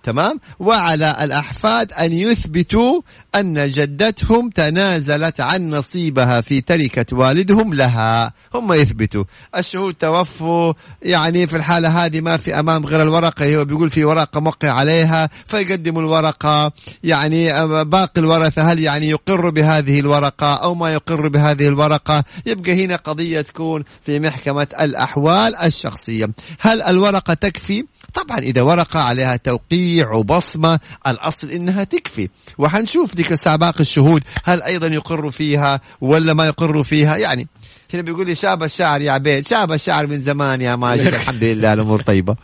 تمام؟ 0.07 0.40
وعلى 0.59 1.16
الأحفاد 1.23 1.92
أن 1.92 2.12
يثبتوا 2.12 3.01
أن 3.35 3.71
جدتهم 3.71 4.51
تنازلت 4.51 5.40
عن 5.40 5.71
نصيبها 5.71 6.40
في 6.40 6.61
تركة 6.61 7.16
والدهم 7.16 7.75
لها. 7.75 8.33
هم 8.55 8.73
يثبتوا. 8.73 9.25
الشهود 9.57 9.95
توفوا 9.95 10.73
يعني 11.03 11.47
في 11.47 11.57
الحالة 11.57 12.05
هذه 12.05 12.21
ما 12.21 12.37
في 12.37 12.61
أمام 12.61 12.87
غير 12.87 13.03
الورقة 13.03 13.57
هو 13.57 13.64
بيقول 13.64 13.90
في 13.90 14.05
ورقة 14.05 14.40
موقع 14.40 14.71
عليها 14.71 15.31
فيقدموا 15.47 16.03
الورقة. 16.03 16.73
يعني 17.05 17.66
باقي 17.85 18.21
الورثة 18.21 18.62
هل 18.73 18.81
يعني 18.81 19.09
يقر 19.09 19.51
بهذه 19.51 20.01
الورقة 20.01 20.55
أو 20.55 20.75
ما 20.75 20.90
يقر 20.90 21.29
بهذه 21.29 21.69
الورقة؟ 21.69 22.25
يبقى 22.47 22.85
هنا 22.85 22.97
قضية 22.97 23.40
تكون 23.40 23.85
في 24.03 24.21
محكمة 24.21 24.69
الأحوال 24.81 25.57
الشخصية. 25.57 26.31
هل 26.61 26.83
الورقة 26.83 27.35
تكفي؟ 27.35 27.85
طبعا 28.17 28.39
إذا 28.39 28.63
ورقة 28.63 29.01
عليها 29.01 29.37
توقيع 29.37 30.13
وبصمة 30.13 30.81
الأصل 31.07 31.51
إنها 31.51 31.85
تكفي. 31.85 32.29
وحنشوف 32.59 33.15
ديك 33.15 33.33
الساعة 33.33 33.57
باقي 33.57 33.81
الشهود 33.81 34.23
هل 34.45 34.63
أيضا 34.63 34.87
يقر 34.87 35.31
فيها 35.31 35.81
ولا 36.01 36.35
ما 36.35 36.47
يقر 36.47 36.83
فيها؟ 36.83 37.17
يعني 37.17 37.49
هنا 37.95 38.03
بيقول 38.03 38.27
لي 38.27 38.35
شاب 38.35 38.63
الشعر 38.63 39.01
يا 39.01 39.13
عبيد 39.13 39.47
شاب 39.47 39.73
الشعر 39.73 40.07
من 40.07 40.23
زمان 40.23 40.61
يا 40.61 40.77
ماجد 40.77 41.15
الحمد 41.15 41.45
لله 41.45 41.73
الأمور 41.73 42.03
طيبة. 42.03 42.37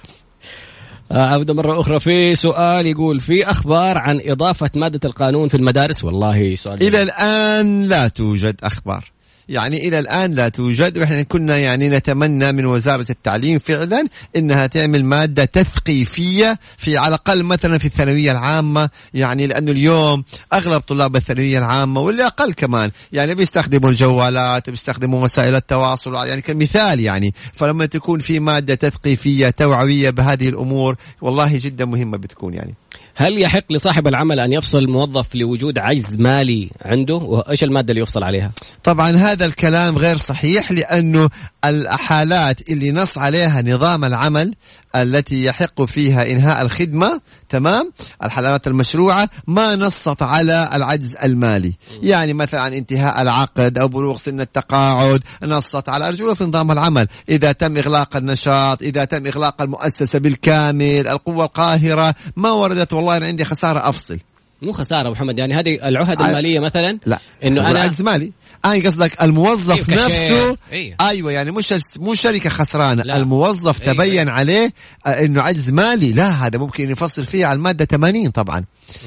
آه، 1.13 1.27
عودة 1.27 1.55
مرة 1.55 1.81
أخرى 1.81 2.01
في 2.01 2.35
سؤال 2.35 2.87
يقول 2.87 3.21
في 3.21 3.51
أخبار 3.51 3.99
عن 3.99 4.21
إضافة 4.25 4.71
مادة 4.75 5.01
القانون 5.05 5.49
في 5.49 5.57
المدارس؟ 5.57 6.05
والله 6.05 6.57
سؤال. 6.57 6.83
إلى 6.83 7.03
الآن 7.03 7.83
لا 7.83 8.09
توجد 8.09 8.57
أخبار. 8.63 9.12
يعني 9.48 9.88
إلى 9.88 9.98
الآن 9.98 10.33
لا 10.33 10.48
توجد 10.48 10.98
وإحنا 10.98 11.22
كنا 11.22 11.57
يعني 11.57 11.88
نتمنى 11.88 12.52
من 12.52 12.66
وزارة 12.66 13.07
التعليم 13.11 13.59
فعلا 13.59 14.09
إنها 14.37 14.66
تعمل 14.66 15.05
مادة 15.05 15.44
تثقيفية 15.44 16.59
في 16.78 16.96
على 16.96 17.09
الأقل 17.09 17.42
مثلا 17.42 17.78
في 17.78 17.85
الثانوية 17.85 18.31
العامة 18.31 18.90
يعني 19.14 19.46
لأنه 19.46 19.70
اليوم 19.72 20.24
أغلب 20.52 20.81
طلاب 20.81 21.16
الثانوية 21.16 21.59
العامة 21.59 22.00
واللي 22.00 22.26
أقل 22.26 22.52
كمان 22.52 22.90
يعني 23.12 23.35
بيستخدموا 23.35 23.90
الجوالات 23.90 24.70
بيستخدموا 24.70 25.24
وسائل 25.24 25.55
التواصل 25.55 26.26
يعني 26.26 26.42
كمثال 26.42 27.00
يعني. 27.00 27.35
فلما 27.52 27.87
تكون 27.87 28.20
في 28.20 28.40
مادة 28.40 28.74
تثقيفية 28.74 29.50
توعوية 29.50 30.11
بهذه 30.11 30.48
الأمور 30.48 30.96
والله 31.20 31.50
جدا 31.55 31.85
مهمة 31.85 32.16
بتكون 32.18 32.55
يعني. 32.55 32.74
هل 33.14 33.42
يحق 33.42 33.72
لصاحب 33.72 34.09
العمل 34.09 34.40
أن 34.40 34.53
يفصل 34.53 34.88
موظف 34.88 35.35
لوجود 35.35 35.79
عجز 35.79 36.18
مالي 36.18 36.70
عنده؟ 36.85 37.14
وإيش 37.14 37.64
المادة 37.64 37.90
اللي 37.90 38.03
يفصل 38.03 38.25
عليها؟ 38.25 38.51
طبعا 38.85 39.11
هذا 39.11 39.46
الكلام 39.46 39.98
غير 39.98 40.16
صحيح 40.16 40.72
لأنه 40.72 41.29
الحالات 41.64 42.70
اللي 42.70 42.92
نص 42.92 43.18
عليها 43.18 43.62
نظام 43.62 44.05
العمل 44.05 44.55
التي 44.96 45.44
يحق 45.44 45.83
فيها 45.83 46.31
إنهاء 46.31 46.62
الخدمة 46.62 47.20
تمام؟ 47.53 47.93
الحالات 48.25 48.67
المشروعة 48.67 49.29
ما 49.47 49.77
نصت 49.77 50.23
على 50.23 50.71
العجز 50.75 51.17
المالي. 51.17 51.75
يعني 52.03 52.33
مثلا 52.33 52.67
انتهاء 52.67 53.23
العقد 53.23 53.79
أو 53.79 53.88
بلوغ 53.88 54.17
سن 54.17 54.41
التقاعد 54.41 55.23
نصت 55.43 55.88
على 55.88 56.09
أرجوله 56.09 56.35
في 56.35 56.45
نظام 56.45 56.71
العمل. 56.71 57.09
إذا 57.29 57.53
تم 57.53 57.77
إغلاق 57.77 58.17
النشاط 58.17 58.83
إذا 58.83 59.05
تم 59.05 59.27
إغلاق 59.27 59.62
المؤسسة 59.62 60.19
بالكامل 60.19 61.09
القوة 61.09 61.45
القاهرة 61.45 62.15
ما 62.37 62.51
وردت 62.51 62.93
والله 62.93 63.17
أنا 63.17 63.27
عندي 63.27 63.45
خسارة 63.45 63.88
أفصل. 63.88 64.19
مو 64.62 64.72
خسارة 64.72 65.11
محمد 65.11 65.38
يعني 65.38 65.55
هذه 65.55 65.88
العهد 65.88 66.22
ع- 66.22 66.29
المالية 66.29 66.61
مثلا 66.61 66.98
لا. 67.07 67.18
إنه 67.44 67.62
هو 67.62 67.66
أنا 67.66 67.81
عجز 67.81 68.03
مالي. 68.03 68.33
أنا 68.64 68.75
قصدك 68.85 69.22
الموظف 69.22 69.90
أيوة، 69.90 70.05
نفسه. 70.07 70.57
أيوة. 70.72 70.96
أيوه 71.01 71.33
يعني 71.33 71.51
مش 71.51 71.75
مو 71.98 72.14
شركة 72.14 72.51
خسرانة. 72.51 73.03
لا. 73.03 73.16
الموظف 73.16 73.83
أيوة. 73.83 73.92
تبين 73.94 74.29
عليه 74.29 74.72
آه، 75.07 75.09
إنه 75.25 75.42
عجز 75.42 75.70
مالي. 75.70 76.12
لا 76.12 76.29
هذا 76.46 76.59
ممكن 76.59 76.90
يفصل 76.90 77.25
فيه 77.25 77.46
على 77.46 77.57
المادة 77.57 77.85
80 77.85 78.31
طبعا. 78.31 78.64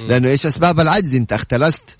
لأنه 0.08 0.30
إيش 0.30 0.46
أسباب 0.46 0.80
العجز؟ 0.80 1.16
أنت 1.16 1.34
اختلست. 1.34 1.98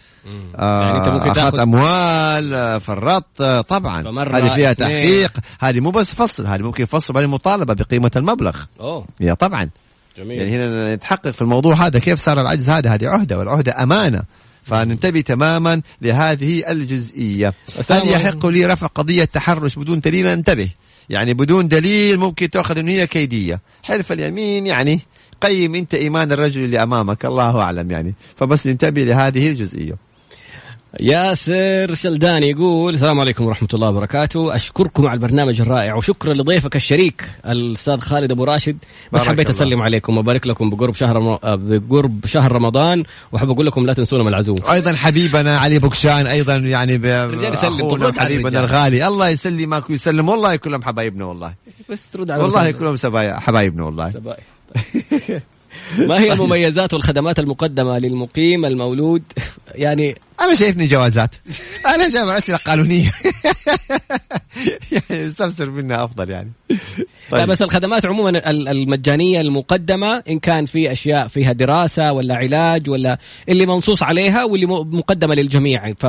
آه 0.56 0.82
يعني 0.82 0.98
أنت 0.98 1.08
ممكن 1.08 1.34
تأخذ 1.34 1.60
أموال 1.60 2.54
آه، 2.54 2.78
فرطت 2.78 3.42
آه، 3.42 3.62
طبعا. 3.62 4.30
هذه 4.34 4.50
فيها. 4.50 4.74
تحقيق. 4.74 5.32
هذه 5.60 5.80
مو 5.80 5.92
بس 5.92 6.16
فصل 6.16 6.48
هذه 6.48 6.62
ممكن 6.62 6.84
يفصل 6.84 7.14
بعدين 7.14 7.30
مطالبة 7.30 7.74
بقيمة 7.74 8.12
المبلغ. 8.16 8.56
أوه. 8.80 9.06
يا 9.22 9.34
طبعا. 9.34 9.70
جميل. 10.18 10.42
يعني 10.42 10.56
هنا 10.56 10.96
نتحقق 10.96 11.32
في 11.32 11.42
الموضوع 11.42 11.74
هذا 11.86 12.00
كيف 12.00 12.20
صار 12.20 12.42
العجز 12.42 12.70
هذا 12.70 12.90
هذه 12.94 13.08
عهدة 13.08 13.40
والعهدة 13.40 13.84
أمانة. 13.84 14.24
فننتبه 14.64 15.22
تماما 15.22 15.82
لهذه 16.02 16.72
الجزئية. 16.72 17.54
السلام 17.80 18.02
هل. 18.02 18.12
يحق 18.12 18.46
لي 18.46 18.66
رفع 18.66 18.88
قضية 18.88 19.24
تحرش 19.24 19.80
بدون 19.80 20.00
دليل؟ 20.00 20.28
انتبه 20.28 20.70
يعني 21.10 21.34
بدون 21.34 21.68
دليل 21.68 22.18
ممكن 22.18 22.50
تأخذ 22.50 22.78
أن 22.78 22.88
هي 22.88 23.08
كيدية. 23.08 23.62
حلف 23.84 24.12
اليمين 24.12 24.68
يعني 24.68 25.00
قيم 25.42 25.76
أنت 25.76 25.94
إيمان 25.94 26.32
الرجل 26.32 26.64
اللي 26.64 26.84
أمامك 26.84 27.26
الله 27.26 27.62
أعلم 27.62 27.92
يعني. 27.92 28.14
فبس 28.38 28.68
ننتبه 28.68 29.04
لهذه 29.04 29.50
الجزئية. 29.50 30.05
ياسر 31.00 31.96
شلدان 31.96 32.44
يقول 32.44 32.94
السلام 32.94 33.20
عليكم 33.20 33.46
ورحمة 33.46 33.68
الله 33.74 33.90
وبركاته 33.90 34.56
أشكركم 34.56 35.08
على 35.08 35.14
البرنامج 35.18 35.62
الرائع 35.62 35.96
وشكرا 35.96 36.34
لضيفك 36.34 36.76
الشريك 36.76 37.26
الأستاذ 37.46 38.00
خالد 38.00 38.32
أبو 38.32 38.44
راشد 38.44 38.78
بس 39.12 39.22
حبيت 39.22 39.50
الله. 39.50 39.60
أسلم 39.62 39.82
عليكم 39.82 40.18
وأبارك 40.18 40.48
لكم 40.48 40.70
بقرب 40.70 40.94
شهر 40.94 41.16
رم- 41.16 41.28
آه، 41.44 41.56
بقرب 41.56 42.26
شهر 42.26 42.52
رمضان 42.52 43.04
وأحب 43.32 43.50
أقول 43.50 43.66
لكم 43.66 43.86
لا 43.86 43.94
تنسونا 43.94 44.24
من 44.24 44.30
العزوم 44.30 44.56
أيضا 44.72 44.94
حبيبنا 44.94 45.58
علي 45.58 45.80
بوكشان 45.80 46.28
أيضا 46.28 46.56
يعني 46.56 46.98
ب- 46.98 48.16
حبيبنا. 48.18 48.60
الغالي 48.60 49.08
الله 49.08 49.30
يسلمك 49.30 49.90
ويسلم 49.90 50.30
والله 50.30 50.56
كلهم 50.56 50.84
حبايبنا 50.84 51.26
والله 51.26 51.54
بس 51.90 52.00
ترد 52.14 52.32
على 52.32 52.44
والله. 52.44 52.72
كلهم 52.72 52.96
سبايا- 52.96 53.40
حبايبنا 53.40 53.84
والله 53.84 54.10
سبائي. 54.10 54.44
ما 56.10 56.20
هي 56.20 56.34
المميزات 56.34 56.94
والخدمات 56.94 57.40
المقدمة 57.40 57.98
للمقيم 58.00 58.66
المولود؟ 58.66 59.24
يعني 59.76 60.16
أنا 60.42 60.54
شايفني 60.56 60.88
جوازات. 60.88 61.36
أنا 61.86 62.10
جايب 62.10 62.28
أسئلة 62.28 62.58
قانونية. 62.58 63.10
يعني 64.92 65.28
استفسر 65.28 65.70
منها 65.72 66.04
أفضل 66.06 66.30
يعني. 66.30 66.52
لا 66.70 66.78
طيب. 67.32 67.48
بس 67.50 67.62
الخدمات 67.62 68.06
عموما 68.06 68.30
ال- 68.30 68.68
المجانية 68.68 69.42
المقدمة 69.42 70.24
إن 70.30 70.40
كان 70.40 70.66
في 70.66 70.92
أشياء 70.92 71.28
فيها 71.28 71.52
دراسة 71.52 72.12
ولا 72.12 72.36
علاج 72.36 72.90
ولا 72.90 73.18
اللي 73.50 73.66
منصوص 73.66 74.04
عليها 74.04 74.44
واللي 74.44 74.66
مقدمة 74.66 75.36
للجميع. 75.36 75.94
ف 75.94 76.06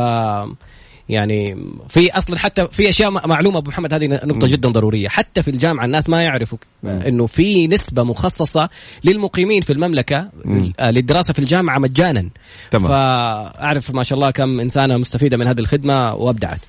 يعني 1.08 1.56
في 1.88 2.18
أصلا 2.18 2.38
حتى 2.38 2.68
في 2.70 2.88
أشياء 2.88 3.28
معلومة 3.28 3.58
أبو 3.58 3.70
محمد 3.70 3.94
هذه 3.94 4.06
نقطة. 4.06 4.48
جدا 4.48 4.68
ضرورية 4.68 5.08
حتى 5.08 5.42
في 5.42 5.50
الجامعة 5.50 5.84
الناس 5.84 6.08
ما 6.08 6.22
يعرفوا. 6.22 6.58
إنه 6.84 7.26
في 7.26 7.66
نسبة 7.66 8.02
مخصصة 8.02 8.68
للمقيمين 9.04 9.62
في 9.62 9.72
المملكة 9.72 10.30
مم. 10.44 10.72
آه، 10.80 10.90
للدراسة 10.90 11.32
في 11.32 11.38
الجامعة 11.38 11.78
مجانا 11.78 12.28
تمام 12.70 12.88
فأعرف 12.88 13.90
ما 13.90 14.02
شاء 14.02 14.18
الله 14.18 14.30
كم 14.30 14.60
إنسانة 14.60 14.96
مستفيدة 14.96 15.36
من 15.36 15.46
هذه 15.46 15.58
الخدمة 15.58 16.14
وأبدعت 16.14 16.60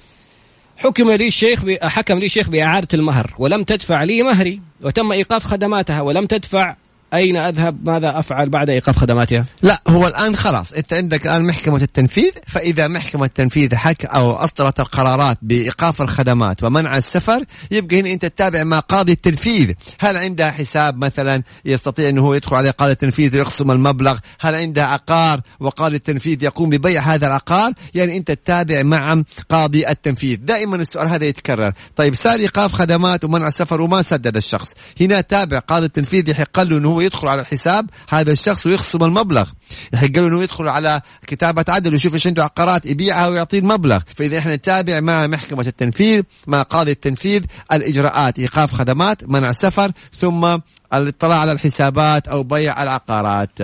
حكم 0.77 1.11
لي 1.11 1.27
الشيخ. 1.27 1.63
حكم 1.81 2.19
لي 2.19 2.25
الشيخ 2.25 2.49
بإعادة 2.49 2.87
المهر 2.93 3.33
ولم 3.37 3.63
تدفع 3.63 4.03
لي 4.03 4.23
مهري 4.23 4.61
وتم 4.81 5.11
إيقاف 5.11 5.43
خدماتها 5.43 6.01
ولم 6.01 6.25
تدفع 6.25 6.75
أين 7.13 7.37
أذهب؟ 7.37 7.85
ماذا 7.85 8.19
أفعل 8.19 8.49
بعد 8.49 8.69
إيقاف 8.69 8.97
خدماتها 8.97 9.45
لا 9.61 9.81
هو 9.87 10.07
الآن 10.07 10.35
خلاص 10.35 10.73
أنت 10.73 10.93
عندك 10.93 11.25
الآن 11.25 11.47
محكمة 11.47 11.81
التنفيذ 11.81 12.31
فإذا 12.47 12.87
محكمة 12.87 13.25
التنفيذ 13.25 13.75
حك 13.75 14.05
أو 14.05 14.31
أصدرت 14.31 14.79
القرارات 14.79 15.37
بإيقاف 15.41 16.01
الخدمات 16.01 16.63
ومنع 16.63 16.97
السفر 16.97 17.43
يبقى 17.71 17.99
هنا 17.99 18.11
أنت 18.11 18.25
تتابع 18.25 18.63
مع 18.63 18.79
قاضي 18.79 19.11
التنفيذ. 19.11 19.71
هل 19.99 20.17
عندها 20.17 20.51
حساب 20.51 20.97
مثلا 20.97 21.43
يستطيع 21.65 22.09
أنه 22.09 22.21
هو 22.21 22.33
يدخل 22.33 22.55
على 22.55 22.69
قاضي 22.69 22.91
التنفيذ 22.91 23.35
ويقسم 23.35 23.71
المبلغ؟ 23.71 24.17
هل 24.39 24.55
عندها 24.55 24.85
عقار 24.85 25.41
وقاضي 25.59 25.95
التنفيذ 25.95 26.43
يقوم 26.43 26.69
ببيع 26.69 27.01
هذا 27.01 27.27
العقار؟ 27.27 27.73
يعني 27.93 28.17
أنت 28.17 28.31
تتابع 28.31 28.83
مع 28.83 29.23
قاضي 29.49 29.87
التنفيذ. 29.89 30.39
دائما 30.41 30.75
السؤال 30.75 31.09
هذا 31.09 31.25
يتكرر. 31.25 31.73
طيب 31.95 32.15
صار 32.15 32.39
إيقاف 32.39 32.73
خدمات 32.73 33.23
ومنع 33.25 33.47
السفر 33.47 33.81
وما 33.81 34.01
سدد 34.01 34.37
الشخص. 34.37 34.73
هنا 35.01 35.21
تابع 35.21 35.59
قاضي 35.59 35.85
التنفيذ 35.85 36.29
يحق 36.29 36.59
له 36.59 36.77
أنه 36.77 36.96
هو 36.97 37.01
يدخل 37.01 37.27
على 37.27 37.41
الحساب 37.41 37.89
هذا 38.09 38.31
الشخص 38.31 38.65
ويخصم 38.65 39.03
المبلغ. 39.03 39.49
يحق 39.93 40.05
له 40.05 40.27
إنه 40.27 40.43
يدخل 40.43 40.67
على 40.67 41.01
كتابة 41.27 41.65
عدل 41.69 41.91
ويشوف 41.93 42.13
إيش 42.13 42.27
عنده 42.27 42.43
عقارات 42.43 42.85
يبيعها 42.85 43.27
ويعطيه 43.27 43.59
المبلغ. 43.59 43.99
فإذا 44.15 44.37
إحنا 44.37 44.55
نتابع 44.55 44.99
مع 44.99 45.27
محكمة 45.27 45.67
التنفيذ 45.67 46.23
مع 46.47 46.61
قاضي 46.61 46.91
التنفيذ 46.91 47.43
الإجراءات 47.73 48.39
إيقاف 48.39 48.73
خدمات 48.73 49.29
منع 49.29 49.51
سفر 49.51 49.91
ثم 50.13 50.57
الاطلاع 50.93 51.39
على 51.39 51.51
الحسابات 51.51 52.27
أو 52.27 52.43
بيع 52.43 52.83
العقارات. 52.83 53.59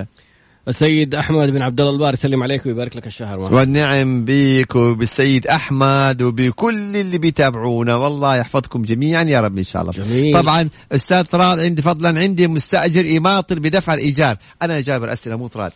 السيد 0.68 1.16
أحمد 1.16 1.50
بن 1.50 1.62
عبد 1.62 1.82
الله 1.82 1.94
البار 1.94 2.14
يسلم 2.14 2.44
عليك 2.44 2.66
ويبارك 2.66 2.96
لك 2.96 3.08
الشهر. 3.08 3.40
معنا. 3.40 3.56
والنعم 3.56 4.26
بك 4.26 4.76
وبالسيد 4.76 5.48
أحمد 5.48 6.22
وبكل 6.22 6.96
اللي 6.96 7.18
بيتابعونا. 7.18 7.96
والله 7.96 8.36
يحفظكم 8.36 8.82
جميعا 8.82 9.24
يا 9.24 9.42
رب 9.42 9.58
إن 9.58 9.64
شاء 9.64 9.82
الله. 9.82 9.94
جميل. 9.94 10.34
طبعا 10.34 10.70
أستاذ 10.92 11.24
طراد 11.24 11.60
عندي 11.60 11.82
فضلا 11.82 12.20
عندي 12.20 12.48
مستأجر 12.48 13.06
يماطل 13.06 13.60
بدفع 13.60 13.94
الإيجار. 13.94 14.38
أنا 14.62 14.82
جايب 14.82 15.04
الاسئله 15.04 15.36
مو 15.36 15.48
طراد. 15.48 15.72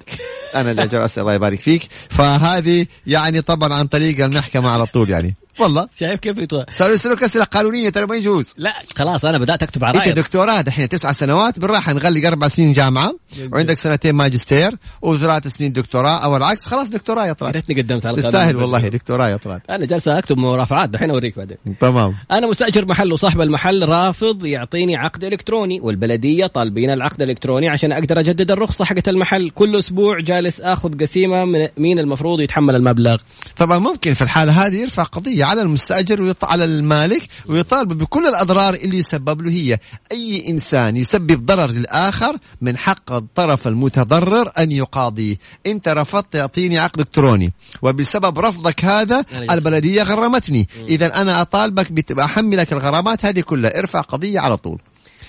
أنا 0.55 0.71
اللي 0.71 0.87
جايب 0.87 1.01
الاسئله 1.01 1.21
الله 1.21 1.33
يبارك 1.33 1.59
فيك. 1.59 1.87
فهذه 2.09 2.85
يعني 3.07 3.41
طبعا 3.41 3.73
عن 3.73 3.87
طريق 3.87 4.25
المحكمة 4.25 4.69
على 4.69 4.85
طول 4.85 5.09
يعني. 5.09 5.35
والله. 5.59 5.87
شايف 5.99 6.19
كيف 6.19 6.37
يطلع 6.37 6.65
صاروا 6.77 6.93
يسألوك 6.93 7.23
اسئله 7.23 7.45
قانونية 7.45 7.89
ترى 7.89 8.05
ما 8.05 8.15
يجوز. 8.15 8.53
لا 8.57 8.73
خلاص 8.95 9.25
أنا 9.25 9.37
بدأت 9.37 9.63
أكتب 9.63 9.85
عرايب 9.85 10.07
انت 10.07 10.17
دكتوراه 10.17 10.61
دحين 10.61 10.89
تسع 10.89 11.11
سنوات 11.11 11.59
بالراحة 11.59 11.93
نغلق 11.93 12.27
أربع 12.27 12.47
سنين 12.47 12.73
جامعة 12.73 13.15
وعندك 13.53 13.77
سنتين 13.77 14.15
ماجستير 14.15 14.71
وثلاث 15.01 15.47
سنين 15.47 15.73
دكتوراه 15.73 16.17
أو 16.23 16.37
العكس 16.37 16.67
خلاص 16.67 16.89
دكتوراه 16.89 17.25
يا 17.25 17.33
طراد 17.33 17.53
ريتني 17.53 17.81
قدمت 17.81 18.05
على 18.05 18.17
تستاهل 18.17 18.55
والله 18.55 18.87
دكتوراه 18.87 19.27
يا 19.27 19.37
طراد 19.37 19.61
أنا 19.69 19.85
جالس 19.85 20.07
أكتب 20.07 20.37
مرافعات 20.37 20.89
دحين 20.89 21.09
أوريك 21.09 21.37
بعدين. 21.37 21.57
تمام. 21.81 22.15
أنا 22.31 22.47
مستأجر 22.47 22.85
محل 22.85 23.13
وصاحب 23.13 23.41
المحل 23.41 23.83
رافض 23.83 24.45
يعطيني 24.45 24.95
عقد 24.95 25.23
إلكتروني 25.23 25.79
والبلدية 25.79 26.47
طالبين 26.47 26.89
العقد 26.89 27.21
الالكتروني 27.21 27.69
عشان 27.69 27.91
أقدر 27.91 28.19
أجدد 28.19 28.51
الرخصة 28.51 28.85
حقت 28.85 29.09
المحل. 29.09 29.49
كل 29.49 29.79
أسبوع 29.79 30.19
جالس 30.19 30.61
آخذ 30.61 30.99
قسيمة 31.01 31.45
من 31.45 31.67
مين 31.77 31.99
المفروض 31.99 32.41
يتحمل 32.41 32.75
المبلغ. 32.75 33.17
طبعا 33.57 33.79
ممكن 33.79 34.13
في 34.13 34.21
الحالة 34.21 34.65
هذه 34.65 34.75
يرفع 34.75 35.03
قضية 35.03 35.45
على 35.47 35.61
المستأجر 35.61 36.33
على 36.43 36.63
المالك 36.63 37.27
ويطالب 37.47 37.93
بكل 37.93 38.27
الأضرار 38.27 38.73
اللي 38.73 38.97
يسبب 38.97 39.41
له 39.41 39.51
هي. 39.51 39.77
أي 40.11 40.49
إنسان 40.49 40.97
يسبب 40.97 41.45
ضرر 41.45 41.69
للآخر 41.71 42.37
من 42.61 42.77
حق 42.77 43.11
الطرف 43.11 43.67
المتضرر 43.67 44.51
أن 44.57 44.71
يقاضيه. 44.71 45.35
انت 45.65 45.87
رفضت 45.87 46.33
تعطيني 46.33 46.77
عقد 46.79 46.99
إلكتروني. 46.99 47.53
وبسبب 47.81 48.39
رفضك 48.39 48.85
هذا 48.85 49.23
البلدية 49.51 50.03
غرمتني. 50.03 50.67
اذا 50.89 51.21
أنا 51.21 51.41
أطالبك 51.41 51.91
باحملك 51.91 52.73
الغرامات 52.73 53.25
هذه 53.25 53.41
كلها. 53.41 53.79
ارفع 53.79 54.01
قضية 54.01 54.39
على 54.39 54.57
طول. 54.57 54.79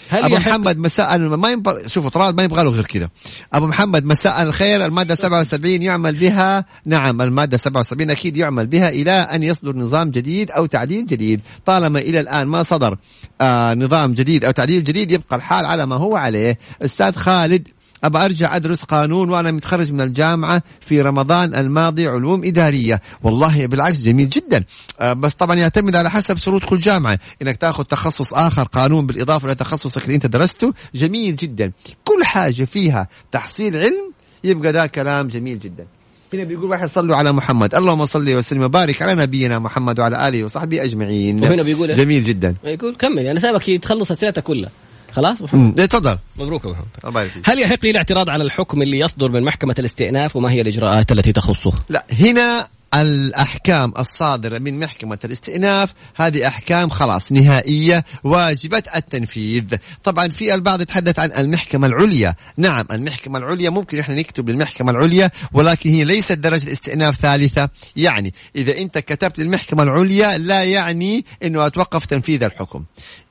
هل 0.08 0.24
أبو 0.24 0.34
محمد 0.36 0.78
مساء 0.78 1.18
ما 1.18 1.50
ينبغى 1.50 1.88
شوفوا 1.88 2.10
طراد 2.10 2.36
ما 2.36 2.42
يبغى 2.42 2.64
له 2.64 2.70
غير 2.70 2.84
كذا. 2.84 3.08
أبو 3.52 3.66
محمد 3.66 4.04
مساء 4.04 4.42
الخير 4.42 4.84
المادة 4.84 5.14
77 5.14 5.82
يعمل 5.82 6.16
بها 6.16 6.64
نعم 6.86 7.22
المادة 7.22 7.56
77 7.56 8.10
أكيد 8.10 8.36
يعمل 8.36 8.66
بها 8.66 8.88
إلى 8.88 9.10
أن 9.10 9.42
يصدر 9.42 9.76
نظام 9.76 10.10
جديد 10.10 10.50
أو 10.50 10.66
تعديل 10.66 11.06
جديد. 11.06 11.40
طالما 11.66 11.98
إلى 11.98 12.20
الآن 12.20 12.46
ما 12.46 12.62
صدر 12.62 12.96
آه 13.40 13.74
نظام 13.74 14.14
جديد 14.14 14.44
أو 14.44 14.50
تعديل 14.50 14.84
جديد 14.84 15.12
يبقى 15.12 15.36
الحال 15.36 15.66
على 15.66 15.86
ما 15.86 15.96
هو 15.96 16.16
عليه. 16.16 16.58
أستاذ 16.82 17.12
خالد 17.12 17.68
ابى 18.04 18.18
أرجع 18.18 18.56
أدرس 18.56 18.84
قانون 18.84 19.30
وأنا 19.30 19.50
متخرج 19.50 19.92
من 19.92 20.00
الجامعة 20.00 20.62
في 20.80 21.02
رمضان 21.02 21.54
الماضي 21.54 22.08
علوم 22.08 22.44
إدارية. 22.44 23.02
والله 23.22 23.66
بالعكس 23.66 24.02
جميل 24.02 24.28
جدا. 24.28 24.64
آه، 25.00 25.12
بس 25.12 25.32
طبعا 25.32 25.56
يعتمد 25.56 25.96
على 25.96 26.10
حسب 26.10 26.36
شروط 26.36 26.64
كل 26.64 26.80
جامعة. 26.80 27.18
إنك 27.42 27.56
تأخذ 27.56 27.84
تخصص 27.84 28.34
آخر 28.34 28.64
قانون 28.64 29.06
بالإضافة 29.06 29.48
لتخصصك 29.48 30.04
اللي 30.04 30.14
أنت 30.14 30.26
درسته 30.26 30.74
جميل 30.94 31.36
جدا. 31.36 31.72
كل 32.04 32.24
حاجة 32.24 32.64
فيها 32.64 33.08
تحصيل 33.32 33.76
علم 33.76 34.12
يبقى 34.44 34.72
ده 34.72 34.86
كلام 34.86 35.28
جميل 35.28 35.58
جدا. 35.58 35.86
هنا 36.34 36.44
بيقول 36.44 36.70
واحد 36.70 36.88
صلوا 36.88 37.16
على 37.16 37.32
محمد. 37.32 37.74
اللهم 37.74 38.06
صل 38.06 38.34
وسلم 38.34 38.62
وبارك 38.62 39.02
على 39.02 39.14
نبينا 39.14 39.58
محمد 39.58 40.00
وعلى 40.00 40.28
آله 40.28 40.44
وصحبه 40.44 40.82
أجمعين. 40.82 41.42
وهنا 41.42 41.62
بيقول 41.62 41.94
جميل 41.94 42.24
جدا. 42.24 42.54
يقول 42.64 42.94
كمل 42.94 43.26
أنا 43.26 43.40
سابك 43.40 43.62
تخلص 43.82 44.10
أسئلتك 44.10 44.42
كلها. 44.42 44.70
خلاص؟ 45.12 45.42
محمد. 45.42 45.88
تفضل. 45.88 46.18
مبروك 46.36 46.64
يا 46.64 46.70
محمد. 46.70 47.30
هل 47.44 47.58
يحق 47.58 47.78
لي 47.82 47.90
الاعتراض 47.90 48.30
على 48.30 48.44
الحكم 48.44 48.82
اللي 48.82 48.98
يصدر 48.98 49.28
من 49.28 49.42
محكمة 49.42 49.74
الاستئناف 49.78 50.36
وما 50.36 50.50
هي 50.50 50.60
الإجراءات 50.60 51.12
التي 51.12 51.32
تخصه؟ 51.32 51.72
لا 51.88 52.04
هنا 52.12 52.66
الأحكام 52.94 53.92
الصادرة 53.98 54.58
من 54.58 54.78
محكمة 54.80 55.18
الاستئناف. 55.24 55.94
هذه 56.16 56.46
أحكام 56.46 56.88
خلاص 56.88 57.32
نهائية 57.32 58.04
واجبة 58.24 58.82
التنفيذ. 58.96 59.74
طبعا 60.04 60.28
في 60.28 60.54
البعض 60.54 60.80
يتحدث 60.80 61.18
عن 61.18 61.32
المحكمة 61.38 61.86
العليا. 61.86 62.34
نعم 62.56 62.84
المحكمة 62.92 63.38
العليا 63.38 63.70
ممكن 63.70 63.98
إحنا 63.98 64.14
نكتب 64.14 64.50
للمحكمة 64.50 64.90
العليا 64.90 65.30
ولكن 65.52 65.90
هي 65.90 66.04
ليست 66.04 66.32
درجة 66.32 66.72
استئناف 66.72 67.20
ثالثة. 67.20 67.68
يعني 67.96 68.34
إذا 68.56 68.78
أنت 68.78 68.98
كتبت 68.98 69.38
للمحكمة 69.38 69.82
العليا 69.82 70.38
لا 70.38 70.62
يعني 70.62 71.24
أنه 71.42 71.66
أتوقف 71.66 72.06
تنفيذ 72.06 72.42
الحكم. 72.42 72.84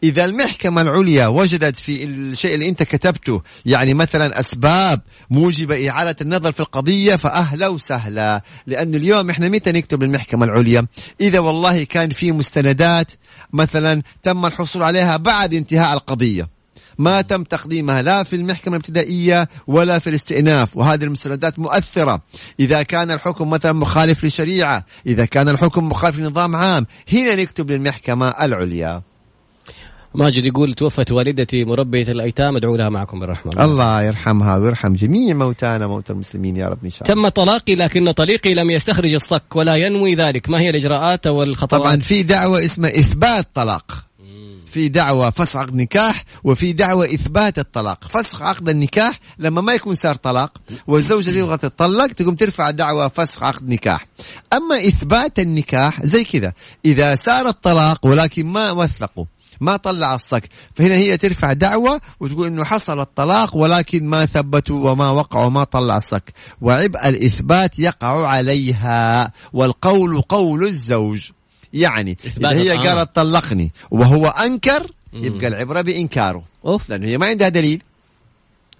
إذا 0.03 0.25
المحكمة 0.25 0.81
العليا 0.81 1.27
وجدت 1.27 1.75
في 1.75 2.03
الشيء 2.03 2.55
اللي 2.55 2.69
أنت 2.69 2.83
كتبته 2.83 3.41
يعني 3.65 3.93
مثلا 3.93 4.39
أسباب 4.39 5.01
موجبة 5.29 5.89
إعادة 5.89 6.15
النظر 6.21 6.51
في 6.51 6.59
القضية 6.59 7.15
فأهلا 7.15 7.67
وسهلا. 7.67 8.41
لأن 8.67 8.95
اليوم 8.95 9.29
إحنا 9.29 9.46
متى 9.49 9.71
نكتب 9.71 10.03
للمحكمة 10.03 10.45
العليا؟ 10.45 10.88
إذا 11.21 11.39
والله 11.39 11.83
كان 11.83 12.10
في 12.10 12.31
مستندات 12.31 13.12
مثلا 13.53 14.01
تم 14.23 14.45
الحصول 14.45 14.83
عليها 14.83 15.17
بعد 15.17 15.53
انتهاء 15.53 15.93
القضية. 15.93 16.57
ما 16.97 17.21
تم 17.21 17.43
تقديمها 17.43 18.01
لا 18.01 18.23
في 18.23 18.36
المحكمة 18.36 18.75
الابتدائية 18.75 19.49
ولا 19.67 19.99
في 19.99 20.10
الاستئناف 20.10 20.77
وهذه 20.77 21.03
المستندات 21.03 21.60
مؤثرة. 21.60 22.21
إذا 22.60 22.83
كان 22.83 23.12
الحكم 23.12 23.49
مثلا 23.49 23.73
مخالف 23.73 24.23
للشريعة 24.23 24.86
إذا 25.05 25.25
كان 25.25 25.49
الحكم 25.49 25.89
مخالف 25.89 26.19
لنظام 26.19 26.55
عام 26.55 26.86
هنا 27.13 27.36
نكتب 27.36 27.71
للمحكمة 27.71 28.27
العليا. 28.27 29.01
ماجد 30.15 30.45
يقول 30.45 30.73
توفت 30.73 31.11
والدتي 31.11 31.65
مربية 31.65 32.07
الأيتام 32.07 32.55
أدعو 32.55 32.75
لها 32.75 32.89
معكم 32.89 33.19
بالرحمة. 33.19 33.51
الله 33.59 34.01
يرحمها 34.01 34.57
ويرحم 34.57 34.93
جميع 34.93 35.35
موتانا 35.35 35.87
موتى 35.87 36.13
المسلمين 36.13 36.55
يا 36.55 36.67
رب 36.67 36.85
إن 36.85 36.91
شاء 36.91 37.11
الله. 37.11 37.29
تم 37.29 37.29
طلاقي 37.29 37.75
لكن 37.75 38.11
طليقي 38.11 38.53
لم 38.53 38.69
يستخرج 38.69 39.13
الصك 39.13 39.55
ولا 39.55 39.75
ينوي 39.75 40.15
ذلك. 40.15 40.49
ما 40.49 40.59
هي 40.59 40.69
الإجراءات 40.69 41.27
والخطوات؟ 41.27 41.81
طبعا 41.81 41.99
في 41.99 42.23
دعوة 42.23 42.65
اسمها 42.65 42.89
إثبات 42.89 43.47
طلاق. 43.53 44.03
في 44.65 44.89
دعوة 44.89 45.29
فسخ 45.29 45.55
عقد 45.57 45.75
نكاح 45.75 46.25
وفي 46.43 46.73
دعوة 46.73 47.05
إثبات 47.05 47.59
الطلاق. 47.59 48.03
فسخ 48.09 48.41
عقد 48.41 48.69
النكاح 48.69 49.19
لما 49.39 49.61
ما 49.61 49.73
يكون 49.73 49.95
صار 49.95 50.15
طلاق 50.15 50.57
والزوجة 50.87 51.29
تبغى 51.29 51.57
تطلق 51.57 52.07
تقوم 52.07 52.35
ترفع 52.35 52.69
دعوة 52.69 53.07
فسخ 53.07 53.43
عقد 53.43 53.69
نكاح. 53.69 54.07
أما 54.53 54.75
إثبات 54.75 55.39
النكاح 55.39 56.05
زي 56.05 56.23
كذا. 56.23 56.53
إذا 56.85 57.15
صار 57.15 57.47
الطلاق 57.47 58.05
ولكن 58.05 58.45
ما 58.45 58.71
وثقوا 58.71 59.25
ما 59.61 59.75
طلع 59.77 60.15
الصك. 60.15 60.49
فهنا 60.75 60.95
هي 60.95 61.17
ترفع 61.17 61.53
دعوة 61.53 62.01
وتقول 62.19 62.47
إنه 62.47 62.63
حصل 62.63 62.99
الطلاق 62.99 63.55
ولكن 63.57 64.05
ما 64.05 64.25
ثبتوا 64.25 64.91
وما 64.91 65.09
وقعوا 65.09 65.45
وما 65.45 65.63
طلع 65.63 65.97
الصك. 65.97 66.33
وعبء 66.61 67.09
الإثبات 67.09 67.79
يقع 67.79 68.27
عليها 68.27 69.31
والقول 69.53 70.21
قول 70.21 70.63
الزوج. 70.63 71.31
يعني 71.73 72.17
إذا 72.37 72.51
هي 72.51 72.77
قالت 72.77 73.15
طلقني 73.15 73.71
وهو 73.91 74.27
أنكر 74.27 74.91
يبقى 75.13 75.47
العبرة 75.47 75.81
بإنكاره. 75.81 76.43
أوف. 76.65 76.89
لأنه 76.89 77.07
هي 77.07 77.17
ما 77.17 77.25
عندها 77.25 77.49
دليل. 77.49 77.83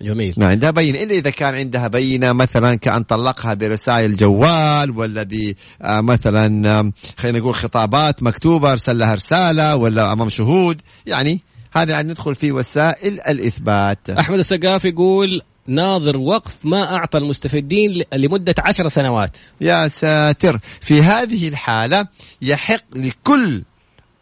جميل. 0.02 0.34
ما 0.38 0.48
عندها 0.48 0.72
بينة 0.72 1.04
إلا 1.04 1.12
إذا 1.14 1.30
كان 1.30 1.56
عندها 1.56 1.88
بينة 1.88 2.34
مثلا 2.34 2.76
كأن 2.76 3.04
طلقها 3.04 3.54
برسائل 3.54 4.16
جوال 4.16 4.98
ولا 4.98 5.24
بمثلا 5.24 6.92
خلينا 7.18 7.40
نقول 7.40 7.56
خطابات 7.56 8.24
مكتوبة 8.24 8.72
أرسل 8.72 8.98
لها 8.98 9.14
رسالة 9.14 9.76
ولا 9.76 10.14
أمام 10.14 10.30
شهود 10.30 10.82
يعني 11.06 11.42
هذا 11.72 11.92
يعني 11.92 12.12
ندخل 12.12 12.36
في 12.36 12.52
وسائل 12.52 13.20
الإثبات. 13.22 14.10
أحمد 14.10 14.40
السقاف 14.40 14.86
يقول 14.86 15.42
ناظر 15.68 16.18
وقف 16.18 16.66
ما 16.66 16.96
أعطى 16.96 17.18
المستفيدين 17.18 18.04
لمدة 18.14 18.56
عشر 18.60 18.88
سنوات. 18.90 19.38
يا 19.62 19.88
ساتر. 19.88 20.60
في 20.82 21.02
هذه 21.02 21.48
الحالة 21.48 22.08
يحق 22.42 22.84
لكل 22.96 23.64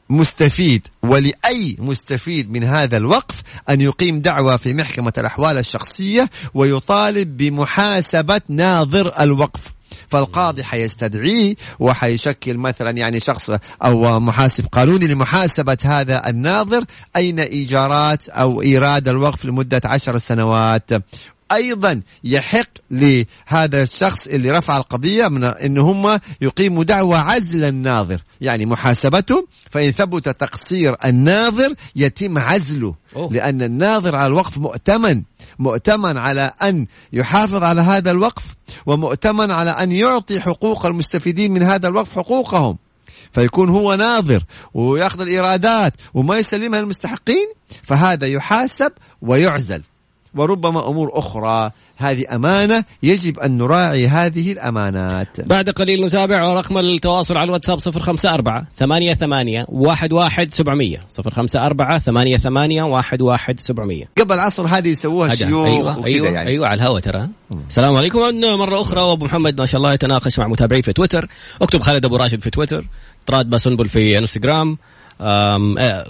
مستفيد 0.10 0.88
ولأي 1.04 1.78
مستفيد 1.80 2.52
من 2.52 2.64
هذا 2.64 2.98
الوقف 2.98 3.42
أن 3.70 3.82
يقيم 3.82 4.22
دعوة 4.22 4.58
في 4.58 4.74
محكمة 4.74 5.14
الأحوال 5.18 5.58
الشخصية 5.58 6.30
ويطالب 6.54 7.38
بمحاسبة 7.38 8.42
ناظر 8.50 9.14
الوقف. 9.20 9.76
فالقاضي 10.08 10.64
حيستدعيه 10.64 11.56
وحيشكل 11.80 12.58
مثلا 12.58 12.90
يعني 12.90 13.20
شخص 13.20 13.52
أو 13.84 14.20
محاسب 14.20 14.66
قانوني 14.66 15.08
لمحاسبة 15.08 15.78
هذا 15.84 16.30
الناظر 16.30 16.86
أين 17.16 17.40
إيجارات 17.40 18.30
أو 18.30 18.62
إيراد 18.62 19.08
الوقف 19.08 19.46
لمدة 19.46 19.82
عشر 19.86 20.18
سنوات. 20.18 20.90
أيضا 21.52 22.02
يحق 22.24 22.68
لهذا 22.92 23.84
الشخص 23.84 24.28
اللي 24.28 24.52
رفع 24.52 24.78
القضية 24.78 25.28
من 25.28 25.44
إن 25.44 25.78
هم 25.78 26.20
يقيموا 26.42 26.84
دعوى 26.84 27.18
عزل 27.18 27.64
الناظر. 27.64 28.22
يعني 28.42 28.66
محاسبته 28.66 29.48
فإن 29.72 29.92
ثبت 29.92 30.30
تقصير 30.30 30.96
الناظر 31.06 31.74
يتم 31.96 32.38
عزله. 32.38 32.96
أوه. 33.16 33.34
لأن 33.34 33.62
الناظر 33.62 34.16
على 34.16 34.28
الوقف 34.28 34.58
مؤتمن. 34.58 35.22
مؤتمن 35.60 36.18
على 36.18 36.52
أن 36.64 36.86
يحافظ 37.14 37.64
على 37.64 37.82
هذا 37.82 38.12
الوقف 38.12 38.44
ومؤتمن 38.86 39.52
على 39.52 39.70
أن 39.70 39.92
يعطي 39.92 40.42
حقوق 40.42 40.86
المستفيدين 40.86 41.52
من 41.52 41.64
هذا 41.64 41.88
الوقف 41.88 42.16
حقوقهم. 42.16 42.78
فيكون 43.32 43.70
هو 43.70 43.94
ناظر 43.96 44.44
ويأخذ 44.74 45.22
الإيرادات 45.22 45.94
وما 46.14 46.38
يسلمها 46.38 46.80
للمستحقين 46.82 47.48
فهذا 47.84 48.28
يحاسب 48.28 48.92
ويعزل. 49.22 49.82
وربما 50.36 50.88
أمور 50.90 51.12
أخرى. 51.14 51.72
هذه 51.98 52.36
أمانة 52.36 52.84
يجب 53.04 53.40
أن 53.40 53.58
نراعي 53.58 54.08
هذه 54.08 54.52
الأمانات. 54.52 55.42
بعد 55.42 55.70
قليل 55.70 56.06
نتابع 56.06 56.54
رقم 56.54 56.78
التواصل 56.78 57.38
على 57.38 57.46
الواتساب 57.46 57.80
054 57.80 58.66
ثمانية 58.78 59.14
ثمانية 59.14 59.66
واحد 59.70 60.14
واحد 60.14 60.52
سبعمية. 60.52 61.06
صفر 61.10 61.34
خمسة 61.34 61.66
أربعة 61.66 62.00
ثمانية 62.00 62.38
ثمانية 62.38 62.84
واحد 62.84 63.22
واحد 63.22 63.60
سبعمية. 63.60 64.10
قبل 64.20 64.34
العصر 64.34 64.68
هذه 64.68 64.88
يسووها 64.88 65.36
شيوخ 65.36 65.68
أيوة 65.68 66.06
أيوة, 66.06 66.28
يعني. 66.28 66.50
أيوة 66.50 66.68
على 66.68 66.82
الهواء 66.82 67.02
ترى. 67.02 67.28
السلام 67.68 67.96
عليكم. 67.96 68.20
مرة 68.60 68.82
أخرى 68.82 69.02
وأبو 69.02 69.26
محمد 69.26 69.60
ما 69.60 69.66
شاء 69.66 69.78
الله 69.78 69.94
يتناقش 69.94 70.40
مع 70.40 70.48
متابعيه 70.48 70.82
في 70.82 70.94
تويتر. 70.94 71.28
أكتب 71.62 71.82
خالد 71.82 72.06
أبو 72.06 72.16
راشد 72.16 72.42
في 72.42 72.50
تويتر. 72.50 72.88
تراد 73.26 73.50
باسنبل 73.50 73.90
في 73.90 74.18
إنستغرام. 74.18 74.78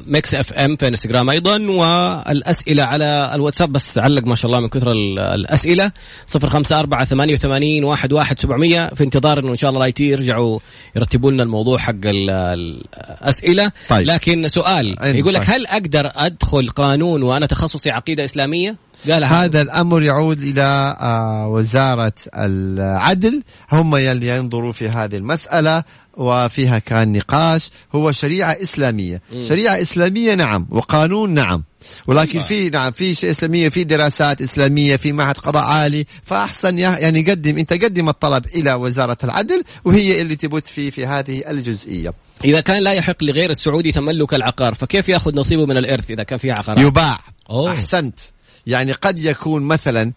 Mix 0.07 0.35
FM 0.35 0.75
في 0.75 0.87
انستغرام 0.87 1.29
أيضا 1.29 1.57
والأسئلة 1.57 2.83
على 2.83 3.31
الواتساب 3.33 3.73
بس 3.73 3.97
علق 3.97 4.23
ما 4.23 4.35
شاء 4.35 4.51
الله 4.51 4.59
من 4.59 4.67
كثر 4.67 4.91
الأسئلة. 5.35 5.91
054 6.35 7.05
88 7.05 7.93
11 7.93 8.35
700 8.37 8.87
في 8.87 9.03
انتظار 9.03 9.39
إنه 9.39 9.49
إن 9.49 9.55
شاء 9.55 9.69
الله 9.69 9.81
ال 9.81 9.91
IT 9.91 10.03
يرجعوا 10.09 10.59
يرتبوا 10.95 11.31
لنا 11.31 11.43
الموضوع 11.43 11.77
حق 11.77 11.93
الأسئلة. 12.05 13.71
طيب. 13.89 14.07
لكن 14.07 14.47
سؤال 14.47 14.95
يقول 15.01 15.33
لك 15.33 15.41
هل 15.45 15.67
أقدر 15.67 16.11
أدخل 16.15 16.69
قانون 16.69 17.23
وأنا 17.23 17.45
تخصصي 17.45 17.91
عقيدة 17.91 18.25
إسلامية؟ 18.25 18.75
قال 19.11 19.23
هذا 19.23 19.61
الأمر 19.61 20.03
يعود 20.03 20.39
إلى 20.39 20.97
آه، 21.01 21.47
وزارة 21.47 22.13
العدل. 22.35 23.43
هم 23.71 23.95
يلي 23.95 24.27
ينظروا 24.27 24.71
في 24.71 24.89
هذه 24.89 25.15
المسألة 25.15 25.83
وفيها 26.17 26.79
كان 26.79 27.13
نقاش. 27.13 27.69
هو 27.95 28.11
شريعة 28.11 28.57
إسلامية. 28.63 29.21
م. 29.33 29.39
شريعة 29.39 29.81
إسلامية 29.81 30.35
نعم 30.35 30.67
وقانون 30.69 31.29
نعم. 31.29 31.63
ولكن 32.07 32.41
في 32.41 32.69
نعم 32.69 32.91
في 32.91 33.15
شيء 33.15 33.31
إسلامية 33.31 33.69
في 33.69 33.83
دراسات 33.83 34.41
إسلامية 34.41 34.95
في 34.95 35.11
معهد 35.11 35.37
قضاء 35.37 35.63
عالي. 35.63 36.05
فأحسن 36.23 36.79
يعني 36.79 37.21
قدم 37.21 37.57
أنت 37.57 37.73
قدم 37.73 38.09
الطلب 38.09 38.45
إلى 38.55 38.73
وزارة 38.73 39.17
العدل 39.23 39.63
وهي 39.85 40.21
اللي 40.21 40.35
تبت 40.35 40.67
فيه 40.67 40.91
في 40.91 41.05
هذه 41.05 41.49
الجزئية. 41.49 42.13
إذا 42.45 42.61
كان 42.61 42.83
لا 42.83 42.93
يحق 42.93 43.23
لغير 43.23 43.49
السعودي 43.49 43.91
تملك 43.91 44.33
العقار 44.33 44.73
فكيف 44.73 45.09
يأخذ 45.09 45.35
نصيبه 45.35 45.65
من 45.65 45.77
الإرث 45.77 46.11
إذا 46.11 46.23
كان 46.23 46.37
فيها 46.37 46.53
عقار 46.53 46.79
يباع. 46.79 47.19
أوه. 47.49 47.71
أحسنت. 47.71 48.19
يعني 48.67 48.91
قد 48.91 49.19
يكون 49.19 49.63
مثلا 49.63 50.13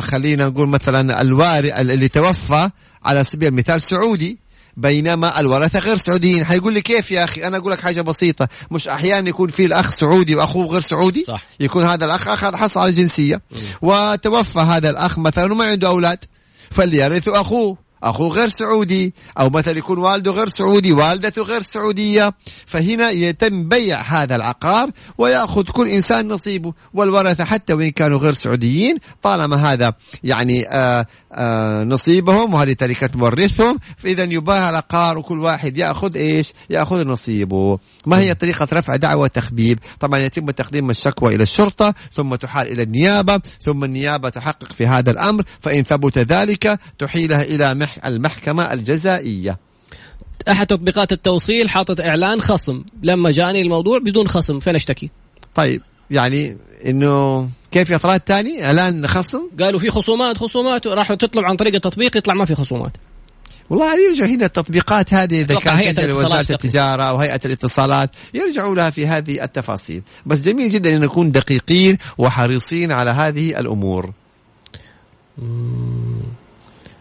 خلينا 0.00 0.46
نقول 0.48 0.68
مثلا 0.68 1.20
الوارث 1.20 1.80
اللي 1.80 2.08
توفى 2.08 2.70
على 3.04 3.24
سبيل 3.24 3.48
المثال 3.48 3.82
سعودي 3.82 4.38
بينما 4.76 5.40
الورثة 5.40 5.78
غير 5.78 5.96
سعوديين. 5.96 6.44
حيقول 6.44 6.74
لي 6.74 6.80
كيف 6.80 7.10
يا 7.10 7.24
أخي؟ 7.24 7.44
أنا 7.44 7.56
أقول 7.56 7.72
لك 7.72 7.80
حاجة 7.80 8.00
بسيطة. 8.00 8.48
مش 8.70 8.88
أحيانا 8.88 9.28
يكون 9.28 9.48
في 9.48 9.64
الأخ 9.64 9.88
سعودي 9.88 10.34
وأخوه 10.34 10.66
غير 10.66 10.80
سعودي؟ 10.80 11.24
صح. 11.28 11.46
يكون 11.60 11.84
هذا 11.84 12.04
الأخ 12.04 12.28
أخذ 12.28 12.56
حصل 12.56 12.80
على 12.80 12.92
جنسية. 12.92 13.40
وتوفى 13.82 14.58
هذا 14.58 14.90
الأخ 14.90 15.18
مثلا 15.18 15.52
وما 15.52 15.64
عنده 15.64 15.88
أولاد 15.88 16.24
فليرث 16.70 17.28
أخوه 17.28 17.40
أخوه. 17.40 17.76
غير 18.04 18.48
سعودي 18.48 19.14
أو 19.38 19.50
مثلا 19.50 19.78
يكون 19.78 19.98
والده 19.98 20.32
غير 20.32 20.48
سعودي 20.48 20.92
والدته 20.92 21.42
غير 21.42 21.62
سعودية 21.62 22.34
فهنا 22.66 23.10
يتم 23.10 23.68
بيع 23.68 24.00
هذا 24.00 24.36
العقار 24.36 24.90
ويأخذ 25.18 25.62
كل 25.62 25.88
إنسان 25.88 26.28
نصيبه 26.28 26.72
والورثة 26.94 27.44
حتى 27.44 27.72
وإن 27.72 27.90
كانوا 27.90 28.18
غير 28.18 28.34
سعوديين 28.34 28.98
طالما 29.22 29.72
هذا 29.72 29.92
يعني 30.24 30.68
آآ 30.68 31.06
آآ 31.32 31.84
نصيبهم 31.84 32.54
وهذه 32.54 32.72
تركه 32.72 33.10
مورثهم 33.14 33.78
فإذا 33.96 34.24
يباع 34.24 34.70
العقار 34.70 35.18
وكل 35.18 35.38
واحد 35.38 35.78
يأخذ 35.78 36.16
إيش؟ 36.16 36.52
يأخذ 36.70 37.06
نصيبه 37.06 37.78
ما 38.08 38.18
هي 38.18 38.34
طريقة 38.34 38.68
رفع 38.72 38.96
دعوى 38.96 39.28
تخبيب؟ 39.28 39.78
طبعا 40.00 40.18
يتم 40.18 40.50
تقديم 40.50 40.90
الشكوى 40.90 41.34
إلى 41.34 41.42
الشرطة 41.42 41.94
ثم 42.12 42.34
تحال 42.34 42.72
إلى 42.72 42.82
النيابة 42.82 43.40
ثم 43.60 43.84
النيابة 43.84 44.28
تحقق 44.28 44.72
في 44.72 44.86
هذا 44.86 45.10
الأمر 45.10 45.44
فإن 45.60 45.82
ثبت 45.82 46.18
ذلك 46.18 46.78
تحيلها 46.98 47.42
إلى 47.42 47.88
المحكمة 48.04 48.72
الجزائية. 48.72 49.58
أحد 50.48 50.66
تطبيقات 50.66 51.12
التوصيل 51.12 51.68
حاطط 51.68 52.00
إعلان 52.00 52.40
خصم. 52.40 52.84
لما 53.02 53.30
جاني 53.30 53.62
الموضوع 53.62 53.98
بدون 53.98 54.28
خصم 54.28 54.60
فين 54.60 54.74
أشتكي؟ 54.74 55.10
طيب 55.54 55.82
يعني 56.10 56.56
إنه 56.86 57.48
كيف 57.70 57.90
يطراد 57.90 58.20
تاني 58.20 58.64
إعلان 58.64 59.06
خصم؟ 59.06 59.40
قالوا 59.60 59.80
في 59.80 59.90
خصومات 59.90 60.38
خصومات 60.38 60.86
راحوا 60.86 61.16
تطلب 61.16 61.44
عن 61.44 61.56
طريق 61.56 61.74
التطبيق 61.74 62.16
يطلع 62.16 62.34
ما 62.34 62.44
في 62.44 62.54
خصومات. 62.54 62.92
والله 63.70 64.08
يرجع 64.08 64.24
هنا 64.26 64.46
التطبيقات 64.46 65.14
هذه 65.14 65.40
إذا 65.40 65.54
كانت 65.54 65.98
وزارة 66.04 66.46
التجارة 66.52 67.02
أو 67.02 67.18
هيئة 67.18 67.40
الاتصالات 67.44 68.10
يرجعوا 68.34 68.74
لها 68.74 68.90
في 68.90 69.06
هذه 69.06 69.44
التفاصيل. 69.44 70.02
بس 70.26 70.40
جميل 70.40 70.70
جدا 70.70 70.96
أن 70.96 71.00
نكون 71.00 71.32
دقيقين 71.32 71.98
وحريصين 72.18 72.92
على 72.92 73.10
هذه 73.10 73.60
الأمور. 73.60 74.10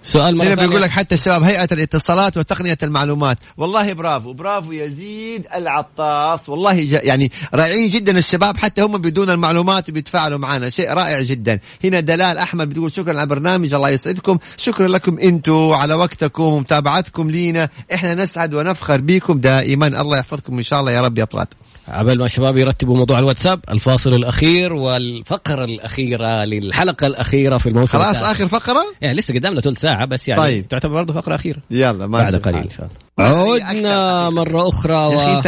سؤال 0.08 0.38
مرة 0.38 0.46
هنا 0.46 0.56
بيقول 0.56 0.82
لك 0.82 0.90
حتى 0.90 1.16
الشباب 1.16 1.44
هيئة 1.44 1.68
الاتصالات 1.72 2.38
وتقنية 2.38 2.78
المعلومات. 2.84 3.38
والله 3.58 3.94
برافو 3.94 4.34
برافو 4.34 4.72
يزيد 4.72 5.48
العطاس. 5.56 6.50
والله 6.50 6.74
يعني 7.04 7.32
رائعين 7.54 7.90
جدا 7.90 8.18
الشباب 8.18 8.58
حتى 8.58 8.82
هم 8.82 8.98
بدون 8.98 9.30
المعلومات 9.30 9.90
وبيتفاعلوا 9.90 10.38
معنا. 10.38 10.70
شيء 10.70 10.94
رائع 10.94 11.22
جدا. 11.22 11.60
هنا 11.84 12.00
دلال 12.00 12.38
أحمد 12.38 12.70
بتقول 12.70 12.92
شكرا 12.92 13.10
على 13.10 13.24
البرنامج 13.24 13.74
الله 13.74 13.90
يسعدكم. 13.90 14.38
شكرا 14.58 14.88
لكم 14.88 15.20
أنتم 15.20 15.72
على 15.72 15.94
وقتكم 15.94 16.44
ومتابعتكم 16.44 17.32
لينا. 17.32 17.70
إحنا 17.94 18.16
نسعد 18.16 18.54
ونفخر 18.54 19.02
بكم 19.02 19.40
دائما. 19.40 19.88
الله 19.88 20.18
يحفظكم 20.18 20.58
إن 20.58 20.64
شاء 20.64 20.80
الله 20.80 20.92
يا 20.92 21.02
رب 21.02 21.18
يا 21.18 21.26
طراد 21.26 21.48
عبل 21.88 22.20
ما 22.20 22.26
الشباب 22.26 22.58
يرتبوا 22.58 22.98
موضوع 22.98 23.20
الواتساب 23.20 23.60
الفاصل 23.70 24.14
الأخير 24.14 24.74
والفقرة 24.74 25.66
الأخيرة 25.66 26.44
للحلقة 26.46 27.08
الأخيرة 27.08 27.58
في 27.58 27.70
الموسم 27.70 27.88
خلاص 27.88 28.08
الثالث. 28.16 28.26
آخر 28.26 28.48
فقرة؟ 28.48 28.82
يعني 29.02 29.18
لسه 29.18 29.34
قدامنا 29.34 29.62
ثلث 29.62 29.80
ساعة 29.80 30.06
بس 30.06 30.28
يعني 30.28 30.42
طيب. 30.42 30.68
تعتبر 30.68 30.94
برضه 30.94 31.14
فقرة 31.14 31.36
أخيرة. 31.36 31.58
يلا 31.72 32.08
ما 32.08 32.18
بعد 32.18 32.36
قليل. 32.36 32.64
ان 32.64 32.70
شاء 32.70 32.90
الله 33.20 33.66
عدنا 33.66 34.30
مرة 34.30 34.70
أخرى 34.70 35.16
و... 35.16 35.42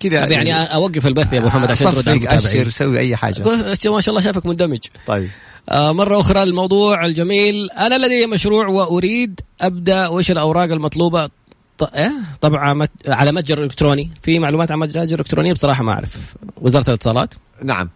كذا 0.00 0.26
يعني 0.26 0.74
أوقف 0.74 1.06
البث 1.06 1.32
يا 1.32 1.38
ابو 1.38 1.46
محمد 1.46 1.70
عشان 1.70 1.94
ترد 1.94 2.26
أشر 2.26 2.68
سوي 2.68 2.98
أي 2.98 3.16
حاجة. 3.16 3.42
ما 3.44 3.74
شاء 4.00 4.08
الله 4.08 4.20
شافك 4.20 4.46
مندمج. 4.46 4.80
طيب. 5.06 5.28
آه 5.70 5.92
مرة 5.92 6.20
أخرى 6.20 6.42
الموضوع 6.42 7.06
الجميل. 7.06 7.70
أنا 7.70 8.06
لدي 8.06 8.26
مشروع 8.26 8.66
وأريد 8.66 9.40
أبدأ 9.60 10.08
وإيش 10.08 10.30
الأوراق 10.30 10.64
المطلوبة؟ 10.64 11.28
طبعا 12.40 12.74
مت... 12.74 12.90
على 13.08 13.32
متجر 13.32 13.64
إلكتروني. 13.64 14.10
في 14.22 14.38
معلومات 14.38 14.70
عن 14.70 14.78
متجر 14.78 15.18
إلكتروني 15.20 15.52
بصراحة 15.52 15.82
ما 15.82 15.92
أعرف. 15.92 16.16
وزارة 16.60 16.88
الاتصالات؟ 16.88 17.34
نعم. 17.62 17.90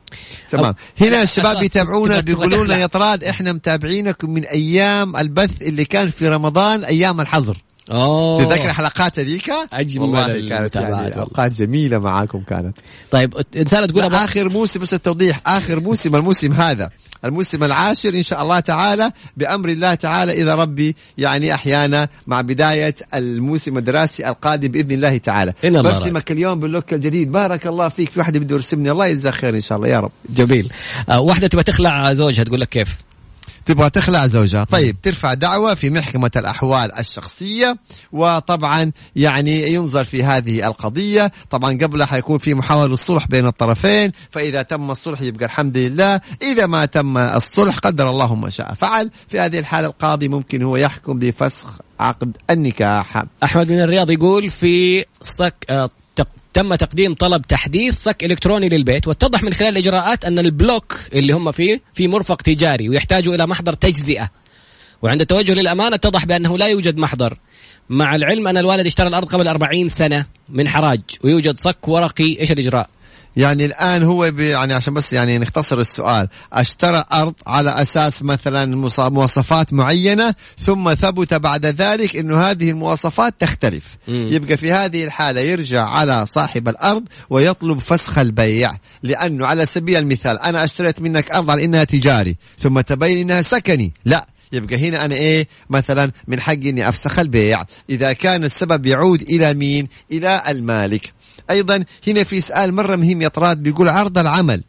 تمام. 0.50 0.74
هنا 1.00 1.22
الشباب 1.22 1.62
يتابعونا 1.62 2.20
بيقولوا 2.20 2.64
لنا 2.64 2.78
يا 2.78 2.86
طراد 2.86 3.24
إحنا 3.24 3.52
متابعينكم 3.52 4.30
من 4.30 4.44
أيام 4.44 5.16
البث 5.16 5.62
اللي 5.62 5.84
كان 5.84 6.10
في 6.10 6.28
رمضان 6.28 6.84
أيام 6.84 7.20
الحظر. 7.20 7.58
أوه. 7.90 8.44
تتذكر 8.44 8.68
الحلقات 8.68 9.18
هذيك؟ 9.18 9.52
أجمل 9.72 10.02
والله 10.02 10.48
كانت 10.48 10.76
يعني 10.76 11.16
أوقات 11.16 11.52
جميلة 11.52 11.98
معاكم 11.98 12.40
كانت. 12.40 12.78
طيب 13.10 13.34
انسانه 13.56 13.86
تقول 13.86 14.14
آخر 14.14 14.48
موسم 14.48 14.80
بس 14.80 14.94
التوضيح. 14.94 15.40
آخر 15.46 15.80
موسم 15.80 16.16
الموسم 16.16 16.52
هذا. 16.52 16.90
الموسم 17.24 17.64
العاشر 17.64 18.14
إن 18.14 18.22
شاء 18.22 18.42
الله 18.42 18.60
تعالى 18.60 19.12
بأمر 19.36 19.68
الله 19.68 19.94
تعالى 19.94 20.32
إذا 20.32 20.54
ربي 20.54 20.96
يعني 21.18 21.54
أحيانا 21.54 22.08
مع 22.26 22.40
بداية 22.40 22.94
الموسم 23.14 23.78
الدراسي 23.78 24.28
القادم 24.28 24.68
بإذن 24.68 24.92
الله 24.92 25.16
تعالى. 25.16 25.54
برسمك 25.64 26.32
اليوم 26.32 26.60
باللوك 26.60 26.94
الجديد. 26.94 27.32
بارك 27.32 27.66
الله 27.66 27.88
فيك. 27.88 28.10
في 28.10 28.18
واحدة 28.18 28.40
بده 28.40 28.54
يرسمني. 28.54 28.90
الله 28.90 29.06
يجزاه 29.06 29.30
خير 29.30 29.54
إن 29.54 29.60
شاء 29.60 29.78
الله. 29.78 29.88
يا 29.88 30.00
رب. 30.00 30.10
جميل. 30.30 30.72
آه 31.08 31.20
واحدة 31.20 31.46
تبغى 31.46 31.64
تخلع 31.64 32.12
زوجها 32.12 32.44
تقول 32.44 32.60
لك 32.60 32.68
كيف؟ 32.68 32.88
تبغى 33.66 33.90
تخلع 33.90 34.26
زوجها. 34.26 34.64
طيب 34.64 35.00
ترفع 35.00 35.34
دعوة 35.34 35.74
في 35.74 35.90
محكمة 35.90 36.30
الأحوال 36.36 36.98
الشخصية 36.98 37.76
وطبعا 38.12 38.92
يعني 39.16 39.72
ينظر 39.72 40.04
في 40.04 40.24
هذه 40.24 40.66
القضية. 40.66 41.32
طبعا 41.50 41.78
قبلها 41.82 42.06
حيكون 42.06 42.38
في 42.38 42.54
محاولة 42.54 42.92
الصلح 42.92 43.26
بين 43.26 43.46
الطرفين 43.46 44.12
فإذا 44.30 44.62
تم 44.62 44.90
الصلح 44.90 45.20
يبقى 45.20 45.44
الحمد 45.44 45.78
لله. 45.78 46.20
إذا 46.42 46.66
ما 46.66 46.84
تم 46.84 47.18
الصلح 47.18 47.78
قدر 47.78 48.10
الله 48.10 48.34
ما 48.34 48.50
شاء. 48.50 48.74
فعل 48.74 49.10
في 49.28 49.40
هذه 49.40 49.58
الحالة 49.58 49.86
القاضي 49.86 50.28
ممكن 50.28 50.62
هو 50.62 50.76
يحكم 50.76 51.18
بفسخ 51.18 51.78
عقد 52.00 52.36
النكاح. 52.50 53.24
أحمد 53.44 53.70
من 53.72 53.80
الرياض 53.80 54.10
يقول 54.10 54.50
في 54.50 55.04
صك 55.22 55.54
آه، 55.70 55.90
تم 56.52 56.74
تقديم 56.74 57.14
طلب 57.14 57.42
تحديث 57.42 57.94
صك 57.94 58.24
إلكتروني 58.24 58.68
للبيت 58.68 59.08
واتضح 59.08 59.42
من 59.42 59.52
خلال 59.52 59.68
الإجراءات 59.68 60.24
أن 60.24 60.38
البلوك 60.38 60.98
اللي 61.14 61.32
هم 61.32 61.52
فيه 61.52 61.80
في 61.94 62.08
مرفق 62.08 62.36
تجاري 62.36 62.88
ويحتاج 62.88 63.28
إلى 63.28 63.46
محضر 63.46 63.72
تجزئة 63.72 64.30
وعند 65.02 65.20
التوجه 65.20 65.54
للأمانة 65.54 65.94
اتضح 65.94 66.24
بأنه 66.24 66.58
لا 66.58 66.66
يوجد 66.66 66.96
محضر 66.96 67.34
مع 67.88 68.14
العلم 68.14 68.48
أن 68.48 68.56
الوالد 68.56 68.86
اشترى 68.86 69.08
الأرض 69.08 69.28
قبل 69.28 69.48
40 69.48 69.88
سنة 69.88 70.26
من 70.48 70.68
حراج 70.68 71.00
ويوجد 71.24 71.56
صك 71.56 71.88
ورقي 71.88 72.40
إيش 72.40 72.52
الإجراء؟ 72.52 72.90
يعني 73.36 73.64
الآن 73.64 74.02
هو 74.02 74.24
يعني 74.24 74.74
عشان 74.74 74.94
بس 74.94 75.12
يعني 75.12 75.38
نختصر 75.38 75.80
السؤال. 75.80 76.28
أشترى 76.52 77.04
أرض 77.12 77.34
على 77.46 77.70
أساس 77.70 78.22
مثلا 78.22 78.88
مواصفات 78.98 79.72
معينة 79.72 80.34
ثم 80.58 80.94
ثبت 80.94 81.34
بعد 81.34 81.66
ذلك 81.66 82.16
أنه 82.16 82.40
هذه 82.40 82.70
المواصفات 82.70 83.34
تختلف. 83.38 83.84
مم. 84.08 84.28
يبقى 84.32 84.56
في 84.56 84.72
هذه 84.72 85.04
الحالة 85.04 85.40
يرجع 85.40 85.84
على 85.84 86.26
صاحب 86.26 86.68
الأرض 86.68 87.04
ويطلب 87.30 87.78
فسخ 87.78 88.18
البيع. 88.18 88.70
لأنه 89.02 89.46
على 89.46 89.66
سبيل 89.66 89.96
المثال 89.96 90.38
أنا 90.38 90.64
أشتريت 90.64 91.00
منك 91.00 91.30
أرض 91.30 91.50
على 91.50 91.64
إنها 91.64 91.84
تجاري 91.84 92.36
ثم 92.58 92.80
تبين 92.80 93.18
إنها 93.18 93.42
سكني. 93.42 93.92
لا 94.04 94.26
يبقى 94.52 94.88
هنا 94.88 95.04
أنا 95.04 95.14
إيه؟ 95.14 95.48
مثلا 95.70 96.12
من 96.28 96.40
حقي 96.40 96.70
إني 96.70 96.88
أفسخ 96.88 97.18
البيع. 97.18 97.64
إذا 97.90 98.12
كان 98.12 98.44
السبب 98.44 98.86
يعود 98.86 99.22
إلى 99.22 99.54
مين؟ 99.54 99.88
إلى 100.12 100.42
المالك. 100.48 101.12
أيضا 101.50 101.84
هنا 102.06 102.24
في 102.24 102.40
سؤال 102.40 102.74
مرة 102.74 102.96
مهم 102.96 103.22
يا 103.22 103.28
طراد 103.28 103.62
بيقول 103.62 103.88
عرض 103.88 104.18
العمل. 104.18 104.62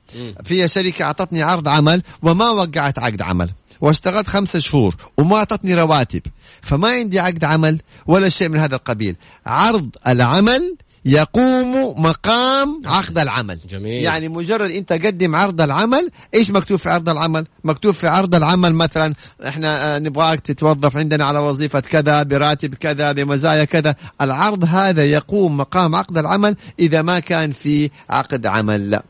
في 0.43 0.67
شركة 0.67 1.05
أعطتني 1.05 1.43
عرض 1.43 1.67
عمل 1.67 2.03
وما 2.21 2.49
وقعت 2.49 2.99
عقد 2.99 3.21
عمل 3.21 3.49
واشتغلت 3.81 4.27
خمسة 4.27 4.59
شهور 4.59 4.95
وما 5.17 5.35
أعطتني 5.37 5.75
رواتب 5.75 6.21
فما 6.61 6.87
عندي 6.87 7.19
عقد 7.19 7.43
عمل 7.43 7.81
ولا 8.07 8.29
شيء 8.29 8.49
من 8.49 8.59
هذا 8.59 8.75
القبيل. 8.75 9.15
عرض 9.45 9.89
العمل 10.07 10.75
يقوم 11.05 12.01
مقام 12.05 12.81
عقد 12.85 13.19
العمل. 13.19 13.59
جميل. 13.69 14.03
يعني 14.03 14.29
مجرد 14.29 14.71
انت 14.71 14.93
قدم 14.93 15.35
عرض 15.35 15.61
العمل 15.61 16.09
إيش 16.33 16.51
مكتوب 16.51 16.79
في 16.79 16.89
عرض 16.89 17.09
العمل؟ 17.09 17.47
مكتوب 17.63 17.93
في 17.93 18.07
عرض 18.07 18.35
العمل 18.35 18.73
مثلا 18.73 19.13
إحنا 19.47 19.95
آه، 19.95 19.99
نبغاك 19.99 20.39
تتوظف 20.39 20.97
عندنا 20.97 21.25
على 21.25 21.39
وظيفة 21.39 21.79
كذا 21.79 22.23
براتب 22.23 22.73
كذا 22.73 23.11
بمزايا 23.11 23.65
كذا. 23.65 23.95
العرض 24.21 24.65
هذا 24.65 25.05
يقوم 25.05 25.57
مقام 25.57 25.95
عقد 25.95 26.17
العمل 26.17 26.55
إذا 26.79 27.01
ما 27.01 27.19
كان 27.19 27.51
في 27.51 27.89
عقد 28.09 28.45
عمل. 28.45 28.89
لا. 28.89 29.03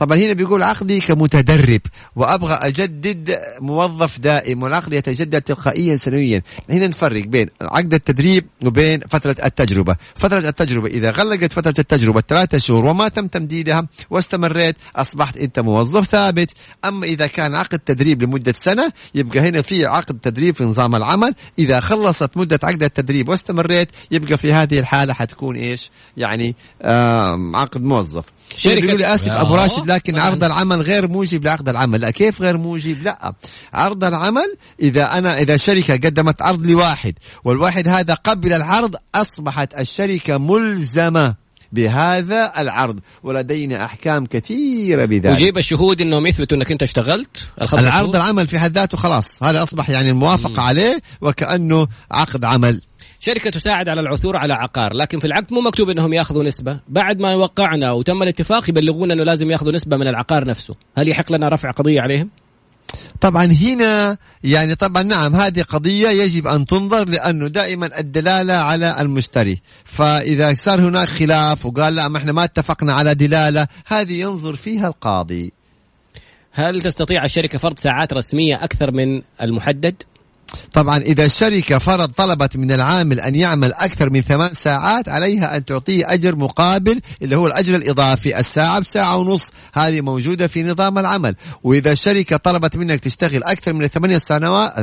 طبعا 0.00 0.18
هنا 0.18 0.32
بيقول 0.32 0.62
عقدي 0.62 1.00
كمتدرب 1.00 1.80
وأبغى 2.16 2.54
أجدد 2.54 3.38
موظف 3.60 4.18
دائم 4.18 4.62
والعقد 4.62 4.92
يتجدد 4.92 5.42
تلقائيا 5.42 5.96
سنويا. 5.96 6.42
هنا 6.70 6.86
نفرق 6.86 7.24
بين 7.24 7.46
عقد 7.60 7.94
التدريب 7.94 8.46
وبين 8.64 9.00
فترة 9.00 9.36
التجربة. 9.44 9.96
فترة 10.14 10.48
التجربة 10.48 10.88
إذا 10.88 11.10
غلقت 11.10 11.52
فترة 11.52 11.74
التجربة 11.78 12.22
ثلاثة 12.28 12.58
شهور 12.58 12.84
وما 12.84 13.08
تم 13.08 13.26
تمديدها 13.26 13.86
واستمريت 14.10 14.76
أصبحت 14.96 15.36
أنت 15.36 15.60
موظف 15.60 16.06
ثابت. 16.06 16.50
أما 16.84 17.06
إذا 17.06 17.26
كان 17.26 17.54
عقد 17.54 17.78
تدريب 17.78 18.22
لمدة 18.22 18.52
سنة 18.52 18.92
يبقى 19.14 19.40
هنا 19.40 19.62
في 19.62 19.86
عقد 19.86 20.18
تدريب 20.18 20.54
في 20.54 20.64
نظام 20.64 20.96
العمل. 20.96 21.34
إذا 21.58 21.80
خلصت 21.80 22.36
مدة 22.36 22.60
عقد 22.62 22.82
التدريب 22.82 23.28
واستمريت 23.28 23.88
يبقى 24.10 24.38
في 24.38 24.52
هذه 24.52 24.78
الحالة 24.78 25.12
حتكون 25.12 25.56
إيش؟ 25.56 25.90
يعني 26.16 26.54
عقد 27.54 27.82
موظف. 27.82 28.24
شركة- 28.58 28.68
بيقول 28.68 28.98
لي 28.98 29.14
آسف 29.14 29.28
آه، 29.28 29.40
أبو 29.40 29.54
راشد 29.54 29.90
لكن. 29.90 30.18
عرض 30.18 30.44
العمل 30.44 30.80
غير 30.82 31.08
موجب. 31.08 31.44
لعقد 31.44 31.68
العمل. 31.68 32.00
لا 32.00 32.10
كيف 32.10 32.42
غير 32.42 32.56
موجب؟ 32.58 33.02
لا. 33.02 33.32
عرض 33.74 34.04
العمل 34.04 34.54
إذا 34.80 35.18
أنا 35.18 35.38
إذا 35.38 35.56
شركة 35.56 35.94
قدمت 35.94 36.42
عرض 36.42 36.66
لواحد 36.66 37.14
والواحد 37.44 37.88
هذا 37.88 38.14
قبل 38.14 38.52
العرض 38.52 38.96
أصبحت 39.14 39.80
الشركة 39.80 40.38
ملزمة 40.38 41.34
بهذا 41.72 42.52
العرض. 42.58 43.00
ولدينا 43.22 43.84
أحكام 43.84 44.26
كثيرة 44.26 45.04
بذلك. 45.04 45.34
وجيب 45.36 45.58
الشهود 45.58 46.00
إنهم 46.00 46.26
يثبتوا 46.26 46.56
إنك 46.56 46.72
أنت 46.72 46.82
اشتغلت؟ 46.82 47.50
العرض. 47.72 48.16
العمل 48.16 48.46
في 48.46 48.58
حد 48.58 48.72
ذاته 48.72 48.98
خلاص. 48.98 49.42
هذا 49.42 49.62
أصبح 49.62 49.90
يعني 49.90 50.10
الموافقة 50.10 50.62
عليه 50.62 51.00
وكأنه 51.20 51.86
عقد 52.10 52.44
عمل. 52.44 52.80
شركة 53.22 53.50
تساعد 53.50 53.88
على 53.88 54.00
العثور 54.00 54.36
على 54.36 54.54
عقار 54.54 54.96
لكن 54.96 55.18
في 55.18 55.26
العقد 55.26 55.52
مو 55.52 55.60
مكتوب 55.60 55.90
إنهم 55.90 56.12
يأخذوا 56.12 56.44
نسبة. 56.44 56.80
بعد 56.88 57.18
ما 57.18 57.34
وقعنا 57.34 57.92
وتم 57.92 58.22
الاتفاق 58.22 58.68
يبلغونا 58.68 59.14
إنه 59.14 59.24
لازم 59.24 59.50
يأخذوا 59.50 59.72
نسبة 59.72 59.96
من 59.96 60.08
العقار 60.08 60.44
نفسه. 60.44 60.74
هل 60.98 61.08
يحق 61.08 61.32
لنا 61.32 61.48
رفع 61.48 61.70
قضية 61.70 62.00
عليهم؟ 62.00 62.30
طبعا 63.20 63.44
هنا 63.44 64.16
يعني 64.44 64.74
طبعا 64.74 65.02
نعم 65.02 65.34
هذه 65.34 65.62
قضية 65.62 66.08
يجب 66.08 66.46
أن 66.46 66.66
تنظر 66.66 67.08
لأنه 67.08 67.48
دائما 67.48 67.98
الدلالة 67.98 68.54
على 68.54 68.96
المشتري. 69.00 69.60
فإذا 69.84 70.54
صار 70.54 70.80
هناك 70.80 71.08
خلاف 71.08 71.66
وقال 71.66 71.94
لا 71.94 72.08
ما 72.08 72.18
إحنا 72.18 72.32
ما 72.32 72.44
اتفقنا 72.44 72.92
على 72.92 73.14
دلالة 73.14 73.66
هذه 73.86 74.20
ينظر 74.20 74.56
فيها 74.56 74.88
القاضي. 74.88 75.52
هل 76.52 76.82
تستطيع 76.82 77.24
الشركة 77.24 77.58
فرض 77.58 77.78
ساعات 77.78 78.12
رسمية 78.12 78.64
أكثر 78.64 78.90
من 78.90 79.22
المحدد؟ 79.42 80.02
طبعا 80.72 80.98
إذا 80.98 81.24
الشركة 81.24 81.78
فرض 81.78 82.08
طلبت 82.08 82.56
من 82.56 82.72
العامل 82.72 83.20
أن 83.20 83.34
يعمل 83.34 83.72
أكثر 83.72 84.10
من 84.10 84.20
ثمان 84.20 84.54
ساعات 84.54 85.08
عليها 85.08 85.56
أن 85.56 85.64
تعطيه 85.64 86.12
أجر 86.12 86.36
مقابل 86.36 87.00
اللي 87.22 87.36
هو 87.36 87.46
الأجر 87.46 87.76
الإضافي 87.76 88.38
الساعة 88.38 88.80
بساعة 88.80 89.16
ونص. 89.16 89.42
هذه 89.74 90.00
موجودة 90.00 90.46
في 90.46 90.62
نظام 90.62 90.98
العمل. 90.98 91.36
وإذا 91.62 91.92
الشركة 91.92 92.36
طلبت 92.36 92.76
منك 92.76 93.00
تشتغل 93.00 93.44
أكثر 93.44 93.72
من 93.72 93.86
ثمانية 93.86 94.18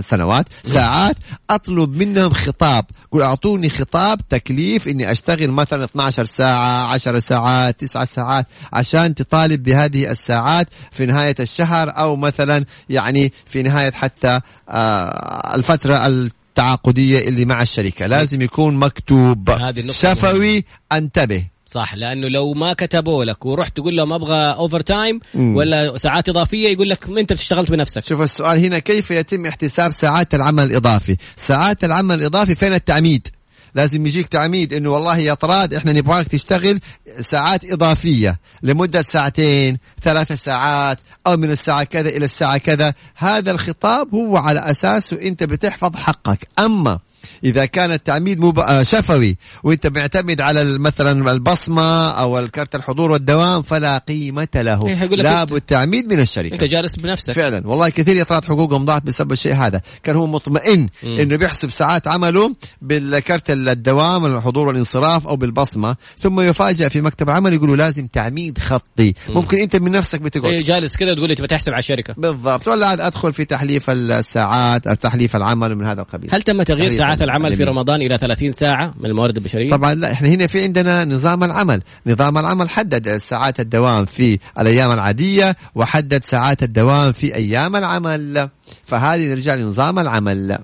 سنوات 0.02 0.46
ساعات 0.64 1.16
أطلب 1.50 1.96
منهم 1.96 2.30
خطاب. 2.34 2.86
قل 3.12 3.22
أعطوني 3.22 3.70
خطاب 3.70 4.22
تكليف 4.30 4.88
إني 4.88 5.12
أشتغل 5.12 5.52
مثلا 5.52 5.84
12 5.84 6.26
ساعة 6.26 6.94
10 6.94 7.20
ساعات 7.20 7.80
9 7.80 8.06
ساعات 8.06 8.46
عشان 8.74 9.16
تطالب 9.16 9.64
بهذه 9.64 10.12
الساعات 10.12 10.68
في 10.92 11.06
نهاية 11.06 11.36
الشهر 11.40 11.94
أو 11.98 12.16
مثلا 12.16 12.66
يعني 12.90 13.34
في 13.46 13.64
نهاية 13.64 13.92
حتى 13.92 14.40
آه 14.70 15.56
الفترة 15.58 16.08
التعاقدية 16.08 17.28
اللي 17.28 17.46
مع 17.46 17.62
الشركة. 17.62 18.08
لازم 18.08 18.42
يكون 18.42 18.76
مكتوب. 18.76 19.50
شفوي 19.90 20.66
انتبه. 20.92 21.44
صح 21.70 21.96
لأنه 21.96 22.28
لو 22.28 22.54
ما 22.54 22.74
كتبوا 22.74 23.26
لك 23.26 23.46
ورحت 23.46 23.76
تقول 23.76 23.98
لهم 23.98 24.14
أبغى 24.14 24.54
أوفر 24.54 24.80
تايم. 24.80 25.20
ولا 25.36 25.98
ساعات 25.98 26.30
إضافية 26.30 26.70
يقول 26.70 26.90
لك 26.90 27.08
أنت 27.18 27.32
اشتغلت 27.32 27.72
بنفسك. 27.72 28.04
شوف 28.04 28.22
السؤال 28.22 28.66
هنا 28.66 28.80
كيف 28.80 29.12
يتم 29.12 29.46
احتساب 29.46 29.92
ساعات 29.92 30.36
العمل 30.36 30.64
الإضافي؟ 30.64 31.18
ساعات 31.36 31.84
العمل 31.84 32.16
الإضافي 32.16 32.56
فين 32.56 32.74
التعميد؟ 32.74 33.28
لازم 33.76 34.08
يجيك 34.08 34.28
تعميد 34.28 34.74
إنه 34.74 34.90
والله 34.90 35.18
يا 35.18 35.34
طراد 35.34 35.74
إحنا 35.74 35.92
نبغاك 35.92 36.28
تشتغل 36.28 36.80
ساعات 37.20 37.72
إضافية 37.72 38.40
لمدة 38.64 39.02
ساعتين 39.02 39.78
ثلاث 40.04 40.32
ساعات 40.34 41.00
أو 41.28 41.38
من 41.38 41.52
الساعة 41.52 41.84
كذا 41.84 42.10
إلى 42.10 42.26
الساعة 42.26 42.58
كذا. 42.58 42.94
هذا 43.16 43.52
الخطاب 43.52 44.16
هو 44.16 44.38
على 44.38 44.60
اساسه 44.60 45.28
إنت 45.28 45.44
بتحفظ 45.44 45.96
حقك. 45.96 46.48
أما 46.60 47.00
إذا 47.44 47.66
كان 47.66 47.92
التعميد 47.92 48.40
مب... 48.40 48.60
آه، 48.60 48.84
شفوي 48.84 49.38
وإنت 49.64 49.88
معتمد 49.88 50.42
على 50.42 50.80
مثلا 50.80 51.32
البصمة 51.32 52.10
أو 52.10 52.40
الكرت 52.40 52.76
الحضور 52.76 53.12
والدوام 53.12 53.62
فلا 53.62 53.98
قيمة 53.98 54.48
له. 54.56 54.88
إيه، 54.88 55.06
لابد 55.06 55.54
التعميد 55.54 56.14
من 56.14 56.20
الشركة. 56.20 56.54
أنت 56.54 56.64
جالس 56.64 56.96
بنفسك. 56.96 57.34
فعلا. 57.34 57.68
والله 57.68 57.90
كثير 57.90 58.16
يطرات 58.16 58.46
حقوقهم 58.46 58.86
ضاعت 58.86 59.04
بسبب 59.04 59.32
الشيء 59.32 59.54
هذا. 59.54 59.82
كان 60.04 60.16
هو 60.16 60.28
مطمئن 60.28 60.90
مم. 61.04 61.18
إنه 61.18 61.36
بيحسب 61.36 61.72
ساعات 61.72 62.08
عمله 62.08 62.56
بالكرت 62.82 63.50
الدوام 63.50 64.26
الحضور 64.26 64.68
والانصراف 64.68 65.28
أو 65.28 65.36
بالبصمة 65.36 65.96
ثم 66.20 66.42
يفاجأ 66.42 66.88
في 66.88 67.02
مكتب 67.02 67.30
العمل 67.30 67.54
يقولوا 67.54 67.76
لازم 67.76 68.08
تعميد 68.08 68.58
خطي. 68.58 69.14
ممكن 69.30 69.58
إنت 69.58 69.76
من 69.76 69.92
نفسك 69.92 70.22
بتقعد. 70.22 70.54
إيه 70.54 70.64
جالس 70.64 70.98
كذا 70.98 71.16
تقول 71.16 71.36
تبغى 71.36 71.48
تحسب 71.48 71.72
على 71.72 71.80
الشركة. 71.80 72.14
بالضبط. 72.18 72.68
ولا 72.68 73.08
أدخل 73.08 73.34
في 73.34 73.46
تحليف 73.46 73.90
الساعات 73.90 74.88
تحليف 74.88 75.36
العمل 75.36 75.76
من 75.76 75.86
هذا 75.86 76.02
القبيل. 76.02 76.30
هل 76.34 76.42
تم 76.42 76.64
تغيير 76.64 76.78
تغيير 76.78 76.92
ساعات 77.18 77.30
العمل 77.30 77.56
في. 77.56 77.64
رمضان 77.64 78.02
إلى 78.02 78.18
30 78.18 78.52
ساعة 78.52 78.94
من 79.00 79.06
الموارد 79.06 79.38
البشرية؟ 79.38 79.70
طبعا 79.70 79.94
لا 79.96 80.12
إحنا 80.12 80.28
هنا 80.28 80.48
في 80.48 80.64
عندنا 80.64 81.06
نظام 81.06 81.44
العمل 81.44 81.82
نظام 82.08 82.38
العمل 82.38 82.70
حدد 82.70 83.18
ساعات 83.18 83.60
الدوام 83.60 84.06
في 84.06 84.40
الأيام 84.60 84.92
العادية 84.92 85.56
وحدد 85.76 86.24
ساعات 86.24 86.64
الدوام 86.64 87.12
في 87.12 87.36
أيام 87.36 87.76
العمل 87.76 88.50
فهذه 88.86 89.28
نرجع 89.28 89.56
لنظام 89.56 90.00
العمل 90.00 90.58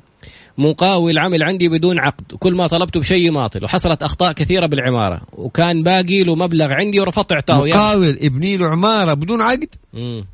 مقاول 0.57 1.17
عمل 1.19 1.43
عندي 1.43 1.69
بدون 1.69 1.99
عقد 1.99 2.23
كل 2.39 2.55
ما 2.55 2.67
طلبته 2.67 2.99
بشيء 2.99 3.31
ماطل 3.31 3.63
وحصلت 3.63 4.03
أخطاء 4.03 4.31
كثيرة 4.31 4.65
بالعمارة 4.65 5.21
وكان 5.33 5.83
باقي 5.83 6.23
له 6.23 6.35
مبلغ 6.35 6.71
عندي 6.71 6.99
ورفضت 6.99 7.31
إعطائه 7.31 7.67
يلا. 7.67 7.77
مقاول 7.77 8.17
ابني 8.21 8.57
له 8.57 8.67
عمارة 8.67 9.13
بدون 9.13 9.41
عقد 9.41 9.69
مم. 9.93 10.25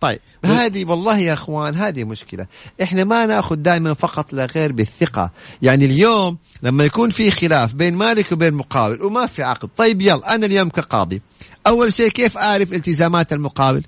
طيب 0.00 0.18
هذه 0.44 0.84
والله 0.84 1.18
يا 1.18 1.32
أخوان 1.32 1.74
هذه 1.74 2.04
مشكلة. 2.04 2.46
إحنا 2.82 3.04
ما 3.04 3.26
نأخذ 3.26 3.56
دائما 3.56 3.94
فقط 3.94 4.32
لا 4.32 4.46
غير 4.46 4.72
بالثقة. 4.72 5.30
يعني 5.62 5.84
اليوم 5.84 6.38
لما 6.62 6.84
يكون 6.84 7.10
في 7.10 7.30
خلاف 7.30 7.74
بين 7.74 7.94
مالك 7.94 8.32
وبين 8.32 8.54
مقاول 8.54 9.02
وما 9.02 9.26
في 9.26 9.42
عقد. 9.42 9.68
طيب 9.76 10.00
يلا 10.00 10.34
أنا 10.34 10.46
اليوم 10.46 10.68
كقاضي 10.68 11.22
أول 11.66 11.94
شيء 11.94 12.08
كيف 12.08 12.38
أعرف 12.38 12.72
التزامات 12.72 13.32
المقاول 13.32 13.84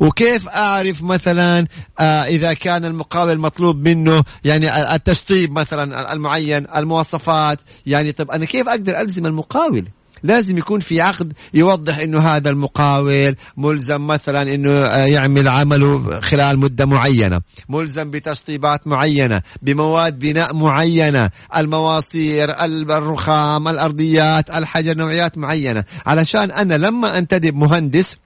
وكيف 0.00 0.48
أعرف 0.48 1.02
مثلا 1.02 1.66
آه 2.00 2.22
إذا 2.22 2.52
كان 2.52 2.84
المقاول 2.84 3.38
مطلوب 3.38 3.88
منه؟ 3.88 4.24
يعني 4.44 4.94
التشطيب 4.94 5.58
مثلا 5.58 6.12
المعين 6.12 6.66
المواصفات. 6.76 7.58
يعني 7.86 8.12
طب 8.12 8.30
أنا 8.30 8.44
كيف 8.44 8.68
أقدر 8.68 9.00
ألزم 9.00 9.26
المقاول؟ 9.26 9.84
لازم 10.22 10.58
يكون 10.58 10.80
في 10.80 11.00
عقد 11.00 11.32
يوضح 11.54 11.98
إنه 11.98 12.18
هذا 12.18 12.50
المقاول 12.50 13.36
ملزم 13.56 14.06
مثلا 14.06 14.54
إنه 14.54 14.70
آه، 14.70 15.06
يعمل 15.06 15.48
عمله 15.48 16.20
خلال 16.20 16.58
مدة 16.58 16.86
معينة، 16.86 17.40
ملزم 17.68 18.10
بتشطيبات 18.10 18.86
معينة، 18.86 19.42
بمواد 19.62 20.18
بناء 20.18 20.54
معينة، 20.54 21.30
المواصير، 21.56 22.64
الرخام، 22.64 23.68
الأرضيات، 23.68 24.50
الحجر 24.50 24.96
نوعيات 24.96 25.38
معينة، 25.38 25.84
علشان 26.06 26.50
أنا 26.50 26.74
لما 26.74 27.18
أنتدب 27.18 27.56
مهندس 27.56 28.16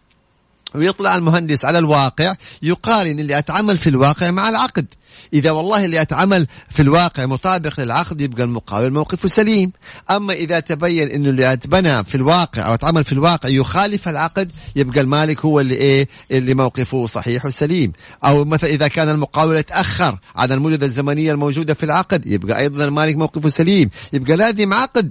ويطلع 0.75 1.17
المهندس 1.17 1.65
على 1.65 1.79
الواقع 1.79 2.35
يقارن 2.63 3.21
اللي 3.21 3.39
أتعمل 3.39 3.79
في 3.79 3.87
الواقع 3.91 4.31
مع 4.31 4.49
العقد. 4.49 4.87
إذا 5.33 5.51
والله 5.51 5.85
اللي 5.85 6.03
أتعمل 6.03 6.47
في 6.71 6.83
الواقع 6.83 7.27
مطابق 7.27 7.81
للعقد 7.81 8.21
يبقى 8.21 8.43
المقاول 8.43 8.93
موقفه 8.93 9.29
سليم. 9.29 9.73
أما 10.11 10.33
إذا 10.33 10.61
تبين 10.61 11.09
أنه 11.11 11.29
اللي 11.29 11.53
أتبنى 11.53 12.05
في 12.05 12.15
الواقع 12.15 12.67
أو 12.67 12.75
أتعمل 12.75 13.05
في 13.05 13.13
الواقع 13.13 13.49
يخالف 13.49 14.09
العقد 14.09 14.53
يبقى 14.77 15.01
المالك 15.01 15.45
هو 15.45 15.61
اللي 15.61 15.75
إيه؟ 15.75 16.09
اللي 16.31 16.55
موقفه 16.55 17.07
صحيح 17.07 17.47
وسليم. 17.47 17.93
أو 18.25 18.45
مثلا 18.45 18.71
إذا 18.71 18.89
كان 18.89 19.09
المقاول 19.09 19.63
تأخر 19.63 20.19
عن 20.37 20.53
المدة 20.53 20.87
الزمنية 20.87 21.33
الموجودة 21.33 21.75
في 21.75 21.83
العقد 21.83 22.27
يبقى 22.27 22.59
أيضا 22.61 22.85
المالك 22.85 23.17
موقفه 23.17 23.49
سليم. 23.49 23.91
يبقى 24.13 24.37
لازم 24.37 24.73
عقد. 24.75 25.11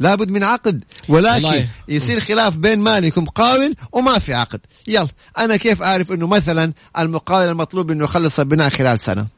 لابد 0.00 0.28
من 0.28 0.44
عقد. 0.44 0.84
ولكن 1.08 1.44
والله. 1.44 1.68
يصير 1.88 2.20
خلاف 2.20 2.56
بين 2.56 2.78
مالك 2.78 3.16
ومقاول 3.16 3.74
وما 3.92 4.18
في 4.18 4.34
عقد. 4.34 4.60
يلا 4.86 5.08
أنا 5.38 5.56
كيف 5.56 5.82
أعرف 5.82 6.12
إنه 6.12 6.26
مثلا 6.26 6.72
المقاول 6.98 7.48
المطلوب 7.48 7.90
إنه 7.90 8.04
يخلص 8.04 8.40
البناء 8.40 8.70
خلال 8.70 9.00
سنة؟ 9.00 9.37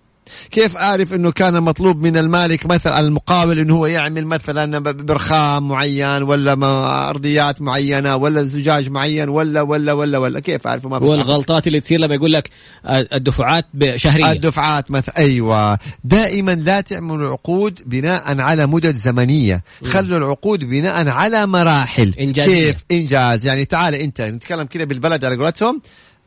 كيف 0.51 0.77
أعرف 0.77 1.15
إنه 1.15 1.31
كان 1.31 1.63
مطلوب 1.63 2.03
من 2.03 2.17
المالك 2.17 2.67
مثلا 2.67 3.01
المقاول 3.01 3.59
إنه 3.59 3.77
هو 3.77 3.87
يعمل 3.87 4.27
مثلا 4.27 4.79
برخام 4.79 5.69
معين 5.69 6.23
ولا 6.23 6.53
أرضيات 7.09 7.63
معينة 7.63 8.17
ولا 8.17 8.45
زجاج 8.45 8.89
معين 8.89 9.29
ولا 9.29 9.63
ولا 9.63 9.93
ولا 9.93 10.19
ولا؟ 10.19 10.41
كيف 10.41 10.67
أعرف؟ 10.67 10.87
ما 10.87 10.99
والغلطات 10.99 11.67
اللي 11.67 11.81
تصير 11.81 12.01
لما 12.01 12.15
يقول 12.15 12.33
لك 12.33 12.51
الدفعات 12.87 13.67
شهريه 13.97 14.33
الدفعات 14.33 14.91
مثلا. 14.91 15.19
أيوه. 15.19 15.79
دائما 16.05 16.55
لا 16.55 16.81
تعملوا 16.81 17.29
عقود 17.29 17.81
بناء 17.87 18.41
على 18.41 18.67
مدد 18.67 18.97
زمنية. 18.97 19.65
خلوا 19.85 20.19
العقود 20.19 20.65
بناء 20.65 21.09
على 21.09 21.47
مراحل. 21.47 22.15
إنجازية. 22.21 22.73
كيف؟ 22.73 22.85
إنجاز. 22.93 23.47
يعني 23.47 23.65
تعال 23.65 23.95
أنت 23.95 24.21
نتكلم 24.21 24.63
كذا 24.63 24.85
بالبلد 24.85 25.25
على 25.25 25.37
قولتهم. 25.37 25.83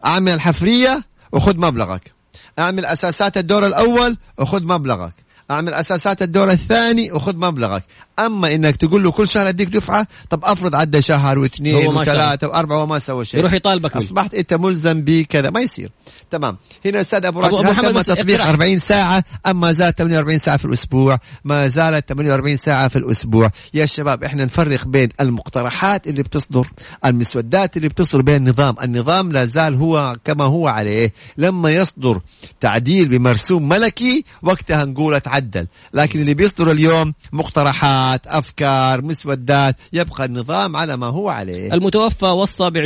أعمل 0.06 0.32
الحفريه 0.32 1.04
وخذ 1.32 1.58
مبلغك. 1.58 2.14
أعمل 2.60 2.86
أساسات 2.86 3.38
الدور 3.38 3.68
الأول 3.68 4.18
وخذ 4.40 4.64
مبلغك. 4.64 5.14
أعمل 5.52 5.74
أساسات 5.74 6.22
الدور 6.22 6.52
الثاني 6.52 7.12
وخذ 7.12 7.36
مبلغك. 7.36 7.84
أما 8.20 8.56
إنك 8.56 8.76
تقول 8.76 9.04
له 9.04 9.12
كل 9.12 9.28
شهر 9.28 9.50
أديك 9.50 9.70
دفعة 9.70 10.08
طب 10.30 10.46
أفرض 10.46 10.76
عدى 10.76 11.02
شهر 11.02 11.40
واثنين 11.40 11.88
وثلاثة 11.88 12.48
وأربعة 12.48 12.84
وما 12.84 13.00
سوى 13.00 13.26
شيء. 13.26 13.40
يروح 13.40 13.54
يطالبك 13.54 13.96
أصبحت 13.98 14.34
أنت 14.34 14.54
ملزم 14.54 15.02
بكذا 15.02 15.50
ما 15.50 15.62
يصير. 15.62 15.92
تمام. 16.32 16.58
هنا 16.86 17.02
أستاذ 17.02 17.26
أبو 17.26 17.40
راشد 17.40 17.54
هل 17.66 17.94
تم 17.94 18.02
تطبيق 18.02 18.46
40 18.46 18.80
ساعة 18.80 19.24
ام 19.48 19.60
ما 19.60 19.72
زالت 19.72 19.98
48 19.98 20.38
ساعة 20.38 20.58
في 20.58 20.66
الأسبوع 20.66 21.20
ما 21.44 21.68
زالت 21.68 22.10
48 22.10 22.58
ساعة 22.58 22.88
في 22.88 22.96
الأسبوع. 22.96 23.52
يا 23.74 23.86
شباب 23.86 24.24
إحنا 24.24 24.46
نفرق 24.46 24.88
بين 24.88 25.10
المقترحات 25.22 26.08
اللي 26.08 26.24
بتصدر 26.24 26.68
المسودات 27.06 27.78
اللي 27.78 27.88
بتصدر 27.90 28.22
بين 28.22 28.36
النظام. 28.36 28.76
النظام 28.84 29.32
لا 29.32 29.46
زال 29.46 29.76
هو 29.76 30.16
كما 30.26 30.44
هو 30.44 30.68
عليه. 30.68 31.14
لما 31.38 31.70
يصدر 31.70 32.22
تعديل 32.60 33.08
بمرسوم 33.08 33.70
ملكي 33.70 34.26
وقتها 34.42 34.86
نقول 34.86 35.14
اتعدل. 35.14 35.68
لكن 35.94 36.20
اللي 36.20 36.34
بيصدر 36.34 36.72
اليوم 36.72 37.14
مقترحات. 37.34 38.03
قناعات 38.04 38.28
أفكار 38.28 39.02
مسودات 39.02 39.76
يبقى 39.94 40.26
النظام 40.26 40.76
على 40.78 40.98
ما 40.98 41.08
هو 41.08 41.30
عليه. 41.30 41.74
المتوفى 41.74 42.26
وصى 42.26 42.70
ب 42.70 42.78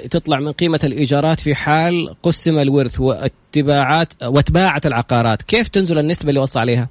20% 0.00 0.08
تطلع 0.08 0.40
من 0.40 0.52
قيمة 0.52 0.80
الإيجارات 0.84 1.40
في 1.40 1.54
حال 1.54 2.14
قسم 2.22 2.58
الورث 2.58 3.00
واتباعات 3.00 4.12
واتباعت 4.22 4.86
العقارات. 4.86 5.42
كيف 5.42 5.68
تنزل 5.68 5.98
النسبة 5.98 6.28
اللي 6.28 6.40
وصى 6.40 6.58
عليها؟ 6.58 6.88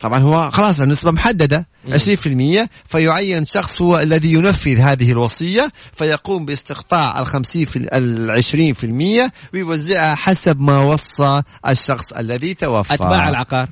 طبعا 0.00 0.18
هو 0.18 0.50
خلاص 0.50 0.80
النسبة 0.80 1.10
محددة 1.10 1.66
20% 1.88 2.68
فيعين 2.84 3.44
شخص 3.44 3.82
هو 3.82 3.98
الذي 3.98 4.32
ينفذ 4.32 4.76
هذه 4.78 5.12
الوصية 5.12 5.72
فيقوم 5.92 6.44
باستقطاع 6.44 7.24
في 7.24 7.88
العشرين 7.92 8.74
في 8.74 8.84
المية 8.84 9.32
ويوزعها 9.54 10.14
حسب 10.14 10.60
ما 10.60 10.78
وصى 10.80 11.42
الشخص 11.68 12.12
الذي 12.12 12.54
توفى. 12.54 12.94
أتباع 12.94 13.28
العقار. 13.28 13.68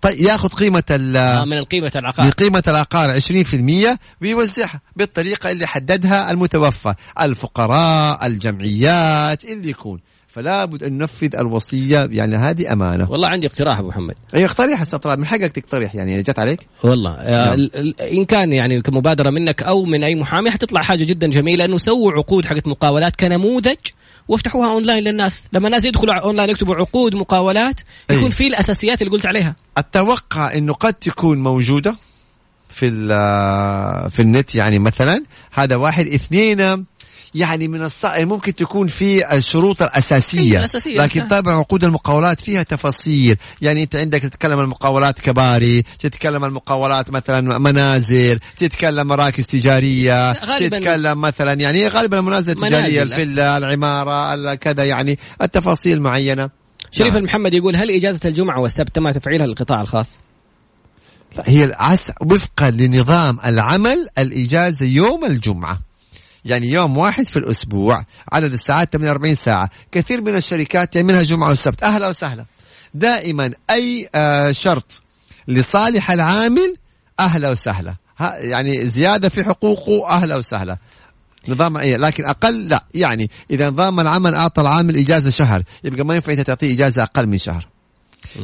طيب 0.00 0.20
ياخذ 0.20 0.48
قيمة 0.48 0.82
آه 1.16 1.44
من 1.44 1.64
قيمة 1.64 1.92
العقار. 1.96 2.26
من 2.26 2.32
قيمة 2.32 2.62
العقار 2.68 3.20
20% 3.20 3.98
ويوزعها 4.22 4.80
بالطريقة 4.96 5.50
اللي 5.50 5.66
حددها 5.66 6.30
المتوفى 6.30 6.94
الفقراء 7.20 8.26
الجمعيات 8.26 9.44
اللي 9.44 9.70
يكون. 9.70 10.00
فلا 10.28 10.64
بد 10.64 10.84
أن 10.84 10.98
ننفذ 10.98 11.36
الوصية 11.36 12.08
يعني 12.12 12.36
هذه 12.36 12.72
أمانة. 12.72 13.10
والله 13.10 13.28
عندي 13.28 13.46
اقتراح 13.46 13.78
أبو 13.78 13.88
محمد. 13.88 14.14
أي 14.34 14.44
اقترح 14.44 14.80
استطراد 14.80 15.18
من 15.18 15.26
حقك 15.26 15.52
تقترح 15.52 15.94
يعني 15.94 16.22
جت 16.22 16.38
عليك. 16.38 16.66
والله 16.84 17.10
آه 17.10 17.56
نعم. 17.56 17.68
إن 18.00 18.24
كان 18.24 18.52
يعني 18.52 18.82
كمبادرة 18.82 19.30
منك 19.30 19.62
أو 19.62 19.84
من 19.84 20.04
أي 20.04 20.14
محامي 20.14 20.50
حتطلع 20.50 20.82
حاجة 20.82 21.04
جدا 21.04 21.26
جميلة. 21.26 21.64
انه 21.64 21.78
سووا 21.78 22.12
عقود 22.12 22.46
حقت 22.46 22.66
مقاولات 22.66 23.16
كنموذج 23.16 23.76
وافتحوها 24.30 24.70
اونلاين 24.70 25.04
للناس 25.04 25.42
لما 25.52 25.66
الناس 25.66 25.84
يدخلوا 25.84 26.14
اونلاين 26.14 26.50
يكتبوا 26.50 26.74
عقود 26.74 27.14
مقاولات 27.14 27.80
يكون 28.10 28.24
أيه. 28.24 28.30
في 28.30 28.46
الأساسيات 28.46 29.02
اللي 29.02 29.12
قلت 29.12 29.26
عليها 29.26 29.56
أتوقع 29.76 30.54
إنه 30.54 30.72
قد 30.72 30.94
تكون 30.94 31.38
موجودة 31.38 31.96
في 32.68 32.90
في 34.10 34.22
النت 34.22 34.54
يعني 34.54 34.78
مثلا 34.78 35.24
هذا 35.52 35.76
واحد 35.76 36.06
اثنين 36.06 36.86
يعني 37.34 37.68
من 37.68 37.82
الصعب 37.82 38.14
يعني 38.14 38.24
ممكن 38.24 38.54
تكون 38.54 38.86
في 38.86 39.36
الشروط 39.36 39.82
الأساسية, 39.82 40.58
الأساسية. 40.58 41.02
لكن 41.02 41.26
طبعا 41.26 41.54
عقود 41.54 41.84
المقاولات 41.84 42.40
فيها 42.40 42.62
تفاصيل. 42.62 43.36
يعني 43.62 43.82
أنت 43.82 43.96
عندك 43.96 44.22
تتكلم 44.22 44.60
المقاولات 44.60 45.20
كباري 45.20 45.82
تتكلم 45.98 46.44
المقاولات 46.44 47.10
مثلا 47.10 47.58
منازل 47.58 48.38
تتكلم 48.56 49.06
مراكز 49.06 49.46
تجارية 49.46 50.32
تتكلم 50.32 51.20
مثلا 51.20 51.52
يعني 51.52 51.88
غالبا 51.88 52.18
المنازل 52.18 52.52
التجارية 52.52 53.02
الفيلا 53.02 53.56
العمارة 53.56 54.54
كذا 54.54 54.84
يعني 54.84 55.18
التفاصيل 55.42 56.02
معينة. 56.02 56.50
شريف 56.90 57.08
نعم. 57.08 57.16
المحمد 57.16 57.54
يقول 57.54 57.76
هل 57.76 57.90
إجازة 57.90 58.20
الجمعة 58.24 58.60
والسبت 58.60 58.94
تم 58.94 59.10
تفعيلها 59.10 59.46
للقطاع 59.46 59.80
الخاص؟ 59.80 60.10
هي 61.44 61.64
العس 61.64 62.12
وفقا 62.20 62.70
لنظام 62.70 63.38
العمل 63.46 64.08
الإجازة 64.18 64.86
يوم 64.86 65.24
الجمعة. 65.24 65.89
يعني 66.44 66.70
يوم 66.70 66.96
واحد 66.98 67.26
في 67.28 67.38
الأسبوع 67.38 68.04
عدد 68.32 68.52
الساعات 68.52 68.92
48 68.92 69.34
ساعة. 69.34 69.70
كثير 69.92 70.20
من 70.20 70.36
الشركات 70.36 70.92
تعملها 70.94 71.22
جمعة 71.22 71.48
والسبت. 71.48 71.82
أهلا 71.82 72.08
وسهلا. 72.08 72.46
دائما 72.94 73.50
أي 73.70 74.08
آه 74.14 74.52
شرط 74.52 75.02
لصالح 75.48 76.10
العامل 76.10 76.76
أهلا 77.20 77.50
وسهلا. 77.50 77.94
يعني 78.40 78.86
زيادة 78.86 79.28
في 79.28 79.44
حقوقه 79.44 80.08
أهلا 80.08 80.36
وسهلا. 80.36 80.76
نظام 81.48 81.76
إيه؟ 81.76 81.96
لكن 81.96 82.24
أقل 82.24 82.68
لا. 82.68 82.84
يعني 82.94 83.30
إذا 83.50 83.70
نظام 83.70 84.00
العمل 84.00 84.34
أعطى 84.34 84.60
العامل 84.62 84.96
إجازة 84.96 85.30
شهر 85.30 85.62
يبقى 85.84 86.04
ما 86.04 86.14
ينفع 86.14 86.32
انت 86.32 86.40
تعطيه 86.40 86.74
إجازة 86.74 87.02
أقل 87.02 87.26
من 87.26 87.38
شهر. 87.38 87.66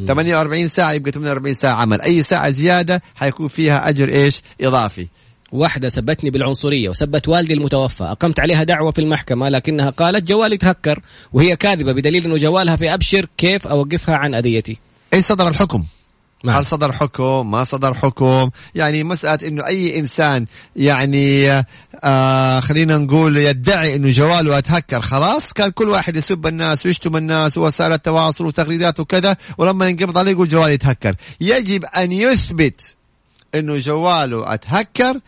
48 0.07 0.69
ساعة 0.69 0.93
يبقى 0.93 1.13
48 1.13 1.55
ساعة 1.55 1.73
عمل. 1.75 2.01
أي 2.01 2.23
ساعة 2.23 2.51
زيادة 2.51 3.03
حيكون 3.15 3.49
فيها 3.49 3.89
أجر 3.89 4.09
إيش؟ 4.09 4.43
إضافي. 4.61 5.07
واحدة 5.53 5.89
سبتني 5.89 6.31
بالعنصرية 6.31 6.89
وسبت 6.89 7.29
والدي 7.29 7.55
المتوفى. 7.55 8.05
أقمت 8.05 8.41
عليها 8.41 8.65
دعوة 8.65 8.91
في 8.91 9.01
المحكمة 9.01 9.49
لكنها 9.49 9.91
قالت 9.91 10.29
جوالي 10.29 10.57
تهكر 10.57 11.01
وهي 11.33 11.57
كاذبة 11.57 11.93
بدليل 11.93 12.25
أنه 12.25 12.37
جوالها 12.37 12.77
في 12.77 12.95
أبشر 12.95 13.27
كيف 13.39 13.67
أوقفها 13.67 14.15
عن 14.17 14.35
أذيتي. 14.35 14.79
أي 15.15 15.23
صدر 15.23 15.49
الحكم؟ 15.49 15.85
نعم. 16.45 16.57
هل 16.57 16.67
صدر 16.67 16.93
حكم؟ 16.93 17.51
ما 17.51 17.65
صدر 17.65 17.95
حكم؟ 17.95 18.51
يعني 18.75 19.05
مسألة 19.05 19.49
إنه 19.49 19.67
أي 19.67 20.01
إنسان 20.01 20.47
يعني 20.77 21.51
آه 22.05 22.61
خلينا 22.61 22.99
نقول 22.99 23.37
يدعي 23.37 23.95
إنه 23.95 24.11
جواله 24.11 24.59
أتهكر 24.59 25.01
خلاص 25.01 25.53
كان 25.53 25.71
كل 25.71 25.89
واحد 25.89 26.17
يسب 26.17 26.47
الناس 26.47 26.87
ويشتم 26.87 27.17
الناس 27.17 27.59
ووسائل 27.59 27.93
التواصل 27.93 28.47
وتغريدات 28.47 29.01
وكذا 29.01 29.37
ولما 29.59 29.87
ينقبض 29.87 30.19
عليه 30.19 30.31
يقول 30.31 30.49
جوالي 30.49 30.75
يتهكر. 30.75 31.15
يجب 31.41 31.85
أن 31.85 32.13
يثبت 32.13 32.97
إنه 33.59 33.77
جواله 33.77 34.55
أتهكر 34.55 35.21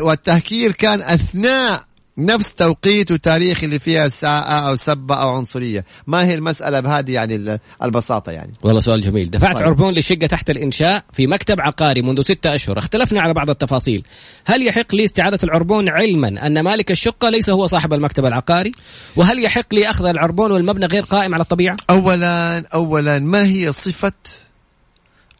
والتهكير 0.00 0.72
كان 0.72 1.00
أثناء 1.00 1.80
نفس 2.18 2.52
توقيت 2.52 3.10
وتاريخ 3.10 3.64
اللي 3.64 3.78
فيها 3.78 4.08
ساءة 4.08 4.68
أو 4.68 4.76
سبة 4.76 5.14
أو 5.14 5.28
عنصرية. 5.28 5.84
ما 6.06 6.24
هي 6.24 6.34
المسألة 6.34 6.80
بهذه 6.80 7.12
يعني 7.12 7.58
البساطة 7.82 8.32
يعني. 8.32 8.52
والله 8.62 8.80
سؤال 8.80 9.00
جميل. 9.00 9.30
دفعت 9.30 9.56
طيب. 9.56 9.66
عربون 9.66 9.94
لشقة 9.94 10.26
تحت 10.26 10.50
الإنشاء 10.50 11.04
في 11.12 11.26
مكتب 11.26 11.60
عقاري 11.60 12.02
منذ 12.02 12.22
ستة 12.22 12.54
أشهر. 12.54 12.78
اختلفنا 12.78 13.20
على 13.20 13.34
بعض 13.34 13.50
التفاصيل. 13.50 14.04
هل 14.44 14.66
يحق 14.66 14.94
لي 14.94 15.04
استعادة 15.04 15.38
العربون 15.44 15.88
علما 15.88 16.46
أن 16.46 16.60
مالك 16.60 16.90
الشقة 16.90 17.30
ليس 17.30 17.50
هو 17.50 17.66
صاحب 17.66 17.92
المكتب 17.92 18.24
العقاري؟ 18.24 18.72
وهل 19.16 19.44
يحق 19.44 19.74
لي 19.74 19.90
أخذ 19.90 20.06
العربون 20.06 20.52
والمبنى 20.52 20.86
غير 20.86 21.02
قائم 21.02 21.34
على 21.34 21.42
الطبيعة؟ 21.42 21.76
أولا 21.90 22.64
أولا 22.74 23.18
ما 23.18 23.44
هي 23.46 23.72
صفة 23.72 24.12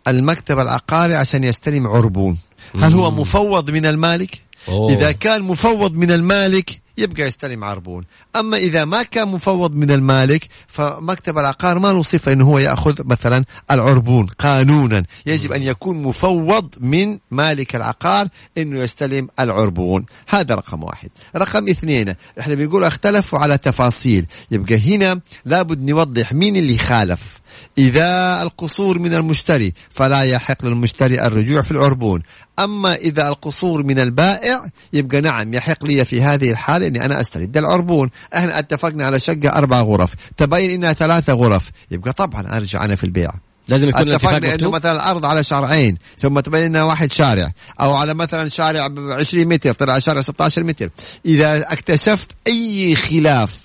المكتب 0.08 0.58
العقاري 0.58 1.14
عشان 1.14 1.44
يستلم 1.44 1.86
عربون. 1.86 2.38
هل 2.74 2.92
هو 2.92 3.10
مفوض 3.10 3.70
من 3.70 3.86
المالك؟ 3.86 4.42
أوه. 4.68 4.92
إذا 4.92 5.12
كان 5.12 5.42
مفوض 5.42 5.94
من 5.94 6.10
المالك 6.10 6.82
يبقى 6.98 7.22
يستلم 7.22 7.64
عربون. 7.64 8.04
أما 8.36 8.56
إذا 8.56 8.84
ما 8.84 9.02
كان 9.02 9.28
مفوض 9.28 9.74
من 9.74 9.90
المالك 9.90 10.48
فمكتب 10.68 11.38
العقار 11.38 11.78
ما 11.78 11.92
له 11.92 12.02
صفة 12.02 12.32
أنه 12.32 12.44
هو 12.44 12.58
يأخذ 12.58 12.94
مثلا 13.04 13.44
العربون 13.70 14.26
قانونا. 14.26 15.04
يجب 15.26 15.52
أن 15.52 15.62
يكون 15.62 16.02
مفوض 16.02 16.74
من 16.80 17.18
مالك 17.30 17.76
العقار 17.76 18.28
أنه 18.58 18.78
يستلم 18.78 19.28
العربون. 19.40 20.06
هذا 20.28 20.54
رقم 20.54 20.82
واحد. 20.82 21.10
رقم 21.36 21.68
اثنين 21.68 22.14
إحنا 22.40 22.54
بنقول 22.54 22.84
اختلفوا 22.84 23.38
على 23.38 23.58
تفاصيل. 23.58 24.26
يبقى 24.50 24.96
هنا 24.96 25.20
لابد 25.44 25.90
نوضح 25.90 26.32
مين 26.32 26.56
اللي 26.56 26.78
خالف. 26.78 27.41
إذا 27.78 28.42
القصور 28.42 28.98
من 28.98 29.14
المشتري 29.14 29.72
فلا 29.90 30.22
يحق 30.22 30.64
للمشتري 30.64 31.26
الرجوع 31.26 31.62
في 31.62 31.70
العربون. 31.70 32.22
أما 32.58 32.94
إذا 32.94 33.28
القصور 33.28 33.82
من 33.82 33.98
البائع 33.98 34.64
يبقى 34.92 35.20
نعم 35.20 35.54
يحق 35.54 35.84
لي 35.84 36.04
في 36.04 36.22
هذه 36.22 36.50
الحالة 36.50 36.86
أني 36.86 37.04
أنا 37.04 37.20
أسترد 37.20 37.56
العربون. 37.56 38.10
إحنا 38.36 38.58
اتفقنا 38.58 39.06
على 39.06 39.20
شقة 39.20 39.48
أربع 39.48 39.80
غرف 39.80 40.14
تبين 40.36 40.70
إنها 40.70 40.92
ثلاثة 40.92 41.32
غرف. 41.32 41.70
يبقى 41.90 42.12
طبعا 42.12 42.56
أرجع 42.56 42.84
أنا 42.84 42.96
في 42.96 43.04
البيع. 43.04 43.30
لازم 43.68 43.88
يكون 43.88 44.10
اتفقنا 44.10 44.54
إنه 44.54 44.70
مثلا 44.70 44.92
الأرض 44.92 45.24
على 45.24 45.44
شارعين 45.44 45.98
ثم 46.18 46.40
تبين 46.40 46.64
إنها 46.64 46.82
واحد 46.82 47.12
شارع 47.12 47.48
أو 47.80 47.92
على 47.92 48.14
مثلا 48.14 48.48
شارع 48.48 48.88
20 48.98 49.46
متر 49.46 49.72
طلع 49.72 49.98
شارع 49.98 50.20
16 50.20 50.64
متر. 50.64 50.90
إذا 51.26 51.72
اكتشفت 51.72 52.30
أي 52.46 52.96
خلاف 52.96 53.62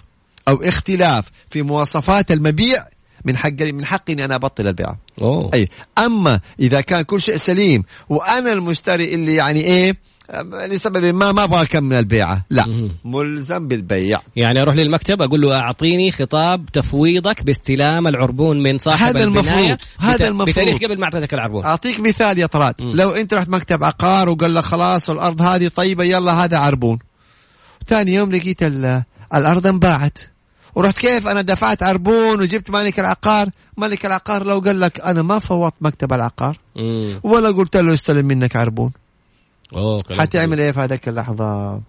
أو 0.47 0.61
اختلاف 0.63 1.29
في 1.49 1.61
مواصفات 1.61 2.31
المبيع 2.31 2.83
من 3.25 3.37
حق 3.37 3.61
من 3.61 3.85
حقي 3.85 4.13
إني 4.13 4.25
أنا 4.25 4.35
أبطل 4.35 4.67
البيع 4.67 4.95
أوه. 5.21 5.49
أي. 5.53 5.69
أما 5.97 6.39
إذا 6.59 6.81
كان 6.81 7.01
كل 7.01 7.21
شيء 7.21 7.35
سليم 7.35 7.83
وأنا 8.09 8.51
المشتري 8.51 9.13
اللي 9.13 9.35
يعني 9.35 9.61
إيه 9.61 9.97
لسبب 10.53 11.15
ما 11.15 11.31
ما 11.31 11.43
أبغى 11.43 11.61
اكمل 11.61 11.97
البيعة. 11.97 12.45
لا. 12.49 12.91
ملزم 13.05 13.67
بالبيع. 13.67 14.21
يعني 14.35 14.61
أروح 14.61 14.75
للمكتب 14.75 15.21
أقول 15.21 15.41
له 15.41 15.55
أعطيني 15.55 16.11
خطاب 16.11 16.65
تفويضك 16.73 17.43
باستلام 17.43 18.07
العربون 18.07 18.63
من 18.63 18.77
صاحب 18.77 19.15
هذا 19.15 19.23
المفروض. 19.23 19.77
هذا 19.99 20.27
المفروض. 20.27 20.49
بتاريخ 20.49 20.77
قبل 20.77 20.99
ما 20.99 21.05
أعطيتك 21.05 21.33
العربون. 21.33 21.65
أعطيك 21.65 21.99
مثال 21.99 22.39
يا 22.39 22.45
طراد. 22.45 22.75
لو 22.81 23.09
أنت 23.09 23.33
رحت 23.33 23.49
مكتب 23.49 23.83
عقار 23.83 24.29
وقال 24.29 24.53
لك 24.53 24.63
خلاص 24.63 25.09
الأرض 25.09 25.41
هذه 25.41 25.67
طيبة 25.67 26.03
يلا 26.03 26.43
هذا 26.43 26.57
عربون. 26.57 26.99
ثاني 27.87 28.13
يوم 28.13 28.31
لقيت 28.31 28.63
الأرض 29.33 29.67
انباعت. 29.67 30.17
ورحت 30.77 30.97
كيف؟ 30.97 31.27
أنا 31.27 31.41
دفعت 31.41 31.83
عربون 31.83 32.41
وجبت 32.41 32.69
مالك 32.69 32.99
العقار. 32.99 33.49
مالك 33.77 34.05
العقار 34.05 34.45
لو 34.45 34.59
قال 34.59 34.79
لك 34.79 35.01
أنا 35.01 35.21
ما 35.21 35.39
فوضت 35.39 35.73
مكتب 35.81 36.13
العقار. 36.13 36.57
ولا 37.23 37.49
قلت 37.49 37.77
له 37.77 37.93
استلم 37.93 38.25
منك 38.25 38.55
عربون. 38.55 38.91
أوه 39.75 40.03
حتعمل 40.11 40.59
إيه 40.59 40.71
في 40.71 40.79
هذيك 40.79 41.07
اللحظة؟ 41.07 41.81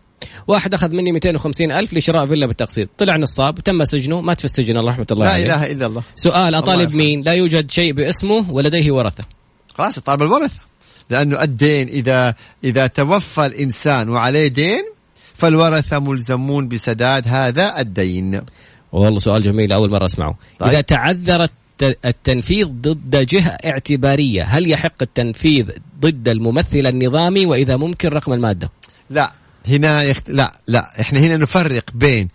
واحد 0.46 0.74
أخذ 0.74 0.90
مني 0.90 1.12
250 1.12 1.72
ألف 1.72 1.94
لشراء 1.94 2.26
فيلا 2.26 2.46
بالتقسيط. 2.46 2.88
طلع 2.98 3.16
نصاب 3.16 3.60
تم 3.60 3.84
سجنه. 3.84 4.20
مات 4.20 4.38
في 4.38 4.44
السجن 4.44 4.76
الله 4.76 4.92
رحمه 4.92 5.06
الله 5.10 5.26
لا 5.26 5.32
عليه. 5.32 5.44
إله 5.44 5.72
إلا 5.72 5.86
الله. 5.86 6.02
سؤال 6.14 6.54
أطالب 6.54 6.94
مين؟ 6.94 7.22
لا 7.22 7.32
يوجد 7.32 7.70
شيء 7.70 7.92
باسمه 7.92 8.50
ولديه 8.50 8.92
ورثة. 8.92 9.24
خلاص 9.74 9.98
يطالب 9.98 10.22
الورثة. 10.22 10.60
لأنه 11.10 11.42
الدين 11.42 11.88
إذا 11.88 12.34
إذا 12.64 12.86
توفى 12.86 13.46
الإنسان 13.46 14.08
وعليه 14.08 14.48
دين 14.48 14.84
فالورثة 15.34 15.98
ملزمون 15.98 16.68
بسداد 16.68 17.28
هذا 17.28 17.80
الدين. 17.80 18.42
والله 18.92 19.18
سؤال 19.18 19.42
جميل 19.42 19.72
أول 19.72 19.90
مرة 19.90 20.04
أسمعه. 20.04 20.38
طيب. 20.58 20.68
إذا 20.68 20.80
تعذر 20.80 21.48
التنفيذ 21.82 22.66
ضد 22.66 23.26
جهة 23.26 23.50
اعتبارية 23.64 24.42
هل 24.42 24.70
يحق 24.70 25.02
التنفيذ 25.02 25.70
ضد 26.00 26.28
الممثل 26.28 26.86
النظامي؟ 26.86 27.46
وإذا 27.46 27.76
ممكن 27.76 28.08
رقم 28.08 28.32
المادة. 28.32 28.70
لا 29.10 29.32
هنا 29.66 30.02
يخت... 30.02 30.30
لا 30.30 30.52
لا 30.66 31.00
إحنا 31.00 31.20
هنا 31.20 31.36
نفرق 31.36 31.84
بين 31.94 32.28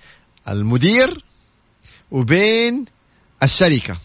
المدير 0.49 1.23
وبين 2.11 2.85
الشركة 3.43 3.97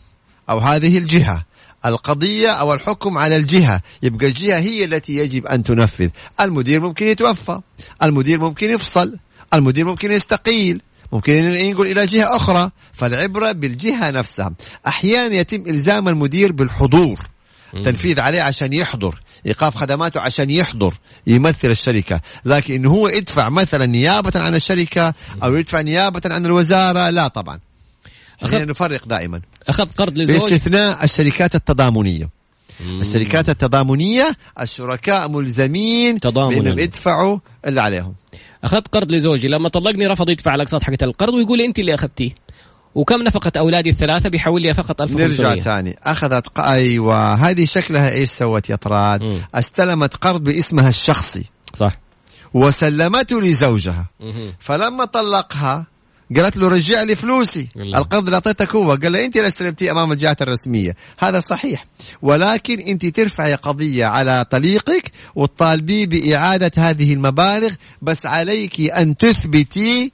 أو 0.50 0.58
هذه 0.58 0.98
الجهة. 0.98 1.44
القضية 1.86 2.48
أو 2.48 2.74
الحكم 2.74 3.18
على 3.18 3.36
الجهة. 3.36 3.80
يبقى 4.02 4.26
الجهة 4.26 4.58
هي 4.58 4.84
التي 4.84 5.16
يجب 5.16 5.46
أن 5.46 5.62
تنفذ. 5.62 6.08
المدير 6.40 6.80
ممكن 6.80 7.06
يتوفى. 7.06 7.60
المدير 8.02 8.40
ممكن 8.40 8.70
يفصل. 8.70 9.16
المدير 9.54 9.86
ممكن 9.86 10.10
يستقيل. 10.10 10.82
ممكن 11.12 11.34
ينقل 11.34 11.86
إلى 11.86 12.06
جهة 12.06 12.36
أخرى 12.36 12.70
فالعبرة 12.92 13.52
بالجهة 13.52 14.10
نفسها. 14.10 14.52
أحيانا 14.86 15.34
يتم 15.34 15.64
إلزام 15.66 16.08
المدير 16.08 16.52
بالحضور 16.52 17.18
تنفيذ 17.84 18.20
عليه 18.20 18.42
عشان 18.42 18.72
يحضر 18.72 19.20
إيقاف 19.46 19.76
خدماته 19.76 20.20
عشان 20.20 20.50
يحضر 20.50 20.94
يمثل 21.26 21.70
الشركة. 21.70 22.20
لكن 22.44 22.74
انه 22.74 22.90
هو 22.90 23.08
يدفع 23.08 23.48
مثلا 23.48 23.86
نيابة 23.86 24.32
عن 24.40 24.54
الشركة 24.54 25.14
أو 25.42 25.54
يدفع 25.54 25.80
نيابة 25.80 26.20
عن 26.24 26.46
الوزارة 26.46 27.10
لا 27.10 27.28
طبعا. 27.28 27.60
خلينا 28.42 28.64
نفرق 28.64 29.08
دائما. 29.08 29.40
أخذ 29.68 29.86
قرض 29.90 30.18
لزوج 30.18 30.50
باستثناء 30.50 31.04
الشركات 31.04 31.54
التضامنية. 31.54 32.28
مم. 32.80 33.00
الشركات 33.00 33.48
التضامنية 33.48 34.36
الشركاء 34.60 35.28
ملزمين 35.28 36.18
بإنهم 36.18 36.78
يدفعوا 36.78 37.38
اللي 37.66 37.80
عليهم. 37.80 38.14
أخذت 38.64 38.88
قرض 38.94 39.12
لزوجي. 39.12 39.48
لما 39.48 39.68
طلقني 39.68 40.06
رفض 40.06 40.30
يدفع 40.30 40.54
الأقساط 40.54 40.82
حقت 40.82 41.02
القرض 41.02 41.34
ويقول 41.34 41.60
أنت 41.60 41.78
اللي 41.78 41.94
أخذتيه. 41.94 42.30
وكم 42.94 43.22
نفقة 43.22 43.52
أولادي 43.58 43.90
الثلاثة؟ 43.90 44.28
بيحول 44.28 44.62
لي 44.62 44.74
فقط 44.74 45.02
1500 45.02 45.48
نرجع 45.48 45.62
ثاني. 45.62 45.98
أخذت 46.02 46.46
ق... 46.46 46.60
أيوة. 46.60 47.34
هذه 47.34 47.64
شكلها 47.64 48.10
إيش 48.12 48.30
سوت 48.30 48.70
يا 48.70 48.76
طراد. 48.76 49.42
استلمت 49.54 50.16
قرض 50.16 50.44
باسمها 50.44 50.88
الشخصي. 50.88 51.44
صح. 51.76 51.98
وسلمته 52.54 53.42
لزوجها. 53.42 54.06
مم. 54.20 54.52
فلما 54.58 55.04
طلقها 55.04 55.86
قالت 56.36 56.56
له 56.56 56.68
رجع 56.68 57.02
لي 57.02 57.16
فلوسي. 57.16 57.68
الله. 57.76 57.98
القرض 57.98 58.24
اللي 58.24 58.34
أعطيتك 58.34 58.74
هو. 58.74 58.90
قال 58.92 59.12
له 59.12 59.24
أنت 59.24 59.36
اللي 59.36 59.48
استلمتيه 59.48 59.90
أمام 59.90 60.12
الجهات 60.12 60.42
الرسمية. 60.42 60.96
هذا 61.18 61.40
صحيح. 61.40 61.86
ولكن 62.22 62.80
أنت 62.80 63.06
ترفعي 63.06 63.54
قضية 63.54 64.06
على 64.06 64.44
طليقك 64.50 65.12
وتطالبيه 65.34 66.06
بإعادة 66.06 66.72
هذه 66.76 67.12
المبالغ 67.12 67.72
بس 68.02 68.26
عليك 68.26 68.80
أن 68.80 69.16
تثبتي 69.16 70.12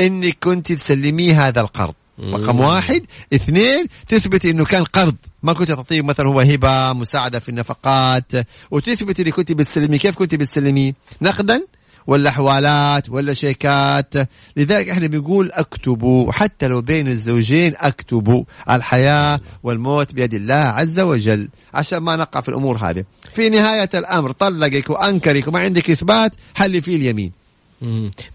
إنك 0.00 0.36
كنت 0.42 0.72
تسلميه 0.72 1.48
هذا 1.48 1.60
القرض. 1.60 1.94
رقم 2.24 2.60
واحد. 2.60 3.06
اثنين 3.34 3.86
تثبت 4.08 4.44
إنه 4.44 4.64
كان 4.64 4.84
قرض. 4.84 5.16
ما 5.42 5.52
كنت 5.52 5.72
تعطيه 5.72 6.02
مثلا 6.02 6.28
هو 6.28 6.40
هبة 6.40 6.92
مساعدة 6.92 7.38
في 7.38 7.48
النفقات. 7.48 8.32
وتثبت 8.70 9.20
اللي 9.20 9.30
كنت 9.30 9.52
بتسلميه 9.52 9.98
كيف 9.98 10.14
كنت 10.16 10.34
بتسلميه 10.34 10.92
نقدا؟ 11.22 11.66
ولا 12.08 12.30
حوالات 12.30 13.10
ولا 13.10 13.34
شيكات. 13.34 14.14
لذلك 14.56 14.88
إحنا 14.88 15.06
بنقول 15.06 15.50
اكتبوا 15.52 16.32
حتى 16.32 16.68
لو 16.68 16.80
بين 16.80 17.08
الزوجين 17.08 17.74
اكتبوا 17.76 18.44
الحياة 18.70 19.40
والموت 19.62 20.12
بيد 20.12 20.34
الله 20.34 20.54
عز 20.54 21.00
وجل. 21.00 21.48
عشان 21.74 21.98
ما 21.98 22.16
نقع 22.16 22.40
في 22.40 22.48
الأمور 22.48 22.76
هذه. 22.76 23.04
في 23.32 23.48
نهاية 23.48 23.90
الأمر 23.94 24.32
طلقك 24.32 24.90
وأنكرك 24.90 25.48
وما 25.48 25.58
عندك 25.60 25.90
إثبات 25.90 26.32
حلي 26.54 26.80
فيه 26.80 26.96
اليمين. 26.96 27.32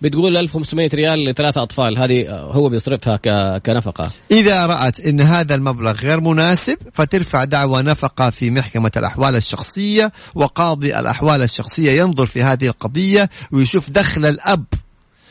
بتقول 0.01 0.37
1500 0.37 0.89
ريال 0.93 1.25
لثلاثة 1.25 1.63
أطفال. 1.63 1.97
هذه 1.97 2.29
هو 2.29 2.69
بيصرفها 2.69 3.17
كنفقة. 3.57 4.09
إذا 4.31 4.65
رأت 4.65 4.99
أن 4.99 5.21
هذا 5.21 5.55
المبلغ 5.55 5.91
غير 5.91 6.21
مناسب 6.21 6.77
فترفع 6.93 7.43
دعوى 7.43 7.81
نفقة 7.81 8.29
في 8.29 8.51
محكمة 8.51 8.91
الأحوال 8.97 9.35
الشخصية 9.35 10.11
وقاضي 10.35 10.99
الأحوال 10.99 11.41
الشخصية 11.41 11.91
ينظر 12.01 12.25
في 12.25 12.43
هذه 12.43 12.67
القضية 12.67 13.29
ويشوف 13.51 13.89
دخل 13.89 14.25
الأب 14.25 14.65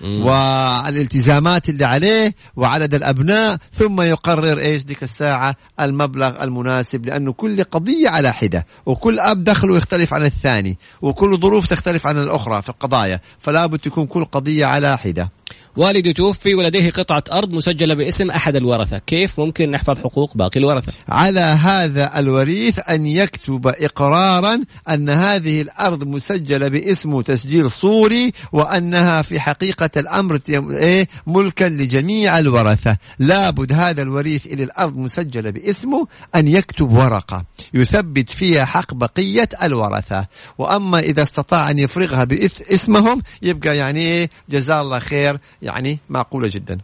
والالتزامات 0.00 1.68
اللي 1.68 1.84
عليه 1.84 2.34
وعدد 2.56 2.94
الأبناء 2.94 3.56
ثم 3.72 4.00
يقرر 4.00 4.58
إيش؟ 4.58 4.82
ديك 4.82 5.02
الساعة 5.02 5.56
المبلغ 5.80 6.42
المناسب 6.44 7.06
لأنه 7.06 7.32
كل 7.32 7.64
قضية 7.64 8.08
على 8.08 8.32
حدة 8.32 8.66
وكل 8.86 9.18
أب 9.20 9.44
دخله 9.44 9.76
يختلف 9.76 10.14
عن 10.14 10.24
الثاني 10.24 10.78
وكل 11.02 11.36
ظروف 11.36 11.66
تختلف 11.66 12.06
عن 12.06 12.18
الأخرى 12.18 12.62
في 12.62 12.68
القضايا 12.68 13.20
فلا 13.40 13.66
بد 13.66 13.78
تكون 13.78 14.06
كل 14.06 14.24
قضية 14.24 14.66
على 14.66 14.98
حدة. 14.98 15.30
والدي 15.76 16.12
توفي 16.12 16.54
ولديه 16.54 16.90
قطعة 16.90 17.24
أرض 17.32 17.50
مسجلة 17.50 17.94
باسم 17.94 18.30
أحد 18.30 18.56
الورثة. 18.56 18.98
كيف؟ 18.98 19.40
ممكن 19.40 19.70
نحفظ 19.70 19.98
حقوق 19.98 20.36
باقي 20.36 20.60
الورثة. 20.60 20.92
على 21.08 21.40
هذا 21.40 22.18
الوريث 22.18 22.78
أن 22.90 23.06
يكتب 23.06 23.66
إقرارا 23.66 24.60
أن 24.88 25.10
هذه 25.10 25.62
الأرض 25.62 26.04
مسجلة 26.04 26.68
باسمه 26.68 27.22
تسجيل 27.22 27.70
صوري 27.70 28.32
وأنها 28.52 29.22
في 29.22 29.40
حقيقة 29.40 29.90
الأمر 29.96 30.40
إيه، 30.48 31.08
ملكا 31.26 31.64
لجميع 31.64 32.38
الورثة. 32.38 32.96
لابد 33.18 33.72
هذا 33.72 34.02
الوريث 34.02 34.46
إلى 34.46 34.62
الأرض 34.62 34.96
مسجلة 34.96 35.50
باسمه 35.50 36.06
أن 36.34 36.48
يكتب 36.48 36.92
ورقة 36.92 37.44
يثبت 37.74 38.30
فيها 38.30 38.64
حق 38.64 38.94
بقية 38.94 39.48
الورثة. 39.62 40.26
وأما 40.58 40.98
إذا 40.98 41.22
استطاع 41.22 41.70
أن 41.70 41.78
يفرغها 41.78 42.24
باسمهم 42.24 43.22
يبقى 43.42 43.76
يعني 43.76 44.00
إيه، 44.00 44.30
جزاه 44.50 44.80
الله 44.80 44.98
خير 44.98 45.40
يعني 45.62 45.98
معقولة 46.08 46.50
جدا. 46.52 46.78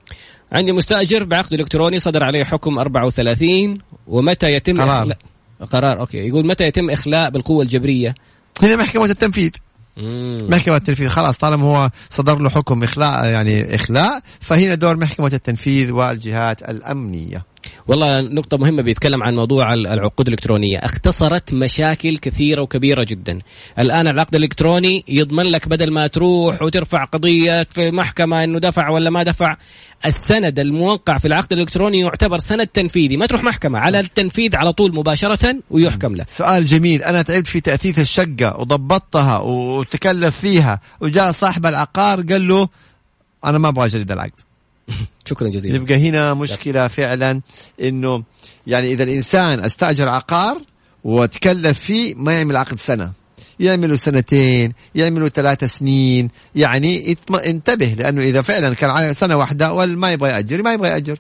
عندي 0.53 0.73
مستأجر 0.73 1.25
بعقد 1.25 1.53
إلكتروني 1.53 1.99
صدر 1.99 2.23
عليه 2.23 2.45
حكم 2.45 2.79
34 2.79 3.79
ومتى 4.07 4.53
يتم 4.53 4.81
قرار. 4.81 5.03
إخلاء 5.03 5.19
قرار 5.71 6.01
أوكي. 6.01 6.19
يقول 6.19 6.47
متى 6.47 6.65
يتم 6.65 6.91
إخلاء 6.91 7.31
بالقوة 7.31 7.63
الجبرية؟ 7.63 8.15
هنا 8.63 8.77
محكمة 8.77 9.05
التنفيذ. 9.05 9.51
محكمة 10.51 10.77
التنفيذ. 10.77 11.09
خلاص 11.09 11.39
طالما 11.39 11.65
هو 11.65 11.91
صدر 12.09 12.39
له 12.39 12.51
حكم 12.51 12.83
إخلاء 12.83 13.27
يعني 13.27 13.75
إخلاء 13.75 14.21
فهنا 14.41 14.75
دور 14.75 14.97
محكمة 14.97 15.31
التنفيذ 15.35 15.93
والجهات 15.93 16.63
الأمنية. 16.63 17.45
والله 17.87 18.19
نقطة 18.19 18.57
مهمة 18.57 18.83
بيتكلم 18.83 19.23
عن 19.23 19.35
موضوع 19.35 19.75
العقود 19.75 20.27
الإلكترونية. 20.27 20.79
اختصرت 20.79 21.55
مشاكل 21.55 22.19
كثيرة 22.19 22.63
وكبيرة 22.63 23.05
جدا. 23.05 23.39
الآن 23.79 24.09
العقد 24.09 24.35
الإلكتروني 24.35 25.05
يضمن 25.09 25.45
لك 25.45 25.69
بدل 25.69 25.93
ما 25.93 26.07
تروح 26.07 26.63
وترفع 26.63 27.05
قضية 27.05 27.63
في 27.71 27.91
محكمة 27.91 28.45
أنه 28.45 28.59
دفع 28.59 28.89
ولا 28.89 29.11
ما 29.11 29.23
دفع 29.23 29.57
السند 30.07 30.59
الموقع 30.59 31.19
في 31.19 31.29
العقد 31.29 31.53
الإلكتروني 31.53 32.01
يعتبر 32.01 32.39
سند 32.39 32.67
تنفيذي. 32.67 33.17
ما 33.17 33.27
تروح 33.27 33.45
محكمة 33.45 33.79
على 33.79 34.01
التنفيذ 34.01 34.57
على 34.57 34.73
طول 34.73 34.95
مباشرة 34.95 35.57
ويحكم 35.71 36.17
له 36.17 36.25
سؤال 36.29 36.65
جميل. 36.65 37.03
أنا 37.03 37.23
تعبت 37.23 37.47
في 37.47 37.61
تأثيث 37.61 37.99
الشقة 37.99 38.57
وضبطتها 38.61 39.39
وتكلف 39.39 40.39
فيها 40.39 40.81
وجاء 41.01 41.33
صاحب 41.33 41.67
العقار 41.67 42.23
قال 42.23 42.49
له 42.49 42.69
أنا 43.45 43.59
ما 43.59 43.69
أبغى 43.69 43.87
أجلد 43.87 44.13
العقد. 44.13 44.48
شكرا 45.29 45.49
جزيلا. 45.49 45.77
يبقى 45.77 46.09
هنا 46.09 46.35
مشكلة 46.35 46.89
فعلا 46.89 47.41
إنه 47.83 48.25
يعني 48.67 48.93
إذا 48.93 49.03
الإنسان 49.03 49.61
استأجر 49.61 50.09
عقار 50.09 50.57
وتكلف 51.05 51.81
فيه 51.81 52.15
ما 52.15 52.33
يعمل 52.33 52.57
عقد 52.57 52.79
سنة. 52.79 53.13
يعملوا 53.61 53.97
سنتين 53.97 54.73
يعملوا 54.95 55.29
ثلاث 55.29 55.65
سنين 55.65 56.29
يعني 56.55 57.17
انتبه 57.47 57.87
لأنه 57.87 58.23
إذا 58.23 58.43
فعلا 58.43 58.75
كان 58.75 59.15
سنة 59.15 59.37
واحدة 59.37 59.73
وما 59.73 60.13
يبغى 60.13 60.31
يأجر 60.31 60.63
ما 60.63 60.73
يبغى 60.73 60.89
يأجر. 60.89 61.19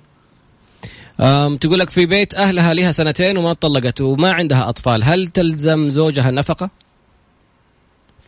أم 1.20 1.56
تقول 1.56 1.78
لك 1.78 1.90
في 1.90 2.06
بيت 2.06 2.34
أهلها 2.34 2.74
لها 2.74 2.92
سنتين 2.92 3.38
وما 3.38 3.52
طلقت 3.52 4.00
وما 4.00 4.32
عندها 4.32 4.68
أطفال. 4.68 5.04
هل 5.04 5.28
تلزم 5.28 5.90
زوجها 5.90 6.28
النفقة؟ 6.28 6.70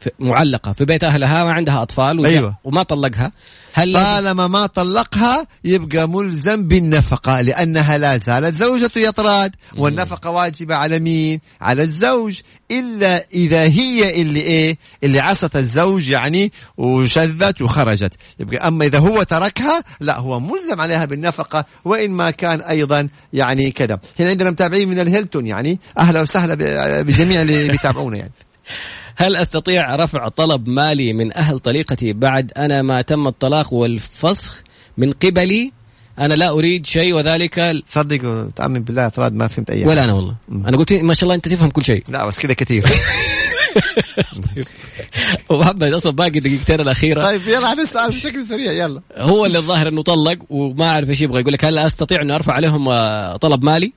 في 0.00 0.10
معلقة 0.18 0.72
في 0.72 0.84
بيت 0.84 1.04
أهلها 1.04 1.44
ما 1.44 1.52
عندها 1.52 1.82
أطفال 1.82 2.26
أيوة. 2.26 2.56
وما 2.64 2.82
طلقها. 2.82 3.32
هل 3.72 3.94
طالما 3.94 4.46
ما 4.46 4.66
طلقها 4.66 5.46
يبقى 5.64 6.08
ملزم 6.08 6.68
بالنفقة 6.68 7.40
لأنها 7.40 7.98
لا 7.98 8.16
زالت 8.16 8.54
زوجته 8.54 8.98
يطراد 8.98 9.54
والنفقة 9.76 10.30
واجبة 10.30 10.74
على 10.74 11.00
مين؟ 11.00 11.40
على 11.60 11.82
الزوج. 11.82 12.40
إلا 12.70 13.26
إذا 13.34 13.62
هي 13.62 14.22
اللي 14.22 14.40
إيه؟ 14.40 14.78
اللي 15.04 15.20
عصت 15.20 15.56
الزوج 15.56 16.08
يعني 16.08 16.52
وشذت 16.76 17.62
وخرجت. 17.62 18.12
يبقى 18.40 18.68
أما 18.68 18.84
إذا 18.84 18.98
هو 18.98 19.22
تركها 19.22 19.82
لا 20.00 20.18
هو 20.18 20.40
ملزم 20.40 20.80
عليها 20.80 21.04
بالنفقة 21.04 21.64
وإن 21.84 22.10
ما 22.10 22.30
كان 22.30 22.60
أيضا 22.60 23.08
يعني 23.32 23.70
كذا. 23.70 23.98
هنا 24.20 24.30
عندنا 24.30 24.50
متابعين 24.50 24.88
من 24.88 25.00
الهيلتون 25.00 25.46
يعني. 25.46 25.78
أهلا 25.98 26.20
وسهلا 26.20 26.54
بجميع 27.02 27.42
اللي 27.42 27.68
بيتابعونا 27.72 28.16
يعني. 28.16 28.32
هل 29.16 29.36
أستطيع 29.36 29.96
رفع 29.96 30.28
طلب 30.28 30.68
مالي 30.68 31.12
من 31.12 31.36
أهل 31.36 31.58
طليقتي 31.58 32.12
بعد 32.12 32.52
أنا 32.56 32.82
ما 32.82 33.02
تم 33.02 33.26
الطلاق 33.26 33.72
والفسخ 33.72 34.62
من 34.98 35.12
قبلي؟ 35.12 35.72
أنا 36.18 36.34
لا 36.34 36.50
أريد 36.50 36.86
شيء 36.86 37.14
وذلك 37.14 37.82
صدق 37.88 38.20
وتامن 38.24 38.82
بالله 38.82 39.02
اعتراض 39.02 39.32
ما 39.32 39.48
فهمت 39.48 39.70
أي 39.70 39.84
ولا 39.84 40.04
أنا 40.04 40.12
والله. 40.12 40.34
م. 40.48 40.66
أنا 40.66 40.76
قلت 40.76 40.92
ما 40.92 41.14
شاء 41.14 41.24
الله 41.24 41.34
أنت 41.34 41.48
تفهم 41.48 41.70
كل 41.70 41.84
شيء. 41.84 42.04
لا 42.08 42.26
بس 42.26 42.38
كذا 42.38 42.52
كثير. 42.52 42.84
ومحمد 45.50 45.82
أصلا 45.82 46.12
باقي 46.12 46.40
دقيقتين 46.40 46.80
الأخيرة. 46.80 47.22
طيب 47.22 47.40
يلا 47.46 47.72
هذا 47.72 47.82
السؤال 47.82 48.08
بشكل 48.08 48.44
سريع 48.44 48.72
يلا. 48.72 49.00
هو 49.16 49.46
اللي 49.46 49.58
الظاهر 49.58 49.88
إنه 49.88 50.02
طلق 50.02 50.38
وما 50.50 50.90
أعرف 50.90 51.10
إيش 51.10 51.20
يبغى. 51.20 51.40
يقول 51.40 51.52
لك 51.52 51.64
هل 51.64 51.78
أستطيع 51.78 52.22
انه 52.22 52.34
أرفع 52.34 52.52
عليهم 52.52 52.88
آه، 52.88 53.36
طلب 53.36 53.64
مالي؟ 53.64 53.92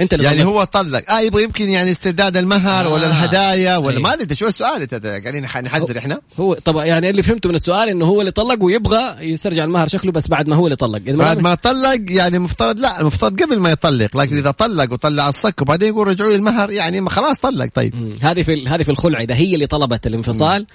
أنت 0.00 0.14
اللي 0.14 0.24
يعني 0.24 0.44
هو 0.44 0.64
طلق. 0.64 1.10
آه 1.10 1.20
يبغى 1.20 1.42
يمكن 1.42 1.68
يعني 1.68 1.90
استرداد 1.90 2.36
المهر 2.36 2.86
آه. 2.86 2.88
ولا 2.88 3.06
الهدايا 3.06 3.76
ولا 3.76 3.96
أيه. 3.96 4.02
ما 4.02 4.12
أدري 4.12 4.36
شو 4.36 4.46
السؤال 4.46 4.82
أنت؟ 4.82 5.06
قاعدين 5.06 5.42
نحذر 5.42 5.98
إحنا. 5.98 6.20
هو 6.40 6.54
طبعا 6.54 6.84
يعني 6.84 7.10
اللي 7.10 7.22
فهمته 7.22 7.48
من 7.48 7.54
السؤال 7.54 7.88
إنه 7.88 8.04
هو 8.04 8.20
اللي 8.20 8.32
طلق 8.32 8.64
ويبغى 8.64 9.16
يسترجع 9.20 9.64
المهر 9.64 9.88
شكله 9.88 10.12
بس 10.12 10.28
بعد 10.28 10.48
ما 10.48 10.56
هو 10.56 10.66
اللي 10.66 10.76
طلق. 10.76 10.98
بعد 10.98 11.38
ما 11.38 11.54
طلق 11.54 12.00
يعني 12.08 12.38
مفترض 12.38 12.80
لا 12.80 13.00
المفترض 13.00 13.42
قبل 13.42 13.58
ما 13.58 13.70
يطلق 13.70 14.16
لكن 14.16 14.36
إذا 14.36 14.50
طلق 14.50 14.92
وطلع 14.92 15.28
الصك 15.28 15.62
وبعدين 15.62 15.88
يقول 15.88 16.08
رجعوا 16.08 16.30
لي 16.30 16.36
المهر 16.36 16.70
يعني 16.70 17.10
خلاص 17.10 17.36
طلق 17.38 17.68
طيب. 17.74 18.18
هذه 18.22 18.42
في 18.42 18.68
هذه 18.68 18.82
في 18.82 18.90
الخلع 18.90 19.20
إذا 19.20 19.34
هي 19.34 19.54
اللي 19.54 19.66
طلبت 19.66 20.06
الانفصال. 20.06 20.66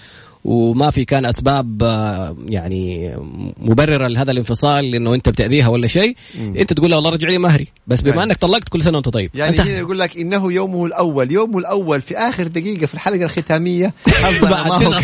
وما 0.46 0.92
في 0.92 1.06
كان 1.06 1.26
أسباب 1.26 1.84
آه، 1.84 2.36
يعني 2.48 3.14
مبررة 3.58 4.08
لهذا 4.08 4.32
الانفصال 4.32 4.92
لأنه 4.92 5.14
أنت 5.14 5.30
بتأذيها 5.30 5.68
ولا 5.68 5.88
شيء 5.88 6.16
أنت 6.36 6.74
تقول 6.74 6.90
له 6.92 6.96
والله 6.96 7.12
رجع 7.12 7.30
لي 7.30 7.38
مهري 7.38 7.68
بس 7.88 8.02
بما 8.02 8.10
يعني. 8.10 8.24
إنك 8.24 8.38
طلقت 8.38 8.70
كل 8.70 8.82
سنة 8.82 8.94
وأنت 8.94 9.10
طيب. 9.10 9.30
يعني 9.34 9.60
انت... 9.60 9.68
يقول 9.68 10.00
لك 10.00 10.18
إنه 10.18 10.54
يومه 10.54 10.86
الأول 10.86 11.32
يومه 11.32 11.60
الأول 11.60 12.02
في 12.02 12.18
آخر 12.18 12.48
دقيقة 12.48 12.86
في 12.86 12.94
الحلقة 12.94 13.26
الختامية 13.26 13.94
حظنا 14.24 14.68
ما 14.68 14.74
هو 14.74 14.94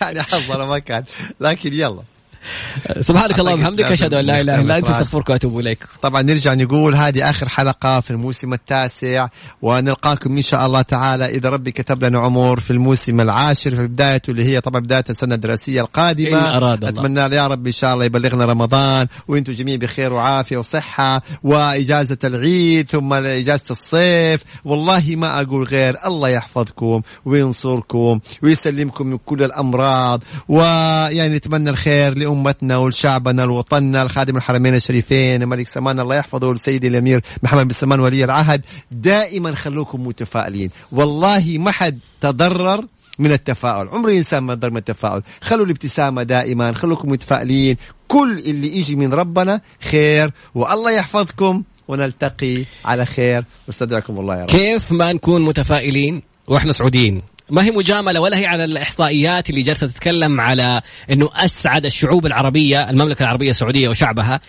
يعني 0.00 0.22
حظنا 0.22 0.66
ما 0.66 0.78
كان. 0.78 1.04
لكن 1.40 1.72
يلا. 1.72 2.02
سبحانك 3.00 3.38
اللهم 3.38 3.54
وبحمدك 3.60 3.84
أشهد 3.84 4.14
أن 4.14 4.24
لا 4.24 4.40
إله 4.40 4.60
إلا 4.60 4.78
أنت 4.78 4.88
أستغفرك 4.88 5.28
وأتوب 5.28 5.58
إليك. 5.58 5.78
طبعا 6.02 6.22
نرجع 6.22 6.54
نقول 6.54 6.94
هذه 6.94 7.30
آخر 7.30 7.48
حلقة 7.48 8.00
في 8.00 8.10
الموسم 8.10 8.52
التاسع 8.52 9.28
ونلقاكم 9.62 10.36
إن 10.36 10.42
شاء 10.42 10.66
الله 10.66 10.82
تعالى 10.82 11.26
إذا 11.26 11.48
ربي 11.48 11.72
كتب 11.72 12.04
لنا 12.04 12.18
عمر 12.18 12.60
في 12.60 12.70
الموسم 12.70 13.20
العاشر 13.20 13.70
في 13.70 13.86
بدايته 13.86 14.30
اللي 14.30 14.44
هي 14.44 14.60
طبعا 14.60 14.80
بداية 14.80 15.04
السنة 15.10 15.34
الدراسية 15.34 15.80
القادمة. 15.80 16.28
إن 16.48 16.54
أراد 16.54 16.84
الله. 16.84 17.00
أتمنى 17.00 17.36
يا 17.36 17.46
رب 17.46 17.66
إن 17.66 17.72
شاء 17.72 17.94
الله 17.94 18.04
يبلغنا 18.04 18.44
رمضان 18.44 19.06
وأنتم 19.28 19.52
جميع 19.52 19.76
بخير 19.76 20.12
وعافية 20.12 20.56
وصحة 20.56 21.22
وإجازة 21.42 22.18
العيد 22.24 22.90
ثم 22.90 23.12
إجازة 23.12 23.64
الصيف. 23.70 24.44
والله 24.64 25.04
ما 25.16 25.40
أقول 25.42 25.64
غير 25.66 25.96
الله 26.06 26.28
يحفظكم 26.28 27.02
وينصركم 27.24 28.20
ويسلمكم 28.42 29.06
من 29.06 29.18
كل 29.18 29.42
الأمراض 29.42 30.22
ويعني 30.48 31.36
نتمنى 31.36 31.70
الخير 31.70 32.18
لأمتنا 32.32 32.76
ولشعبنا 32.76 33.42
لوطننا 33.42 34.02
الخادم 34.02 34.36
الحرمين 34.36 34.74
الشريفين 34.74 35.42
الملك 35.42 35.68
سلمان 35.68 36.00
الله 36.00 36.16
يحفظه 36.16 36.52
لسيدي 36.54 36.88
الأمير 36.88 37.20
محمد 37.42 37.64
بن 37.64 37.74
سلمان 37.74 38.00
ولي 38.00 38.24
العهد. 38.24 38.64
دائما 38.90 39.54
خلوكم 39.54 40.06
متفائلين. 40.06 40.70
والله 40.92 41.58
ما 41.58 41.70
حد 41.70 41.98
تضرر 42.20 42.84
من 43.18 43.32
التفاؤل. 43.32 43.88
عمر 43.88 44.08
الإنسان 44.08 44.42
ما 44.42 44.54
ضر 44.54 44.70
من 44.70 44.76
التفاؤل. 44.76 45.22
خلوا 45.40 45.64
الابتسامة 45.64 46.22
دائما. 46.22 46.72
خلوكم 46.72 47.08
متفائلين. 47.08 47.76
كل 48.08 48.38
اللي 48.38 48.78
يجي 48.78 48.96
من 48.96 49.12
ربنا 49.12 49.60
خير. 49.90 50.30
والله 50.54 50.90
يحفظكم 50.90 51.62
ونلتقي 51.88 52.64
على 52.84 53.06
خير. 53.06 53.44
واستودعكم 53.66 54.20
الله 54.20 54.36
يا 54.36 54.42
رب. 54.42 54.48
كيف 54.48 54.92
ما 54.92 55.12
نكون 55.12 55.42
متفائلين 55.42 56.22
وإحنا 56.46 56.72
سعوديين؟ 56.72 57.22
ما 57.52 57.64
هي 57.64 57.70
مجاملة 57.70 58.20
ولا 58.20 58.38
هي 58.38 58.46
على 58.46 58.64
الإحصائيات 58.64 59.50
اللي 59.50 59.62
جالسة 59.62 59.86
تتكلم 59.86 60.40
على 60.40 60.82
إنه 61.10 61.28
أسعد 61.34 61.86
الشعوب 61.86 62.26
العربية 62.26 62.90
المملكة 62.90 63.22
العربية 63.22 63.50
السعودية 63.50 63.88
وشعبها. 63.88 64.40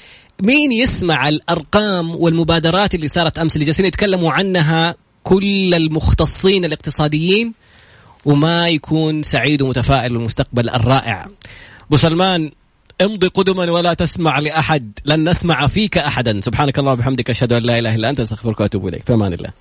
مين 0.41 0.71
يسمع 0.71 1.29
الأرقام 1.29 2.15
والمبادرات 2.15 2.95
اللي 2.95 3.07
صارت 3.07 3.37
أمس 3.37 3.55
اللي 3.55 3.65
جالسين 3.65 3.85
يتكلموا 3.85 4.31
عنها 4.31 4.95
كل 5.23 5.73
المختصين 5.73 6.65
الاقتصاديين؟ 6.65 7.53
وما 8.25 8.67
يكون 8.67 9.23
سعيد 9.23 9.61
ومتفائل 9.61 10.13
بالمستقبل 10.13 10.69
الرائع. 10.69 11.27
أبو 11.87 11.97
سلمان 11.97 12.51
امضي 13.01 13.27
قدما 13.27 13.71
ولا 13.71 13.93
تسمع 13.93 14.39
لأحد. 14.39 14.91
لن 15.05 15.29
نسمع 15.29 15.67
فيك 15.67 15.97
أحدا. 15.97 16.41
سبحانك 16.41 16.79
اللهم 16.79 16.93
وبحمدك 16.93 17.29
أشهد 17.29 17.53
أن 17.53 17.63
لا 17.63 17.79
إله 17.79 17.95
إلا 17.95 18.09
أنت 18.09 18.19
أستغفرك 18.19 18.59
وأتوب 18.59 18.87
إليك. 18.87 19.05
في 19.05 19.13
أمان 19.13 19.33
الله. 19.33 19.53